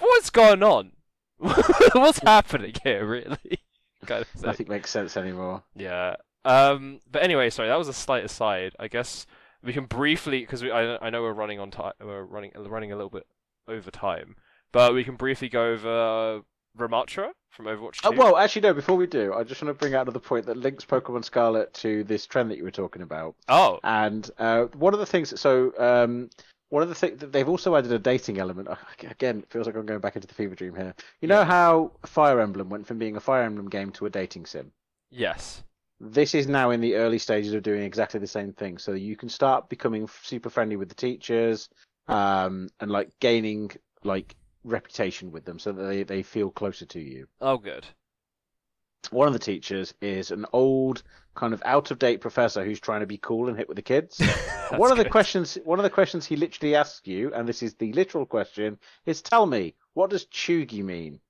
[0.00, 0.92] What's going on?
[1.38, 3.60] What's happening here?" Really,
[4.06, 4.42] kind of thing.
[4.42, 5.62] Nothing makes sense anymore.
[5.74, 6.16] Yeah.
[6.44, 7.00] Um.
[7.10, 8.74] But anyway, sorry, that was a slight aside.
[8.78, 9.26] I guess
[9.62, 12.96] we can briefly, because I I know we're running on time, we're running running a
[12.96, 13.26] little bit
[13.66, 14.36] over time,
[14.72, 16.42] but we can briefly go over
[16.78, 18.08] Ramatra from Overwatch 2.
[18.08, 18.72] Uh, well, actually, no.
[18.74, 21.72] Before we do, I just want to bring out another point that links Pokemon Scarlet
[21.74, 23.34] to this trend that you were talking about.
[23.48, 26.30] oh, And uh, one of the things, so um,
[26.70, 28.68] one of the things that they've also added a dating element.
[29.10, 30.94] Again, it feels like I'm going back into the fever dream here.
[31.20, 31.44] You know Yeah.
[31.44, 34.72] how Fire Emblem went from being a Fire Emblem game to a dating sim.
[35.10, 35.62] yes.
[36.00, 38.78] This is now in the early stages of doing exactly the same thing.
[38.78, 41.68] So you can start becoming super friendly with the teachers,
[42.06, 43.72] um, and like gaining
[44.04, 44.36] like
[44.68, 47.26] reputation with them, so that they, they feel closer to you.
[47.40, 47.86] Oh, good.
[49.10, 51.02] One of the teachers is an old,
[51.34, 53.82] kind of out of date professor who's trying to be cool and hit with the
[53.82, 54.20] kids.
[54.76, 55.12] One of the good.
[55.12, 58.78] questions one of the questions he literally asks you, and this is the literal question,
[59.06, 61.20] is tell me, what does Chugi mean?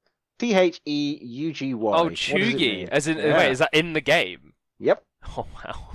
[0.41, 1.97] T H E U G Y.
[1.97, 2.09] Oh?
[2.11, 2.89] Chugi.
[2.89, 3.37] As in, Yeah.
[3.37, 4.55] wait, is that in the game?
[4.81, 5.05] Yep.
[5.37, 5.91] Oh wow,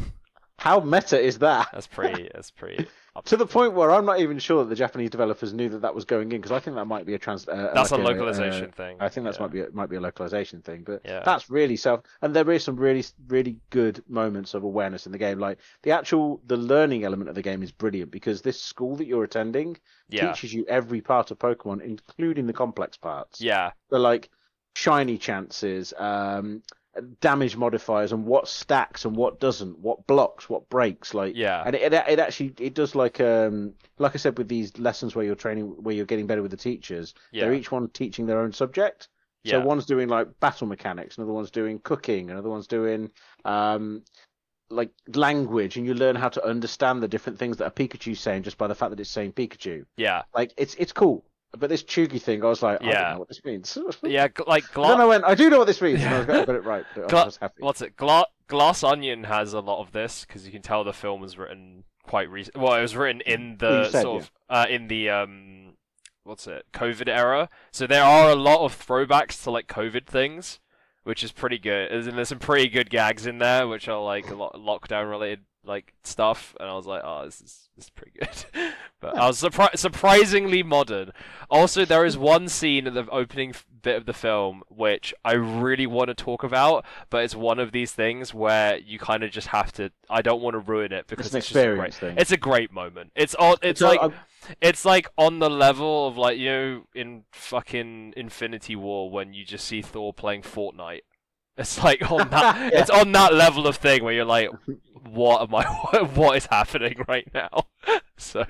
[0.59, 1.69] How meta is that?
[1.73, 2.29] that's pretty.
[2.33, 2.87] That's pretty.
[3.26, 5.93] To the point where I'm not even sure that the Japanese developers knew that that
[5.93, 7.47] was going in, because I think that might be a trans.
[7.47, 8.97] Uh, That's like a localization uh, thing.
[8.99, 9.41] I think that yeah.
[9.41, 11.22] might be a, might be a localization thing, but Yeah.
[11.24, 12.01] that's really self.
[12.24, 15.38] And there is some really really good moments of awareness in the game.
[15.38, 19.05] Like the actual the learning element of the game is brilliant because this school that
[19.05, 19.78] you're attending
[20.09, 20.32] Yeah.
[20.32, 23.39] teaches you every part of Pokemon, including the complex parts.
[23.39, 23.74] Yeah.
[23.91, 24.32] the like
[24.76, 26.64] shiny chances, um,
[27.21, 31.13] damage modifiers, and what stacks and what doesn't, what blocks, what breaks.
[31.13, 31.63] Like Yeah.
[31.65, 35.25] and it, it actually it does like um like I said with these lessons where
[35.25, 37.13] you're training where you're getting better with the teachers.
[37.31, 37.45] Yeah.
[37.45, 39.07] They're each one teaching their own subject.
[39.43, 39.53] Yeah.
[39.53, 43.11] So one's doing like battle mechanics, another one's doing cooking, another one's doing
[43.43, 44.03] um
[44.69, 48.43] like language, and you learn how to understand the different things that a Pikachu's saying
[48.43, 49.85] just by the fact that it's saying Pikachu.
[49.97, 50.23] Yeah.
[50.34, 51.26] Like it's it's cool.
[51.57, 53.01] But this Chugi thing, I was like, I Yeah.
[53.01, 53.77] don't know what this means.
[54.03, 54.27] Yeah.
[54.47, 56.45] Like I don't Gla- know I do know what this means, and I got, I
[56.45, 56.85] got it right.
[56.95, 57.55] But I Gla- was happy.
[57.59, 57.95] what's it?
[57.95, 61.38] Gla- Glass Onion has a lot of this because you can tell the film was
[61.38, 62.57] written quite recent.
[62.57, 65.73] Well, it was written in the said, sort of uh, in the um,
[66.23, 66.65] what's it?
[66.73, 67.49] COVID era.
[67.71, 70.59] So there are a lot of throwbacks to like COVID things,
[71.03, 71.91] which is pretty good.
[71.91, 75.09] There's, and there's some pretty good gags in there, which are like a lot lockdown
[75.09, 76.56] related like stuff.
[76.60, 78.73] And I was like, oh, this is this is pretty good.
[78.99, 81.11] but I was surpri- surprisingly modern.
[81.49, 85.85] Also, there is one scene in the opening bit of the film which I really
[85.88, 89.48] want to talk about, but it's one of these things where you kind of just
[89.48, 89.91] have to.
[90.10, 91.88] I don't want to ruin it because It's an it's, just a great.
[91.88, 92.15] experience thing.
[92.22, 93.11] It's a great moment.
[93.15, 93.57] It's all.
[93.61, 94.14] It's So, like I'm-
[94.61, 99.45] it's like on the level of like you know in fucking Infinity War when you
[99.45, 101.02] just see Thor playing Fortnite.
[101.57, 102.73] It's like on that.
[102.73, 104.49] It's on that level of thing where you're like,
[105.09, 105.63] what am I?
[106.15, 107.67] What is happening right now?
[108.17, 108.45] So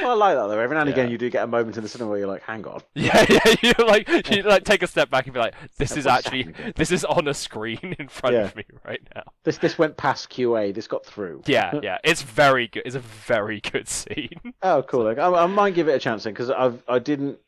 [0.00, 0.58] Well, I like that though.
[0.58, 2.42] Every now and again, you do get a moment in the cinema where you're like,
[2.42, 5.54] "Hang on, yeah, yeah, you like you like take a step back and be like,
[5.78, 8.42] this Yeah, is actually this is on a screen in front Yeah.
[8.42, 9.22] of me right now.
[9.44, 10.74] this this went past QA.
[10.74, 12.82] This got through." Yeah, yeah, it's very good.
[12.84, 14.52] It's a very good scene.
[14.62, 15.04] Oh, cool.
[15.04, 17.38] Like, I, I might give it a chance then because I I didn't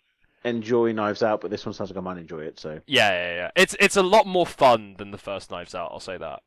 [0.48, 2.58] enjoy Knives Out, but this one sounds like I might enjoy it.
[2.58, 3.50] So Yeah, yeah, yeah.
[3.56, 5.90] It's it's a lot more fun than the first Knives Out.
[5.92, 6.40] I'll say that.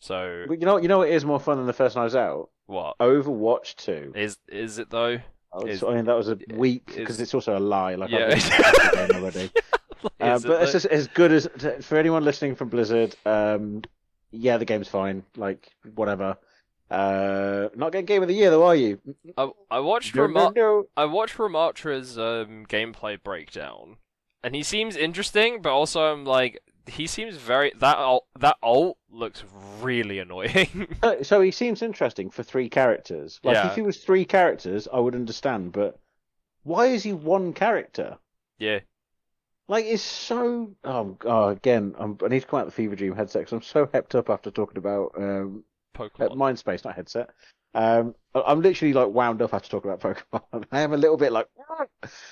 [0.00, 2.50] So But you know, you know, what is more fun than the first Knives Out.
[2.66, 4.12] what Overwatch Two.
[4.16, 5.18] is is it though?
[5.54, 7.94] I, was- is- I mean, that was a week because it's also a lie.
[7.94, 8.28] Like Yeah.
[8.30, 9.50] I've been the game already.
[10.20, 11.48] Uh, Is it but it's just as good as
[11.82, 13.14] for anyone listening from Blizzard.
[13.24, 13.82] Um,
[14.32, 15.22] yeah, the game's fine.
[15.36, 16.38] Like whatever.
[16.90, 16.96] Uh,
[17.76, 19.00] not getting game of the year though, are you?
[19.36, 20.84] I, I watched No, no, no.
[20.96, 23.96] I watched Ramatra's um, gameplay breakdown,
[24.42, 28.98] and he seems interesting, but also I'm like, he seems very that ult, that ult
[29.10, 29.44] looks
[29.80, 30.96] really annoying.
[31.02, 33.40] Uh, So he seems interesting for three characters.
[33.42, 33.68] Like Yeah.
[33.68, 35.72] if he was three characters, I would understand.
[35.72, 35.98] But
[36.64, 38.18] why is he one character?
[38.58, 38.80] yeah,
[39.68, 40.74] Like it's so.
[40.84, 43.62] Oh, oh again, I'm, I need to come out the Fever Dream headset 'cause I'm
[43.62, 46.36] so hepped up after talking about um, uh, Pokemon.
[46.36, 47.30] Mindspace, not headset.
[47.74, 50.64] Um, I'm literally like wound up after talking about Pokemon.
[50.72, 51.48] I am a little bit like,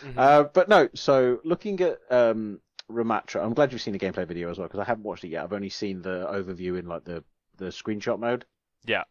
[0.02, 0.16] Mhm.
[0.16, 0.88] uh, but no.
[0.94, 2.60] So looking at um,
[2.90, 5.28] Ramatra, I'm glad you've seen the gameplay video as well because I haven't watched it
[5.28, 5.44] yet.
[5.44, 7.24] I've only seen the overview in like the
[7.56, 8.44] the screenshot mode.
[8.84, 9.04] Yeah.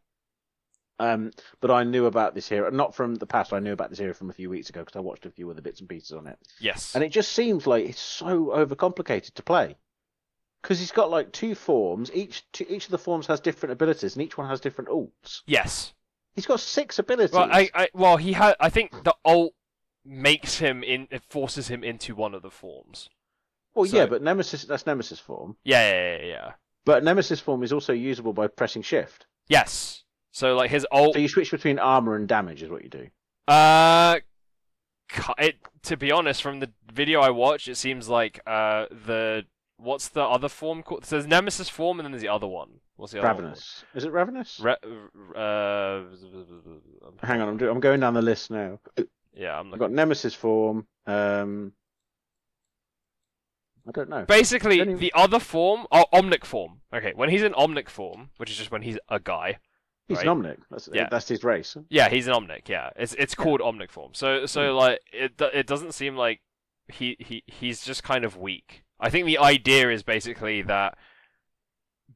[1.01, 1.31] Um,
[1.61, 3.53] but I knew about this hero, not from the past.
[3.53, 5.49] I knew about this hero from a few weeks ago because I watched a few
[5.49, 6.93] other bits and pieces on it, yes.
[6.93, 9.77] and it just seems like it's so overcomplicated to play.
[10.61, 12.11] Because he's got like two forms.
[12.13, 15.41] Each two, each of the forms has different abilities, and each one has different ults.
[15.47, 15.93] yes.
[16.35, 17.33] He's got six abilities.
[17.33, 19.53] Well, I, I well he had I think the ult
[20.05, 23.09] makes him in it forces him into one of the forms.
[23.75, 25.57] Well, So- yeah, but Nemesis that's Nemesis form.
[25.63, 26.51] Yeah, yeah, yeah, yeah.
[26.85, 29.25] But Nemesis form is also usable by pressing shift.
[29.47, 30.03] Yes.
[30.31, 33.07] So like his ult So you switch between armor and damage is what you do.
[33.47, 34.19] Uh,
[35.39, 39.45] it to be honest, from the video I watched, it seems like uh the
[39.79, 41.05] what's the other form called?
[41.05, 42.69] So there's Nemesis form, and then there's the other one.
[42.97, 43.37] What's the other one?
[43.43, 43.83] Ravenous.
[43.95, 44.59] Is it Ravenous?
[44.59, 44.75] Re-
[45.35, 46.01] uh,
[47.25, 48.79] Hang on, I'm, do- I'm going down the list now.
[49.33, 49.79] yeah, I'm I've looking.
[49.79, 50.85] got Nemesis form.
[51.07, 51.71] Um,
[53.87, 54.25] I don't know.
[54.25, 56.81] Basically, Don't even- the other form, oh, Omnic form.
[56.93, 59.59] Okay, when he's in Omnic form, which is just when he's a guy.
[60.07, 60.27] He's right.
[60.27, 60.57] an Omnic.
[60.69, 61.07] That's, Yeah.
[61.09, 61.77] that's his race.
[61.89, 62.67] Yeah, he's an Omnic.
[62.67, 64.13] Yeah, it's it's called Omnic form.
[64.15, 66.41] So so like it do- it doesn't seem like
[66.87, 68.83] he he he's just kind of weak.
[68.99, 70.97] I think the idea is basically that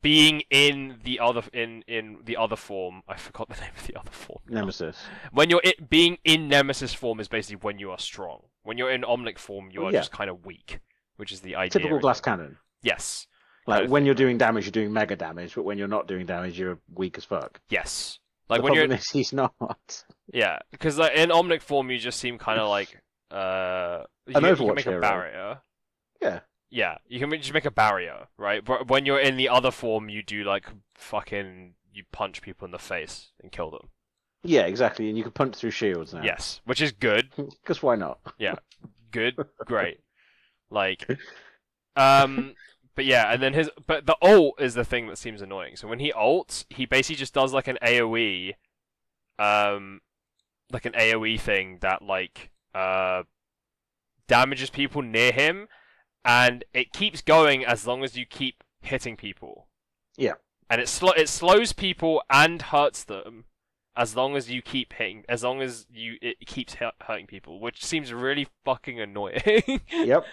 [0.01, 3.95] being in the other in in the other form, I forgot the name of the
[3.99, 4.41] other form.
[4.47, 4.61] now.
[4.61, 4.97] Nemesis.
[5.31, 8.41] When you're it, being in Nemesis form is basically when you are strong.
[8.63, 9.99] When you're in Omnic form, you are yeah.
[9.99, 10.79] just kind of weak,
[11.17, 11.81] which is the idea.
[11.81, 12.25] Typical glass think.
[12.25, 12.57] cannon.
[12.81, 13.27] Yes.
[13.65, 16.59] Like when you're doing damage, you're doing mega damage, but when you're not doing damage,
[16.59, 17.61] you're weak as fuck.
[17.69, 18.19] Yes.
[18.49, 19.53] Like the when you're is he's not.
[20.33, 23.01] Yeah, because like, in Omnic form, you just seem kind of like
[23.31, 24.97] uh, you, An can- you Overwatch can make hero.
[24.97, 25.61] a barrier.
[26.21, 26.39] Yeah.
[26.73, 28.65] Yeah, you can just make a barrier, right?
[28.65, 32.71] But when you're in the other form, you do like fucking you punch people in
[32.71, 33.89] the face and kill them.
[34.41, 35.07] Yeah, exactly.
[35.07, 36.23] And you can punch through shields now.
[36.23, 38.19] Yes, which is good, Because why not?
[38.39, 38.55] Yeah,
[39.11, 39.35] good,
[39.65, 39.99] great.
[40.71, 41.07] Like,
[41.95, 42.55] um,
[42.95, 45.75] but yeah, and then his but the ult is the thing that seems annoying.
[45.75, 48.55] So when he ults, he basically just does like an AOE,
[49.37, 50.01] um,
[50.71, 53.21] like an AOE thing that like uh
[54.27, 55.67] damages people near him,
[56.25, 59.67] and it keeps going as long as you keep hitting people.
[60.17, 60.33] Yeah.
[60.69, 63.45] And it sl- it slows people and hurts them
[63.95, 67.59] as long as you keep hitting as long as you it keeps hu- hurting people,
[67.59, 69.81] which seems really fucking annoying.
[69.91, 70.25] Yep.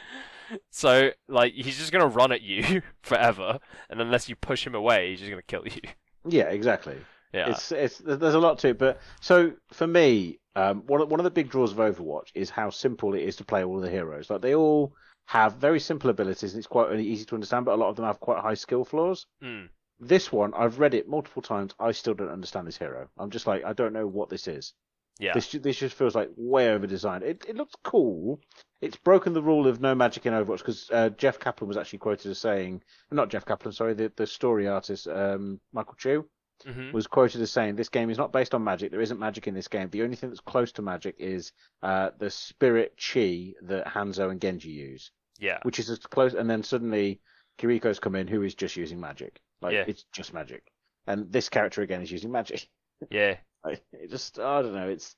[0.71, 3.59] So like he's just gonna run at you forever,
[3.89, 5.81] and unless you push him away, he's just gonna kill you.
[6.27, 6.97] Yeah, exactly.
[7.33, 7.51] Yeah.
[7.51, 11.21] It's it's there's a lot to it, but so for me, um, one of, one
[11.21, 13.91] of the big draws of Overwatch is how simple it is to play all the
[13.91, 14.29] heroes.
[14.31, 14.93] Like they all
[15.31, 18.05] have very simple abilities, and it's quite easy to understand, but a lot of them
[18.05, 19.27] have quite high skill floors.
[19.40, 19.69] Mm.
[20.01, 21.73] This one, I've read it multiple times.
[21.78, 23.09] I still don't understand this hero.
[23.16, 24.74] I'm just like, I don't know what this is.
[25.20, 25.35] Yeah.
[25.35, 27.23] This this just feels like way over designed.
[27.23, 28.40] It it looks cool.
[28.81, 32.01] It's broken the rule of no magic in Overwatch because uh, Jeff Kaplan was actually
[32.01, 32.82] quoted as saying,
[33.12, 36.28] not Jeff Kaplan, sorry, the the story artist um, Michael Chu
[36.66, 38.90] hmm was quoted as saying, "This game is not based on magic.
[38.90, 39.90] There isn't magic in this game.
[39.90, 41.52] The only thing that's close to magic is
[41.85, 45.59] uh, the spirit chi that Hanzo and Genji use, Yeah.
[45.62, 47.21] which is as close." And then suddenly
[47.59, 49.41] Kiriko's come in, who is just using magic.
[49.62, 49.85] Like Yeah.
[49.87, 50.62] it's just magic.
[51.07, 52.69] And this character again is using magic.
[53.11, 53.37] Yeah.
[53.65, 54.89] Like, it just, I don't know.
[54.89, 55.17] It's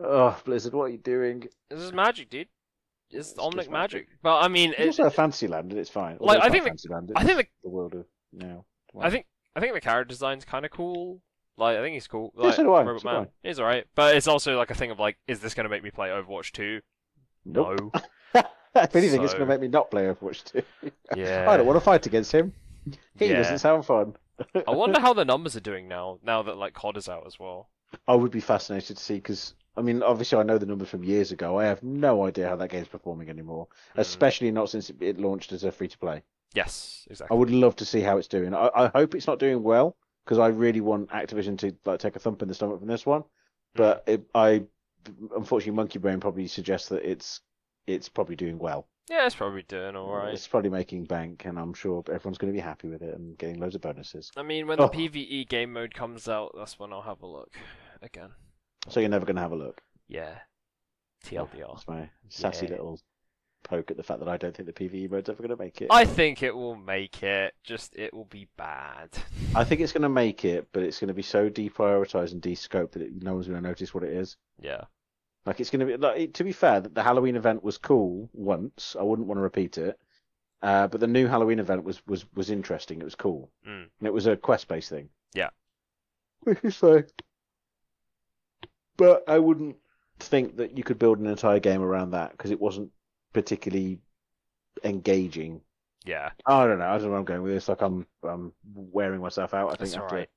[0.00, 1.48] oh Blizzard, what are you doing?
[1.68, 2.48] This is magic, dude.
[3.10, 3.70] it's It's Omnic Magic.
[3.70, 4.08] magic.
[4.22, 6.18] But I mean, It's it, also a Fantasyland, and it's fine.
[6.20, 8.64] Like, Although it's I think the- Fantasyland, I think it's the world of now.
[9.00, 11.20] I think I think the character design's kind of cool.
[11.56, 12.32] Like I think he's cool.
[12.36, 13.28] Yeah, Like, so do I, Robot so do Man.
[13.42, 15.90] He's alright, but it's also like a thing of like, is this gonna make me
[15.90, 16.80] play Overwatch 2?
[17.44, 17.80] Nope.
[18.34, 18.42] No.
[18.82, 20.90] if anything, it's going to make me not play Overwatch 2.
[21.16, 21.46] Yeah.
[21.50, 22.52] I don't want to fight against him.
[23.18, 23.38] He Yeah.
[23.38, 24.16] doesn't sound fun.
[24.66, 26.18] I wonder how the numbers are doing now.
[26.22, 27.68] Now that like COD is out as well.
[28.08, 31.02] I would be fascinated to see because I mean, obviously, I know the numbers from
[31.04, 31.58] years ago.
[31.58, 34.00] I have no idea how that game's performing anymore, Mm.
[34.00, 36.22] especially not since it- launched as a free to play.
[36.54, 37.34] Yes, exactly.
[37.34, 38.54] I would love to see how it's doing.
[38.54, 42.16] I, I hope it's not doing well because I really want Activision to like take
[42.16, 43.24] a thump in the stomach from this one.
[43.74, 44.64] But it, I,
[45.34, 47.40] unfortunately, Monkey Brain probably suggests that it's
[47.86, 48.86] it's probably doing well.
[49.10, 50.32] Yeah, it's probably doing alright.
[50.32, 53.36] It's probably making bank, and I'm sure everyone's going to be happy with it and
[53.36, 54.30] getting loads of bonuses.
[54.36, 54.88] I mean, when the Oh.
[54.88, 57.52] PVE game mode comes out, that's when I'll have a look
[58.00, 58.30] again.
[58.88, 59.82] So you're never going to have a look.
[60.08, 60.38] Yeah.
[61.24, 61.72] TLDR.
[61.74, 62.72] That's my sassy Yeah.
[62.72, 63.00] little
[63.64, 65.80] poke at the fact that I don't think the PVE mode's ever going to make
[65.82, 65.88] it.
[65.90, 67.54] I think it will make it.
[67.64, 69.10] Just it will be bad.
[69.54, 72.40] I think it's going to make it, but it's going to be so deprioritized and
[72.42, 74.36] de-scoped that it, no one's going to notice what it is.
[74.60, 74.82] Yeah.
[75.44, 77.78] Like it's going to be like it- to be fair, that the Halloween event was
[77.78, 78.96] cool once.
[78.98, 79.98] I wouldn't want to repeat it.
[80.62, 83.00] Uh, but the new Halloween event was was was interesting.
[83.00, 83.88] It was cool, Mm.
[83.98, 85.08] and it was a quest based thing.
[85.34, 85.50] Yeah.
[86.44, 87.06] which is fine.
[88.96, 89.76] But I wouldn't
[90.20, 92.90] think that you could build an entire game around that because it wasn't
[93.32, 94.00] particularly
[94.84, 95.62] engaging.
[96.04, 96.30] Yeah.
[96.46, 96.86] I don't know.
[96.86, 97.68] I don't know where I'm going with this.
[97.68, 99.66] Like I'm I'm wearing myself out.
[99.68, 100.28] I think That's after alright.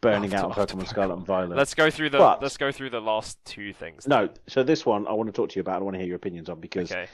[0.00, 1.56] Burning out after Pokemon Scarlet and Violet.
[1.56, 4.06] Let's go through the But- let's go through the last two things.
[4.08, 5.80] No, so this one I want to talk to you about.
[5.80, 7.06] I want to hear your opinions on because Okay.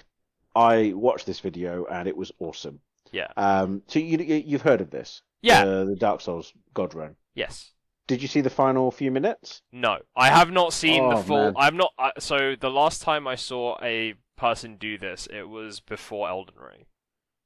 [0.54, 2.80] I watched this video and it was awesome.
[3.12, 3.28] Yeah.
[3.36, 5.22] Um, so you you- you've heard of this?
[5.42, 5.62] Yeah.
[5.64, 7.16] Uh, the Dark Souls God Run.
[7.34, 7.72] Yes.
[8.06, 9.62] Did you see the final few minutes?
[9.70, 11.44] No, I have not seen the Oh, full.
[11.44, 11.54] man.
[11.56, 11.92] I'm not.
[11.98, 16.56] I so the last time I saw a person do this, it was before Elden
[16.56, 16.86] Ring.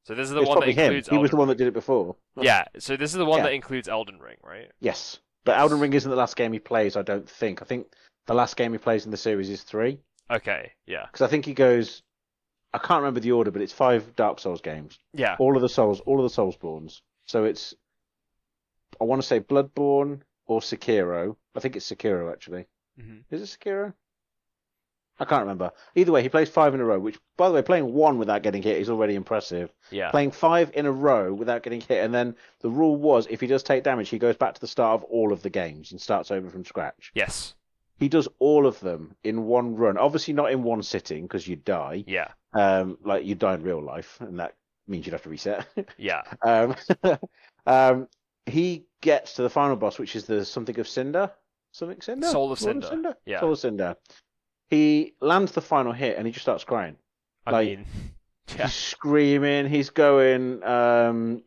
[0.04, 0.84] So this is the it's one that probably him.
[0.92, 1.08] includes.
[1.08, 2.16] He was the Elden one that did it before.
[2.40, 2.64] Yeah.
[2.78, 3.44] So this is the one Yeah.
[3.44, 4.70] that includes Elden Ring, right?
[4.80, 6.96] Yes, but Elden Ring isn't the last game he plays.
[6.96, 7.62] I don't think.
[7.62, 7.86] I think
[8.26, 9.98] the last game he plays in the series is three
[10.30, 10.72] Okay.
[10.86, 11.06] Yeah.
[11.06, 12.02] because I think he goes.
[12.72, 14.98] I can't remember the order, but it's five Dark Souls games.
[15.12, 15.36] Yeah.
[15.38, 17.00] All of the Souls, all of the Soulsbornes.
[17.26, 17.74] So it's.
[19.00, 21.36] I want to say Bloodborne or Sekiro.
[21.54, 22.66] I think it's Sekiro actually.
[22.98, 23.92] hmm Is it Sekiro?
[25.20, 25.70] I can't remember.
[25.94, 28.42] Either way, he plays five in a row, which, by the way, playing one without
[28.42, 29.72] getting hit is already impressive.
[29.90, 30.10] Yeah.
[30.10, 33.46] Playing five in a row without getting hit, and then the rule was if he
[33.46, 36.00] does take damage, he goes back to the start of all of the games and
[36.00, 37.12] starts over from scratch.
[37.14, 37.54] Yes.
[37.98, 39.96] He does all of them in one run.
[39.96, 42.02] Obviously, not in one sitting because you die.
[42.06, 42.28] Yeah.
[42.52, 44.54] Um, like you die in real life, and that
[44.88, 45.66] means you'd have to reset.
[45.96, 46.22] Yeah.
[46.42, 46.74] um,
[47.66, 48.08] um,
[48.46, 51.30] he gets to the final boss, which is the something of Cinder,
[51.72, 53.16] something Cinder, Soul of Lord Cinder.
[53.24, 53.40] Yeah.
[53.40, 53.96] Soul of Cinder.
[54.70, 56.96] He lands the final hit and he just starts crying.
[57.46, 57.86] I like- mean.
[58.58, 58.64] Yeah.
[58.64, 59.66] He's screaming.
[59.70, 60.62] He's going.
[60.62, 61.42] Um,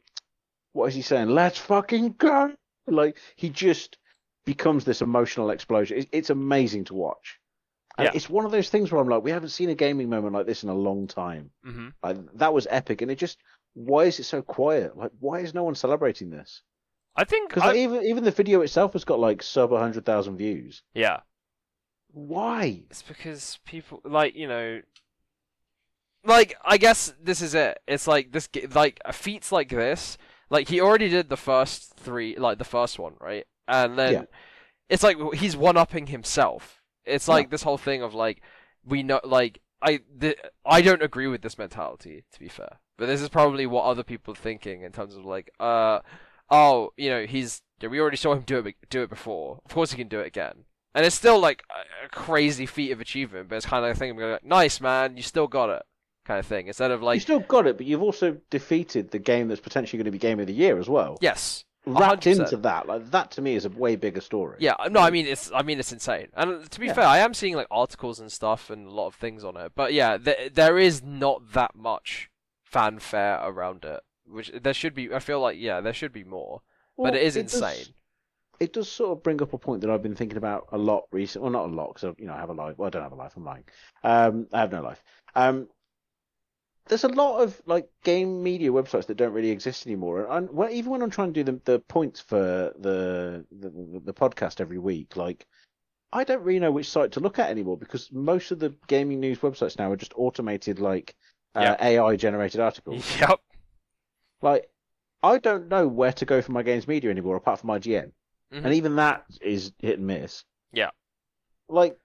[0.73, 1.29] what is he saying?
[1.29, 2.53] Let's fucking go!
[2.87, 3.97] Like he just
[4.45, 5.99] becomes this emotional explosion.
[5.99, 7.39] It's, it's amazing to watch.
[7.99, 8.11] And Yeah.
[8.15, 10.47] it's one of those things where I'm like, we haven't seen a gaming moment like
[10.47, 11.51] this in a long time.
[11.63, 13.37] hmm Like that was epic, and it just.
[13.75, 14.97] Why is it so quiet?
[14.97, 16.63] Like, why is no one celebrating this?
[17.15, 17.49] I think.
[17.49, 20.81] Because like, even even the video itself has got like sub hundred thousand views.
[20.95, 21.19] yeah.
[22.11, 22.83] Why?
[22.89, 24.81] It's because people like you know.
[26.25, 27.79] like I guess this is it.
[27.87, 30.17] It's like this, like feats like this.
[30.49, 33.45] Like he already did the first three, like the first one, right?
[33.67, 34.23] And then Yeah.
[34.89, 36.81] it's like he's one upping himself.
[37.05, 37.35] It's Yeah.
[37.35, 38.41] like this whole thing of like
[38.85, 40.35] we know, like I, the,
[40.65, 44.03] I don't agree with this mentality to be fair, but this is probably what other
[44.03, 45.99] people are thinking in terms of like, uh,
[46.49, 49.59] oh, you know, he's we already saw him do it do it before.
[49.65, 50.65] Of course he can do it again.
[50.95, 51.63] And it's still like
[52.05, 55.15] a, crazy feat of achievement, but it's kind of a thing of like, nice man,
[55.17, 55.83] you still got it,
[56.25, 56.67] kind of thing.
[56.67, 59.97] Instead of like you still got it, but you've also defeated the game that's potentially
[59.97, 61.17] going to be game of the year as well.
[61.21, 62.39] yes, wrapped 100%.
[62.39, 62.87] into that.
[62.87, 64.57] Like that to me is a way bigger story.
[64.59, 66.27] Yeah, no, I mean it's I mean it's insane.
[66.33, 66.93] And uh, to be Yeah.
[66.93, 69.73] fair, I am seeing like articles and stuff and a lot of things on it.
[69.75, 72.29] But yeah, th- there is not that much
[72.63, 75.13] fanfare around it, which there should be.
[75.13, 76.61] I feel like yeah, there should be more.
[76.95, 77.93] Well, but it is does- insane.
[78.59, 81.05] It does sort of bring up a point that I've been thinking about a lot
[81.11, 81.43] recently.
[81.49, 82.77] Well, not a lot because you know I have a life.
[82.77, 83.33] Well, I don't have a life.
[83.35, 83.63] I'm lying.
[84.03, 85.03] Um, I have no life.
[85.35, 85.67] Um,
[86.87, 90.27] there's a lot of like game media websites that don't really exist anymore.
[90.29, 94.01] And well, even when I'm trying to do the, the points for the the, the
[94.05, 95.45] the podcast every week, like
[96.13, 99.19] I don't really know which site to look at anymore because most of the gaming
[99.19, 101.15] news websites now are just automated like
[101.55, 101.87] uh, Yeah.
[101.87, 103.05] AI generated articles.
[103.19, 103.39] Yep.
[104.41, 104.69] Like
[105.21, 108.11] I don't know where to go for my games media anymore apart from IGN
[108.51, 108.65] Mhm.
[108.65, 110.43] and even that is hit and miss.
[110.71, 110.89] Yeah.
[111.69, 111.97] Like,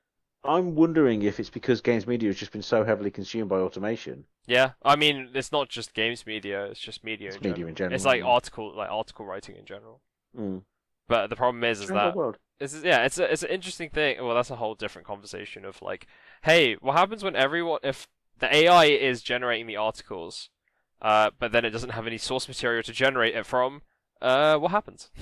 [0.45, 4.25] I'm wondering if it's because games media has just been so heavily consumed by automation.
[4.47, 7.69] Yeah, I mean, it's not just games media; it's just media, It's in, media general.
[7.69, 8.27] in general, It's like yeah.
[8.27, 10.03] article, like article writing in general.
[10.37, 10.65] Mm.
[11.07, 12.39] But the problem is, is that world.
[12.59, 14.25] Is yeah, it's a, it's an interesting thing.
[14.25, 16.07] Well, that's a whole different conversation of like,
[16.43, 18.09] hey, what happens when everyone if
[18.39, 20.51] the AI is generating the articles,
[21.01, 23.83] uh, but then it doesn't have any source material to generate it from,
[24.21, 25.11] uh, what happens?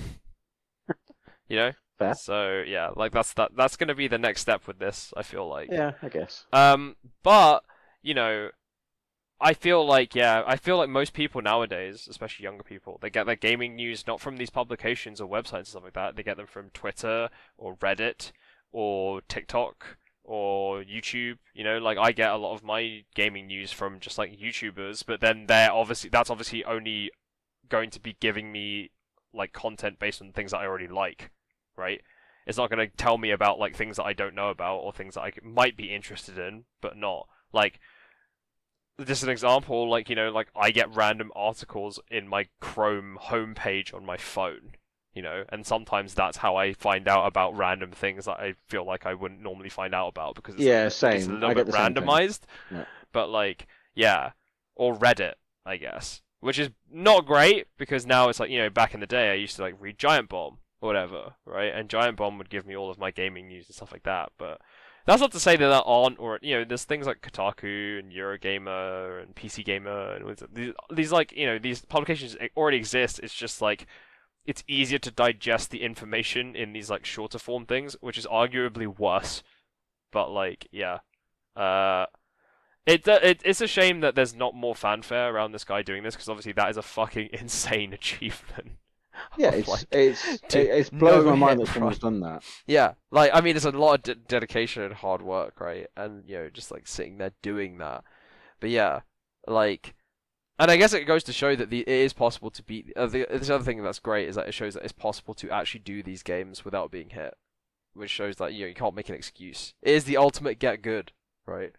[1.51, 1.71] you know.
[1.99, 2.15] Fair.
[2.15, 5.13] So yeah, like that's that that's gonna be the next step with this.
[5.15, 5.69] I feel like.
[5.71, 6.45] Yeah, I guess.
[6.51, 7.63] Um, but
[8.01, 8.49] you know,
[9.39, 13.25] I feel like yeah, I feel like most people nowadays, especially younger people, they get
[13.25, 16.15] their gaming news not from these publications or websites or stuff like that.
[16.15, 18.31] They get them from Twitter or Reddit
[18.71, 21.37] or TikTok or YouTube.
[21.53, 25.03] You know, like I get a lot of my gaming news from just like YouTubers,
[25.05, 27.11] but then they're obviously that's obviously only
[27.69, 28.91] going to be giving me
[29.33, 31.31] like content based on things that I already like,
[31.81, 32.01] right?
[32.47, 34.93] It's not going to tell me about like things that I don't know about or
[34.93, 37.79] things that I might be interested in, but not like.
[39.03, 43.95] Just an example, like you know, like I get random articles in my Chrome homepage
[43.95, 44.73] on my phone,
[45.15, 48.85] you know, and sometimes that's how I find out about random things that I feel
[48.85, 51.71] like I wouldn't normally find out about because it's, Yeah, it's a little I bit
[51.71, 52.41] same randomized.
[52.69, 52.85] Yeah.
[53.11, 54.31] But like, yeah,
[54.75, 55.33] or Reddit,
[55.65, 59.07] I guess, which is not great because now it's like you know, back in the
[59.07, 61.73] day I used to like read Giant Bomb or whatever, right?
[61.73, 64.31] And Giant Bomb would give me all of my gaming news and stuff like that,
[64.37, 64.59] but.
[65.07, 68.11] That's not to say that there aren't, or you know, there's things like Kotaku and
[68.11, 73.19] Eurogamer and PC Gamer and these, these like you know these publications already exist.
[73.23, 73.87] It's just like
[74.45, 78.87] it's easier to digest the information in these like shorter form things, which is arguably
[78.87, 79.43] worse.
[80.11, 80.99] But like, yeah,
[81.55, 82.05] uh,
[82.85, 86.15] it, it it's a shame that there's not more fanfare around this guy doing this
[86.15, 88.77] because obviously that is a fucking insane achievement.
[89.37, 92.43] Yeah, it's like, it's to it, it blows no my mind that someone's done that.
[92.67, 95.87] Yeah, like I mean, it's a lot of de- dedication and hard work, right?
[95.95, 98.03] And you know, just like sitting there doing that.
[98.59, 99.01] But yeah,
[99.47, 99.95] like,
[100.59, 102.93] and I guess it goes to show that the it is possible to beat.
[102.95, 105.49] Uh, the, this other thing that's great is that it shows that it's possible to
[105.49, 107.35] actually do these games without being hit,
[107.93, 109.73] which shows that you know you can't make an excuse.
[109.81, 111.11] It is the ultimate get good,
[111.45, 111.73] right?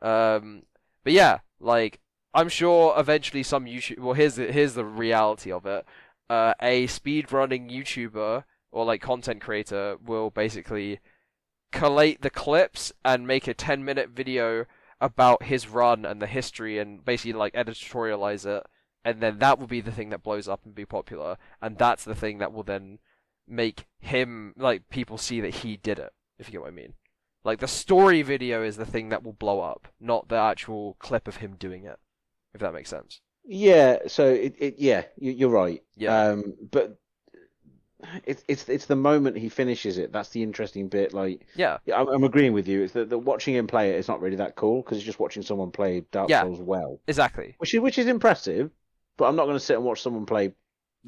[0.00, 0.62] Um,
[1.04, 2.00] but yeah, like
[2.34, 4.00] I'm sure eventually some YouTube.
[4.00, 5.84] Well, here's the here's the reality of it.
[6.30, 11.00] Uh, a speedrunning YouTuber or like content creator will basically
[11.72, 14.66] collate the clips and make a 10 minute video
[15.00, 18.66] about his run and the history and basically like editorialize it.
[19.04, 21.38] And then that will be the thing that blows up and be popular.
[21.62, 22.98] And that's the thing that will then
[23.46, 26.92] make him like people see that he did it if you get what i mean.
[27.44, 31.26] Like the story video is the thing that will blow up not the actual clip
[31.26, 31.98] of him doing it
[32.52, 35.82] if that makes sense Yeah, so it, it yeah, you, you're right.
[35.96, 36.16] Yeah.
[36.28, 36.98] Um, but
[38.24, 41.12] it's it's it's the moment he finishes it that's the interesting bit.
[41.14, 42.82] Like, yeah yeah, I'm, I'm agreeing with you.
[42.82, 45.18] It's that, that watching him play it is not really that cool because it's just
[45.18, 46.42] watching someone play Dark Yeah.
[46.42, 48.70] Souls well, exactly which is which is impressive.
[49.16, 50.52] But I'm not going to sit and watch someone play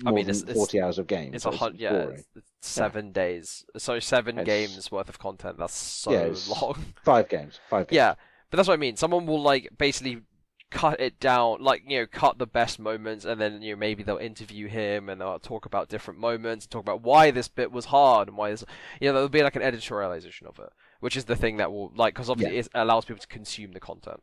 [0.00, 1.34] I more mean, than it's- it's- 40 hours of games.
[1.36, 3.64] It's a hundred, yeah, it's, it's seven days.
[3.76, 5.58] So seven It's- games worth of content.
[5.58, 6.86] That's so Yeah, long.
[7.04, 7.60] Five games.
[7.68, 7.96] Five games.
[7.96, 8.14] yeah,
[8.50, 8.96] but that's what I mean.
[8.96, 10.22] Someone will like basically
[10.70, 14.02] cut it down, like you know, cut the best moments, and then you know maybe
[14.02, 17.86] they'll interview him and they'll talk about different moments, talk about why this bit was
[17.86, 18.64] hard and why this.
[19.01, 20.70] You know, there'll be like an editorialization of it,
[21.01, 23.80] which is the thing that will like because obviously it allows people to consume the
[23.80, 24.22] content.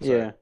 [0.00, 0.32] So, Yeah.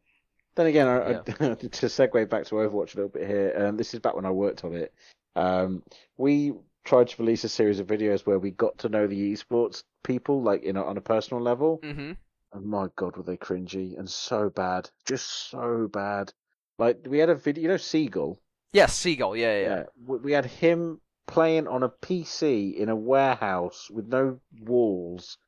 [0.57, 1.13] Then again, I, I,
[1.55, 4.31] to segue back to Overwatch a little bit here, um, this is back when I
[4.31, 4.93] worked on it.
[5.37, 5.83] Um,
[6.17, 6.53] we
[6.85, 10.43] tried to release a series of videos where we got to know the esports people,
[10.43, 11.81] like you know, on a personal level.
[11.83, 12.13] hmm
[12.53, 16.33] And my God, were they cringy and so bad, just so bad.
[16.79, 18.41] Like we had a video, you know, Seagull.
[18.73, 19.37] Yes, Seagull.
[19.37, 19.69] Yeah, yeah.
[19.69, 19.83] yeah.
[20.05, 25.39] we, we had him playing on a PC in a warehouse with no walls,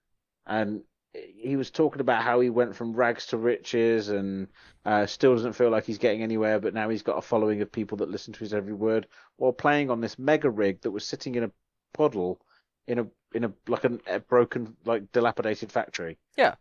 [0.47, 0.83] and
[1.15, 4.49] he was talking about how he went from rags to riches and
[4.85, 7.71] uh, still doesn't feel like he's getting anywhere, but now he's got a following of
[7.71, 9.07] people that listen to his every word,
[9.37, 11.51] while playing on this mega rig that was sitting in a
[11.93, 12.41] puddle
[12.87, 16.19] in a in a like a, a broken like dilapidated factory.
[16.37, 16.55] Yeah.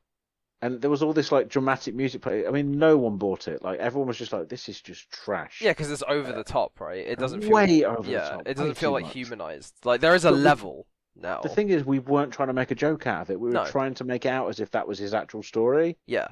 [0.63, 2.45] And there was all this like dramatic music play.
[2.45, 3.63] I mean, no one bought it.
[3.63, 6.79] Like everyone was just like, "This is just trash." Yeah, because it's over the top,
[6.79, 6.99] right?
[7.05, 9.13] It doesn't feel way over the yeah, top, it doesn't feel like much.
[9.13, 9.73] humanized.
[9.83, 10.85] Like there is a But we- level
[11.15, 11.41] now.
[11.41, 13.39] The thing is, we weren't trying to make a joke out of it.
[13.39, 13.65] We were No.
[13.65, 15.97] trying to make it out as if that was his actual story.
[16.05, 16.27] Yeah,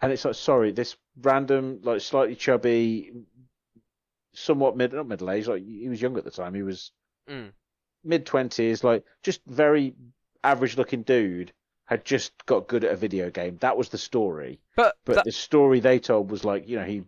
[0.00, 3.10] And it's like, sorry, this random, like slightly chubby,
[4.34, 6.54] somewhat mid, not middle aged, like he was young at the time.
[6.54, 6.92] He was
[7.28, 7.52] Mm.
[8.04, 9.94] mid twenties, like just very
[10.42, 11.52] average looking dude.
[11.86, 13.58] Had just got good at a video game.
[13.60, 14.60] That was the story.
[14.76, 17.04] but, But that- the story they told was like, you know, he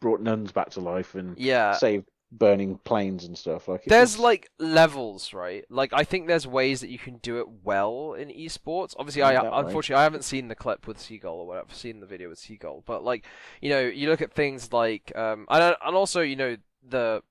[0.00, 3.68] brought nuns back to life and yeah, saved burning planes and stuff.
[3.68, 5.64] Like There's was- like levels, right?
[5.70, 8.94] Like I think there's ways that you can do it well in esports.
[8.98, 9.58] Obviously, Yeah, I that way.
[9.66, 11.66] unfortunately I haven't seen the clip with Seagull or whatever.
[11.68, 13.24] I've seen the video with Seagull, but like
[13.60, 16.56] you know, you look at things like um and and also you know
[16.86, 17.22] the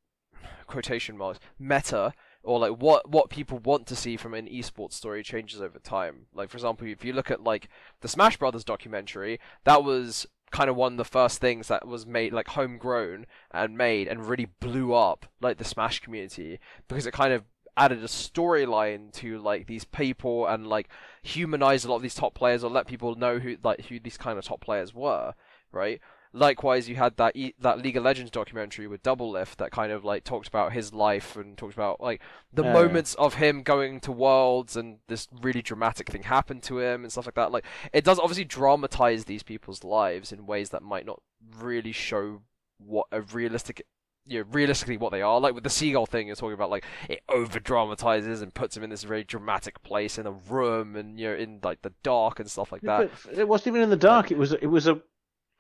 [0.68, 2.14] quotation marks meta
[2.48, 6.28] or like what what people want to see from an esports story changes over time.
[6.34, 7.68] Like for example, if you look at like
[8.02, 12.06] the Smash Brothers documentary, that was kind of one of the first things that was
[12.06, 16.57] made like homegrown and made and really blew up like the Smash community
[16.88, 17.44] because it kind of
[17.76, 20.88] added a storyline to like these people and like
[21.22, 24.18] humanized a lot of these top players or let people know who like who these
[24.18, 25.34] kind of top players were,
[25.74, 25.99] right?
[26.38, 30.06] Likewise, you had that e- that League of Legends documentary with Doublelift that kind of
[30.06, 32.22] like talked about his life and talked about like
[32.54, 32.74] the Yeah.
[32.74, 37.12] moments of him going to Worlds and this really dramatic thing happened to him and
[37.12, 37.52] stuff like that.
[37.52, 41.22] Like it does obviously dramatize these people's lives in ways that might not
[41.60, 42.42] really show
[42.78, 43.82] what a realistic
[44.30, 45.40] you know, realistically what they are.
[45.40, 48.84] Like with the seagull thing, you're talking about like it over dramatizes and puts him
[48.84, 52.42] in this very dramatic place in a room and you know in like the dark
[52.42, 53.10] and stuff like that.
[53.26, 54.30] But it wasn't even in the dark.
[54.30, 55.02] It was it was a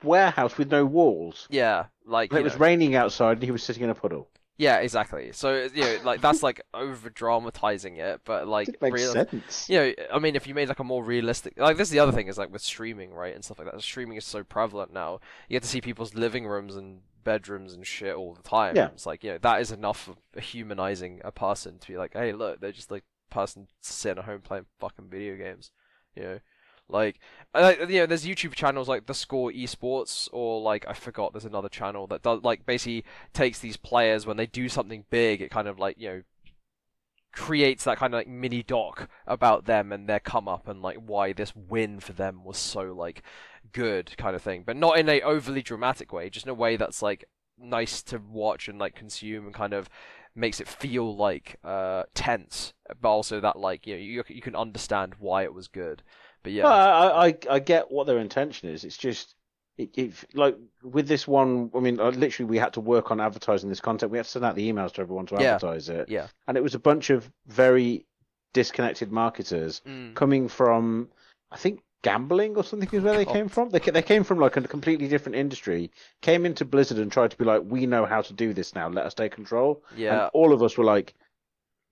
[0.03, 1.47] warehouse with no walls.
[1.49, 2.59] Yeah, like it was know.
[2.59, 4.29] raining outside, and he was sitting in a puddle.
[4.57, 5.31] yeah, exactly.
[5.33, 9.69] So you know, like that's like over dramatizing it, but like It makes real- sense.
[9.69, 11.99] you know, I mean, if you made like a more realistic, like this is the
[11.99, 13.81] other thing is like with streaming, right, and stuff like that.
[13.81, 15.19] Streaming is so prevalent now.
[15.47, 18.75] You get to see people's living rooms and bedrooms and shit all the time.
[18.75, 18.87] Yeah.
[18.87, 22.31] It's like you know that is enough of humanizing a person to be like, hey,
[22.33, 25.71] look, they're just like person sitting at home playing fucking video games.
[26.15, 26.39] You know,
[26.89, 27.19] like,
[27.55, 31.33] you know, there's YouTube channels like the Score Esports or like I forgot.
[31.33, 33.03] There's another channel that does like basically
[33.33, 35.41] takes these players when they do something big.
[35.41, 36.21] It kind of like you know
[37.37, 40.97] creates that kind of like mini doc about them and their come up and like
[40.97, 43.21] why this win for them was so like
[43.73, 46.75] good kind of thing but not in a overly dramatic way just in a way
[46.75, 47.25] that's like
[47.59, 49.87] nice to watch and like consume and kind of
[50.33, 54.55] makes it feel like uh tense but also that like you know you, you can
[54.55, 56.01] understand why it was good
[56.47, 58.83] but yeah Well, I, I I get what their intention is.
[58.83, 59.35] It's just
[59.77, 61.69] it, it like with this one.
[61.75, 64.11] I mean, literally, we had to work on advertising this content.
[64.11, 65.55] We had to send out the emails to everyone to Yeah.
[65.55, 66.09] advertise it.
[66.09, 66.27] Yeah.
[66.47, 68.05] And it was a bunch of very
[68.53, 70.15] disconnected marketers Mm.
[70.15, 71.09] coming from,
[71.51, 73.33] I think, gambling or something is where they God.
[73.37, 73.69] came from.
[73.69, 75.91] They they came from like a completely different industry.
[76.21, 78.87] Came into Blizzard and tried to be like, we know how to do this now.
[78.89, 79.83] Let us take control.
[79.95, 81.13] yeah And all of us were like,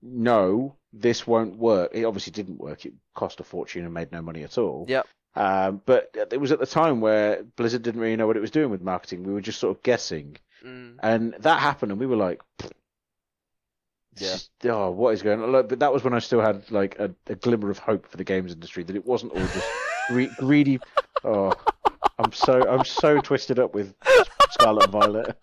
[0.02, 1.90] no, this won't work.
[1.94, 2.86] It obviously didn't work.
[2.86, 4.86] It cost a fortune and made no money at all.
[4.88, 5.06] Yep.
[5.34, 8.50] Um, but it was at the time where Blizzard didn't really know what it was
[8.50, 9.22] doing with marketing.
[9.24, 10.38] We were just sort of guessing.
[10.64, 10.96] Mm.
[11.02, 12.40] And that happened, and we were like,
[14.16, 14.36] Yeah.
[14.64, 15.52] oh, what is going on?
[15.52, 18.16] Like, But that was when I still had like a, a glimmer of hope for
[18.16, 19.68] the games industry that it wasn't all just
[20.08, 20.80] gre- greedy.
[21.22, 21.52] Oh,
[22.18, 23.94] I'm so I'm so twisted up with
[24.52, 25.36] Scarlet and Violet.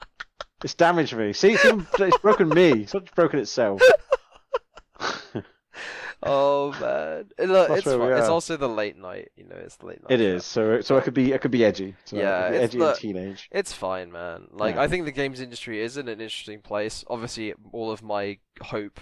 [0.63, 1.33] It's damaged me.
[1.33, 2.71] See, it's, even, it's broken me.
[2.83, 3.81] It's not broken itself.
[6.25, 8.13] Oh man look, That's it's fun.
[8.13, 10.45] it's also the late night you know it's late night It is.
[10.45, 11.95] So so I could be I could be edgy.
[12.05, 13.49] So Yeah, be it's edgy and teenage.
[13.51, 14.47] It's fine, man.
[14.51, 14.81] Like Yeah.
[14.81, 17.03] I think the games industry is in an interesting place.
[17.07, 18.99] Obviously, all of my hope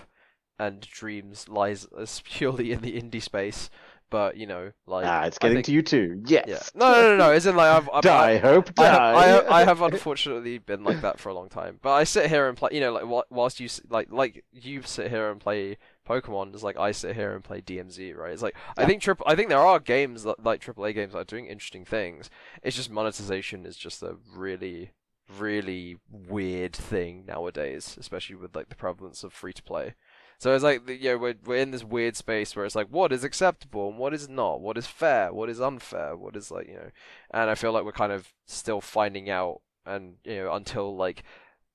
[0.59, 3.69] and dreams lies is purely in the indie space.
[4.09, 6.21] But you know, like ah, it's getting think- to you too.
[6.25, 6.43] Yes.
[6.45, 6.59] Yeah.
[6.75, 7.31] No, no, no, no.
[7.33, 9.13] Isn't like I've, I've Die, hope, I, have, die.
[9.15, 11.79] I, have, I have unfortunately been like that for a long time.
[11.81, 12.71] But I sit here and play.
[12.73, 15.77] You know, like whilst you like like you sit here and play
[16.07, 18.15] Pokemon, is like I sit here and play DMZ.
[18.15, 18.33] Right?
[18.33, 19.25] It's like I think triple.
[19.27, 22.29] I think there are games that, like AAA games that are doing interesting things.
[22.63, 24.91] It's just monetization is just a really
[25.37, 29.95] really weird thing nowadays, especially with like the prevalence of free to play.
[30.37, 33.11] So it's like you know we're we're in this weird space where it's like what
[33.13, 36.67] is acceptable and what is not, what is fair, what is unfair, what is like
[36.67, 36.89] you know,
[37.31, 41.23] and I feel like we're kind of still finding out, and you know until like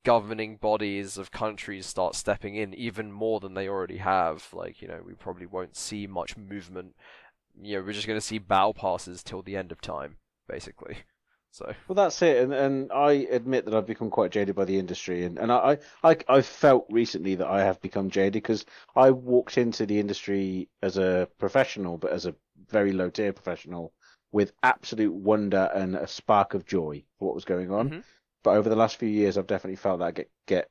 [0.06, 4.86] governing bodies of countries start stepping in even more than they already have, like you
[4.86, 6.94] know we probably won't see much movement.
[7.60, 10.16] You know we're just gonna see battle passes till the end of time,
[10.48, 10.98] basically.
[11.50, 14.78] So Well, that's it, and and I admit that I've become quite jaded by the
[14.78, 18.64] industry, and and I I I I've felt recently that I have become jaded because
[18.94, 22.34] I walked into the industry as a professional, but as a
[22.68, 23.92] very low tier professional,
[24.30, 27.90] with absolute wonder and a spark of joy for what was going on.
[27.90, 28.02] Mhm.
[28.46, 30.70] But over the last few years, I've definitely felt that get get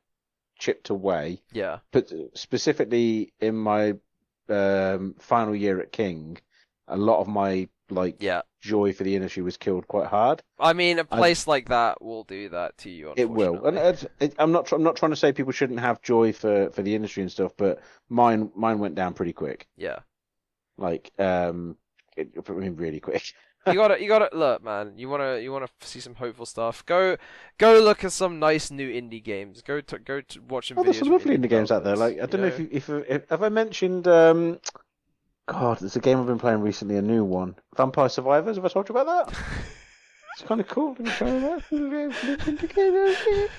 [0.57, 1.41] chipped away.
[1.52, 3.95] yeah, But specifically in my
[4.47, 6.38] um, final year at King,
[6.88, 8.43] a lot of my like yeah.
[8.61, 10.41] joy for the industry was killed quite hard.
[10.57, 13.14] I mean, a place like that will do that to you.
[13.18, 13.77] It will, and
[14.22, 14.72] it, I'm not.
[14.72, 17.52] I'm not trying to say people shouldn't have joy for for the industry and stuff,
[17.57, 19.68] but mine mine went down pretty quick.
[19.76, 19.99] yeah,
[20.77, 21.76] Like, um,
[22.15, 23.34] it, I mean, really quick.
[23.68, 24.94] You gotta, you gotta look, man.
[24.98, 26.86] You wanna, you wanna see some hopeful stuff.
[26.86, 27.18] Go,
[27.58, 29.62] go look at some nice new indie games.
[29.62, 30.86] Go to, go to watch some Oh, videos.
[30.86, 31.96] there's some from lovely indie games out there.
[31.96, 34.08] Like I don't know if you, if, if have I mentioned.
[34.08, 34.60] Um,
[35.48, 38.56] God, there's a game I've been playing recently, a new one, Vampire Survivors.
[38.56, 39.38] Have I told you about that?
[40.38, 40.90] It's kind of cool.
[40.90, 43.50] Let me show that.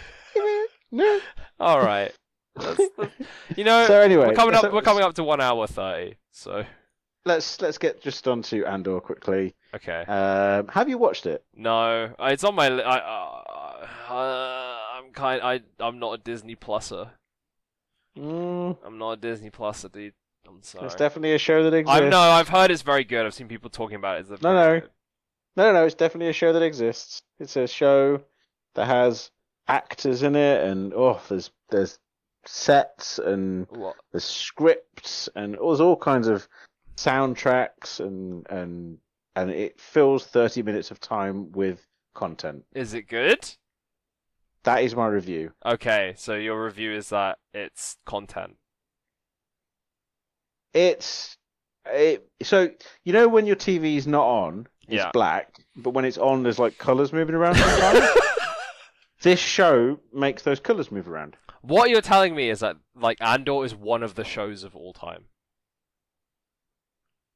[0.93, 1.21] No.
[1.59, 2.13] All right.
[2.55, 3.27] That's, that's-
[3.57, 4.63] you know, So anyway, we're coming up.
[4.63, 6.17] so- we're coming up to one hour thirty.
[6.33, 6.65] So
[7.27, 9.57] Let's let's get just on to Andor quickly.
[9.75, 10.03] okay.
[10.03, 11.45] Um, have you watched it?
[11.57, 12.69] No, uh, it's on my.
[12.69, 15.43] Li- I, uh, uh, I'm kind.
[15.43, 15.61] I.
[15.81, 17.11] I'm not a Disney Pluser.
[18.17, 20.15] Mm, I'm not a Disney Pluser, dude.
[20.47, 20.87] I'm sorry.
[20.87, 22.01] it's definitely a show that exists.
[22.01, 22.21] I know.
[22.21, 23.27] I've heard it's very good.
[23.27, 24.31] I've seen people talking about it.
[24.41, 24.81] No, no.
[24.81, 24.91] good.
[25.57, 27.23] No, no, no, it's definitely a show that exists.
[27.41, 28.23] It's a show
[28.75, 29.33] that has
[29.67, 31.99] actors in it, and oh, there's there's
[32.49, 33.67] sets and
[34.13, 36.47] there's scripts and there's all kinds of
[36.97, 38.99] soundtracks and and
[39.35, 42.65] and it fills 30 minutes of time with content.
[42.75, 43.39] Is it good?
[44.65, 45.53] That is my review.
[45.65, 48.57] Okay, so your review is that it's content.
[50.75, 51.37] It's
[51.87, 52.71] it, so
[53.05, 55.11] you know when your TV's not on, it's Yeah.
[55.13, 57.57] black, but when it's on, there's like colors moving around.
[59.23, 61.37] this show makes those colors move around.
[61.63, 64.93] What you're telling me is that like Andor is one of the shows of all
[64.93, 65.27] time.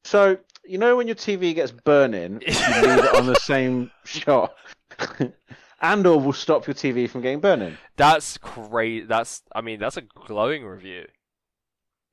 [0.04, 2.48] So you know when your TV gets burning, you
[2.82, 4.54] leave it on the same shot.
[5.82, 7.76] Andor will stop your TV from getting burning.
[7.96, 9.08] That's great.
[9.08, 11.06] That's I mean that's a glowing review.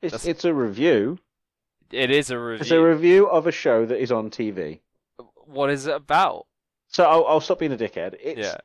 [0.02, 1.20] It's That's- it's a review.
[1.92, 2.62] It is a review.
[2.62, 4.82] It's a review of a show that is on TV.
[5.46, 6.46] what is it about?
[6.90, 8.16] So I'll, I'll stop being a dickhead.
[8.22, 8.58] It's, Yeah.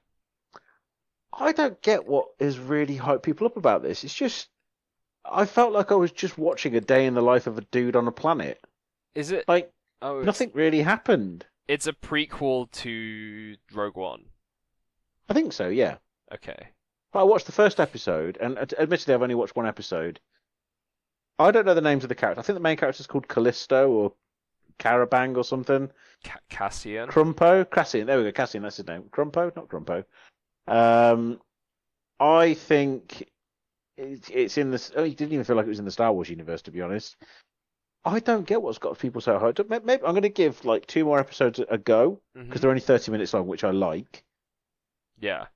[1.33, 4.05] I don't get what is really hyped people up about this.
[4.05, 4.49] It's just
[5.25, 7.97] I felt like I was just watching a day in the life of a dude
[7.97, 8.61] on a planet.
[9.15, 9.47] Is it?
[9.49, 9.73] Like
[10.03, 11.47] Oh, nothing really happened.
[11.69, 14.25] It's a prequel to Rogue One.
[15.29, 15.97] I think so, yeah.
[16.35, 16.69] Okay.
[17.13, 20.19] But I watched the first episode, and admittedly, I've only watched one episode.
[21.39, 22.43] I don't know the names of the characters.
[22.43, 24.13] I think the main character is called Callisto or
[24.79, 25.91] Carabang or something.
[26.25, 27.09] Ca- Cassian.
[27.09, 28.07] Crumpo, Cassian.
[28.09, 28.63] There we go, Cassian.
[28.63, 29.05] That's his name.
[29.11, 30.05] Crumpo, not Crumpo.
[30.67, 31.41] Um,
[32.19, 33.29] I think
[33.97, 34.93] it's in the.
[34.97, 36.81] Oh, it didn't even feel like it was in the Star Wars universe, to be
[36.81, 37.17] honest.
[38.05, 39.69] I don't get what's got people so hyped up.
[39.69, 42.47] Maybe I'm going to give like two more episodes a- go mm-hmm.
[42.47, 44.25] because they're only 30 minutes long, which I like.
[45.21, 45.47] Yeah.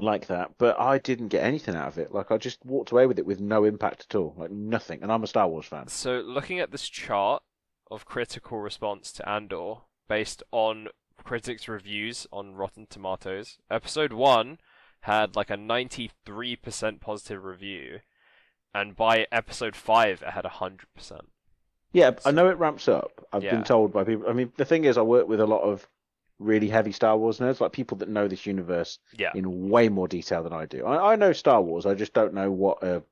[0.00, 2.12] I like that, but I didn't get anything out of it.
[2.12, 5.02] Like I just walked away with it with no impact at all, like nothing.
[5.02, 5.88] And I'm a Star Wars fan.
[5.88, 7.42] So looking at this chart
[7.90, 9.74] of critical response to Andor
[10.08, 10.88] based on
[11.22, 14.58] critics' reviews on Rotten Tomatoes, episode one
[15.02, 16.10] had like a 93%
[17.00, 18.00] positive review,
[18.74, 20.78] and by episode five it had 100%.
[21.92, 23.26] Yeah, I know it ramps up.
[23.32, 23.52] I've Yeah.
[23.56, 24.28] been told by people.
[24.28, 25.86] I mean, the thing is, I work with a lot of
[26.38, 29.30] really heavy Star Wars nerds, like people that know this universe Yeah.
[29.34, 30.84] in way more detail than I do.
[30.86, 33.02] I, I know Star Wars, I just don't know what a,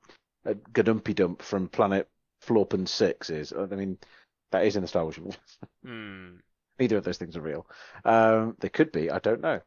[0.45, 2.09] a Gadumpy Dump from Planet
[2.41, 3.53] Florpen Six is.
[3.53, 3.97] I mean,
[4.51, 5.37] that is in the Star Wars universe.
[5.85, 6.37] Hmm.
[6.79, 7.67] Neither of those things are real.
[8.05, 9.11] Um, they could be.
[9.11, 9.61] I don't know.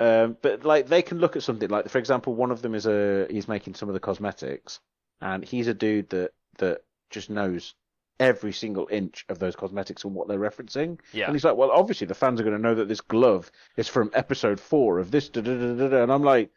[0.00, 2.84] Um, but like they can look at something like, for example, one of them is
[2.86, 4.80] a he's making some of the cosmetics,
[5.22, 7.74] and he's a dude that that just knows
[8.20, 10.98] every single inch of those cosmetics and what they're referencing.
[11.12, 11.26] Yeah.
[11.26, 13.88] And he's like, well, obviously the fans are going to know that this glove is
[13.88, 15.28] from episode four of this.
[15.28, 16.02] Da, da, da, da.
[16.02, 16.50] And I'm like,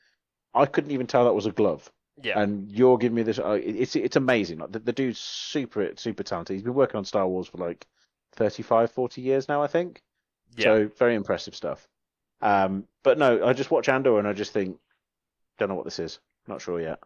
[0.54, 1.92] I couldn't even tell that was a glove.
[2.22, 2.40] Yeah.
[2.40, 3.40] And you're giving me this.
[3.40, 4.58] Uh, it's it's amazing.
[4.58, 6.56] Like the, the dude's super super talented.
[6.56, 7.86] He's been working on Star Wars for like
[8.34, 10.02] 35, 40 years now, I think.
[10.56, 10.64] Yeah.
[10.64, 11.88] So very impressive stuff.
[12.42, 14.78] Um, but no, I just watch Andor and I just think,
[15.60, 16.20] don't know what this is.
[16.48, 17.00] Not sure yet.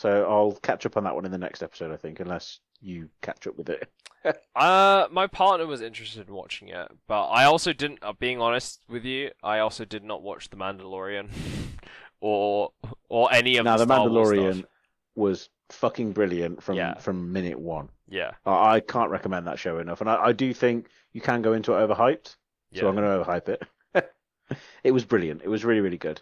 [0.00, 3.10] So I'll catch up on that one in the next episode, I think, unless you
[3.20, 3.86] catch up with it.
[4.54, 8.00] Uh, my partner was interested in watching it, but I also didn't.
[8.02, 11.30] Uh, being honest with you, I also did not watch The Mandalorian,
[12.20, 12.72] or
[13.08, 14.66] or any of now the the Mandalorian
[15.14, 16.98] was fucking brilliant from Yeah.
[16.98, 17.88] from minute one.
[18.10, 21.40] Yeah, I, I can't recommend that show enough, and I, I do think you can
[21.40, 22.36] go into it overhyped.
[22.72, 22.80] yeah.
[22.82, 24.12] So I'm going to overhype it.
[24.84, 25.40] it was brilliant.
[25.42, 26.20] It was really really good.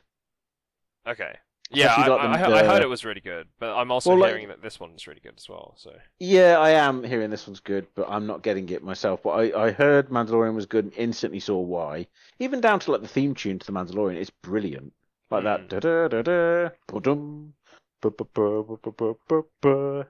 [1.04, 1.36] Okay.
[1.70, 2.60] Yeah, I, I, I.
[2.60, 4.56] I, heard it was really good, but I'm also well, hearing like...
[4.56, 5.74] that this one's really good as well.
[5.76, 9.22] So yeah, I am hearing this one's good, but I'm not getting it myself.
[9.22, 12.06] But I, I heard Mandalorian was good and instantly saw why.
[12.38, 14.94] Even down to like the theme tune to the Mandalorian, it's brilliant.
[15.30, 15.44] Like mm.
[15.44, 17.52] that da da da da ba-dum,
[18.00, 20.06] ba-ba-ba-ba-ba-ba-ba.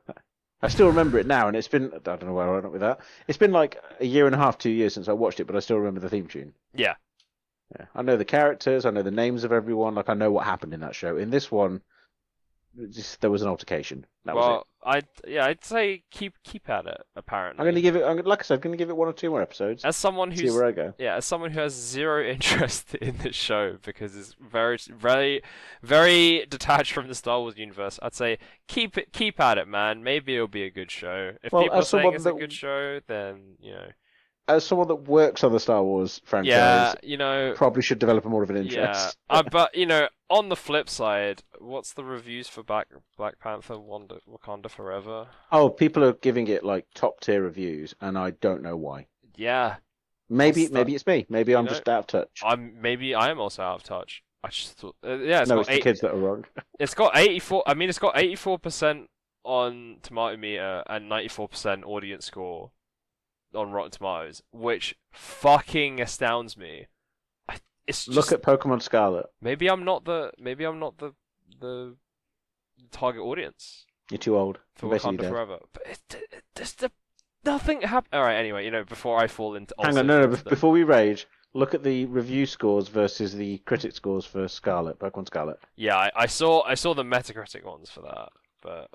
[0.60, 2.72] I still remember it now, and it's been I don't know where I went up
[2.72, 3.00] with that.
[3.26, 5.56] It's been like a year and a half, two years since I watched it, but
[5.56, 6.54] I still remember the theme tune.
[6.72, 6.94] Yeah,
[7.76, 7.86] yeah.
[7.94, 10.72] I know the characters, I know the names of everyone, like I know what happened
[10.72, 11.16] in that show.
[11.16, 11.82] In this one,
[12.90, 14.06] just there was an altercation.
[14.24, 14.48] That was it.
[14.48, 17.00] well, I'd yeah, I'd say keep keep at it.
[17.16, 18.04] Apparently, I'm to give it.
[18.04, 19.84] I'm, like I said, I'm going to give it one or two more episodes.
[19.84, 20.94] as someone See who's where I go.
[20.98, 25.42] yeah, as someone who has zero interest in the show because it's very, very,
[25.82, 28.38] very detached from the Star Wars universe, I'd say
[28.68, 30.04] keep it, keep at it, man.
[30.04, 31.32] Maybe it'll be a good show.
[31.42, 33.88] If Well, people are saying it's a good show, then you know,
[34.48, 38.24] As someone that works on the Star Wars franchise, yeah, you know, probably should develop
[38.24, 38.62] more of an yeah.
[38.62, 39.16] interest.
[39.28, 43.78] uh, but you know, on the flip side, what's the reviews for Black Black Panther:
[43.78, 45.28] Wanda, Wakanda Forever?
[45.52, 49.06] Oh, people are giving it like top tier reviews, and I don't know why.
[49.36, 49.76] Yeah,
[50.30, 51.26] Maybe, maybe it's me.
[51.28, 52.40] Maybe I'm know, just out of touch.
[52.42, 54.22] I'm maybe I am also out of touch.
[54.44, 56.44] I just thought, uh, yeah, it's no, it's the kids that are wrong.
[56.78, 57.64] It's got 84.
[57.66, 59.06] I mean, it's got 84%
[59.42, 62.70] on Tomato Meter and 94% audience score
[63.54, 66.86] on Rotten Tomatoes, which fucking astounds me.
[67.86, 69.26] It's just Look at Pokemon Scarlet.
[69.40, 71.14] maybe I'm not the maybe I'm not the
[71.58, 71.96] the
[72.90, 74.58] target audience You're too old.
[74.74, 75.30] for You're basically Wakanda dead.
[75.30, 75.58] Forever.
[75.72, 76.00] But it,
[76.32, 76.90] it, just the
[77.46, 78.12] nothing happened.
[78.12, 80.24] All right, anyway, you know, before I fall into Hang on, no, no.
[80.24, 84.26] into bef- the- Before we rage, look at the review scores versus the critic scores
[84.26, 85.58] for Scarlet, Pokemon Scarlet.
[85.76, 88.28] yeah, I, I saw I saw the Metacritic ones for that,
[88.60, 88.90] but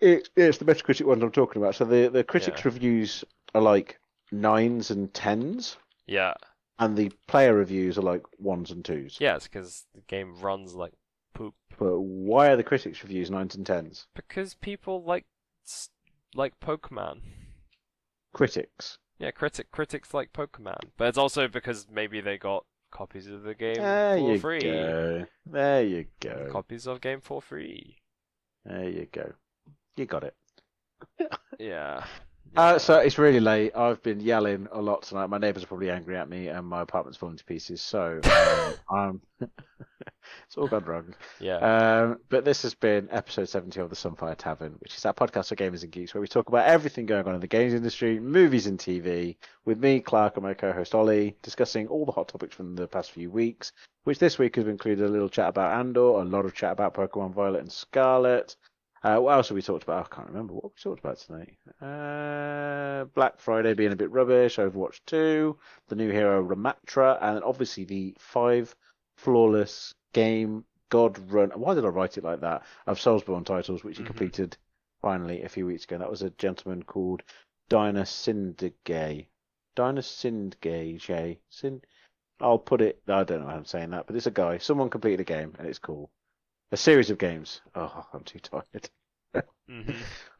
[0.00, 1.76] It, it's the Metacritic ones I'm talking about.
[1.76, 2.64] So the the critics Yeah.
[2.68, 3.24] reviews
[3.54, 3.98] are like
[4.32, 5.76] nines and tens,
[6.06, 6.34] yeah,
[6.78, 9.18] and the player reviews are like ones and twos.
[9.20, 10.92] yeah, it's because the game runs like
[11.34, 11.54] poop.
[11.78, 14.06] But why are the critics reviews nines and tens?
[14.14, 15.26] Because people like
[15.66, 15.90] s-
[16.34, 17.20] like Pokemon.
[18.32, 18.98] Critics.
[19.18, 23.54] Yeah, critic critics like Pokemon, but it's also because maybe they got copies of the
[23.54, 24.60] game There for you free.
[24.60, 25.26] go.
[25.46, 26.48] There you go.
[26.52, 27.96] Copies of game for free.
[28.64, 29.32] There you go.
[29.96, 30.36] You got it.
[31.58, 32.04] Yeah.
[32.56, 33.76] Uh, so it's really late.
[33.76, 35.28] I've been yelling a lot tonight.
[35.28, 37.80] My neighbours are probably angry at me, and my apartment's falling to pieces.
[37.80, 39.20] So um, I'm.
[40.46, 41.14] it's all gone wrong.
[41.40, 41.56] yeah.
[41.56, 45.48] Um, but this has been episode 70 of the Sunfire Tavern, which is our podcast
[45.48, 48.18] for gamers and geeks, where we talk about everything going on in the games industry,
[48.18, 52.56] movies and TV, with me, Clark, and my co-host Ollie, discussing all the hot topics
[52.56, 53.72] from the past few weeks.
[54.04, 56.94] Which this week has included a little chat about Andor, a lot of chat about
[56.94, 58.56] Pokemon Violet and Scarlet.
[59.02, 60.06] Uh, what else have we talked about?
[60.10, 61.56] I can't remember what we talked about tonight.
[61.80, 65.56] Uh, Black Friday being a bit rubbish, Overwatch 2,
[65.88, 68.74] the new hero Ramatra, and obviously the five
[69.16, 71.50] flawless game God run.
[71.50, 72.64] Why did I write it like that?
[72.86, 74.06] Of Soulsborne titles, which he Mhm.
[74.06, 74.56] completed
[75.00, 75.98] finally a few weeks ago.
[75.98, 77.22] That was a gentleman called
[77.68, 79.28] Dinah Syndergay.
[79.76, 81.40] Dinah Syndgay, Jay.
[81.50, 81.82] Sin.
[82.40, 83.02] I'll put it.
[83.06, 84.58] I don't know how I'm saying that, but it's a guy.
[84.58, 86.10] Someone completed a game, and it's cool.
[86.72, 87.60] A series of games.
[87.74, 88.90] Oh, I'm too tired.
[89.68, 89.80] hmm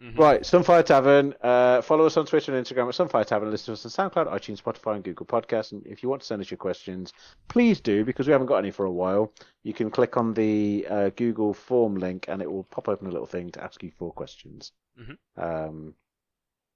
[0.01, 1.35] hmm Right, Sunfire Tavern.
[1.43, 3.51] Uh, follow us on Twitter and Instagram at Sunfire Tavern.
[3.51, 5.73] Listen to us on SoundCloud, iTunes, Spotify, and Google Podcasts.
[5.73, 7.13] And if you want to send us your questions,
[7.49, 9.33] please do because we haven't got any for a while.
[9.63, 13.11] You can click on the uh, Google form link, and it will pop open a
[13.11, 14.73] little thing to ask you four questions.
[14.99, 15.17] Mhm.
[15.37, 15.95] Um,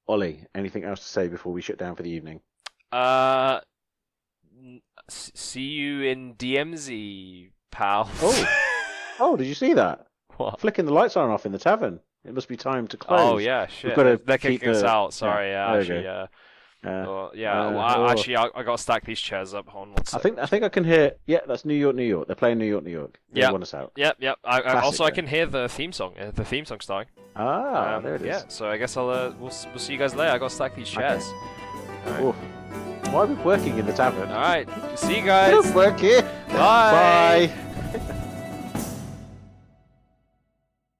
[0.06, 2.40] Ollie, anything else to say before we shut down for the evening?
[2.90, 3.60] Uh,
[5.08, 8.10] see you in DMZ, pal.
[8.20, 8.68] Oh.
[9.20, 10.06] Oh, did you see that?
[10.36, 10.58] what?
[10.60, 12.00] Flicking the lights on and off in the tavern.
[12.24, 13.20] It must be time to close.
[13.20, 13.94] Oh yeah, shit.
[13.96, 15.12] gotta They're keep kicking us out.
[15.12, 16.26] Sorry, yeah, we actually, yeah.
[16.84, 18.08] Uh, Well, yeah, Uh, well, I, oh.
[18.08, 19.68] actually, I, I got to stack these chairs up.
[19.68, 21.12] Hold on one I think I think I can hear.
[21.26, 22.26] Yeah, that's New York, New York.
[22.28, 23.18] They're playing New York, New York.
[23.32, 23.50] Yeah.
[23.50, 23.92] want us out.
[23.96, 24.38] Yep, yep.
[24.44, 26.14] I, Classic, also, I can hear the theme song.
[26.18, 27.10] uh, The theme song starting.
[27.36, 28.26] Ah, Um, there it is.
[28.26, 28.42] Yeah.
[28.48, 30.32] So I guess I'll uh, we'll we'll see you guys later.
[30.32, 31.24] I got to stack these chairs.
[32.06, 32.22] Alright.
[32.24, 32.36] Oof.
[33.12, 34.30] Why are we working in the tavern?
[34.30, 34.68] All right.
[34.98, 35.72] See you guys.
[35.74, 36.22] work here.
[36.48, 37.50] Bye.
[37.50, 37.71] Bye.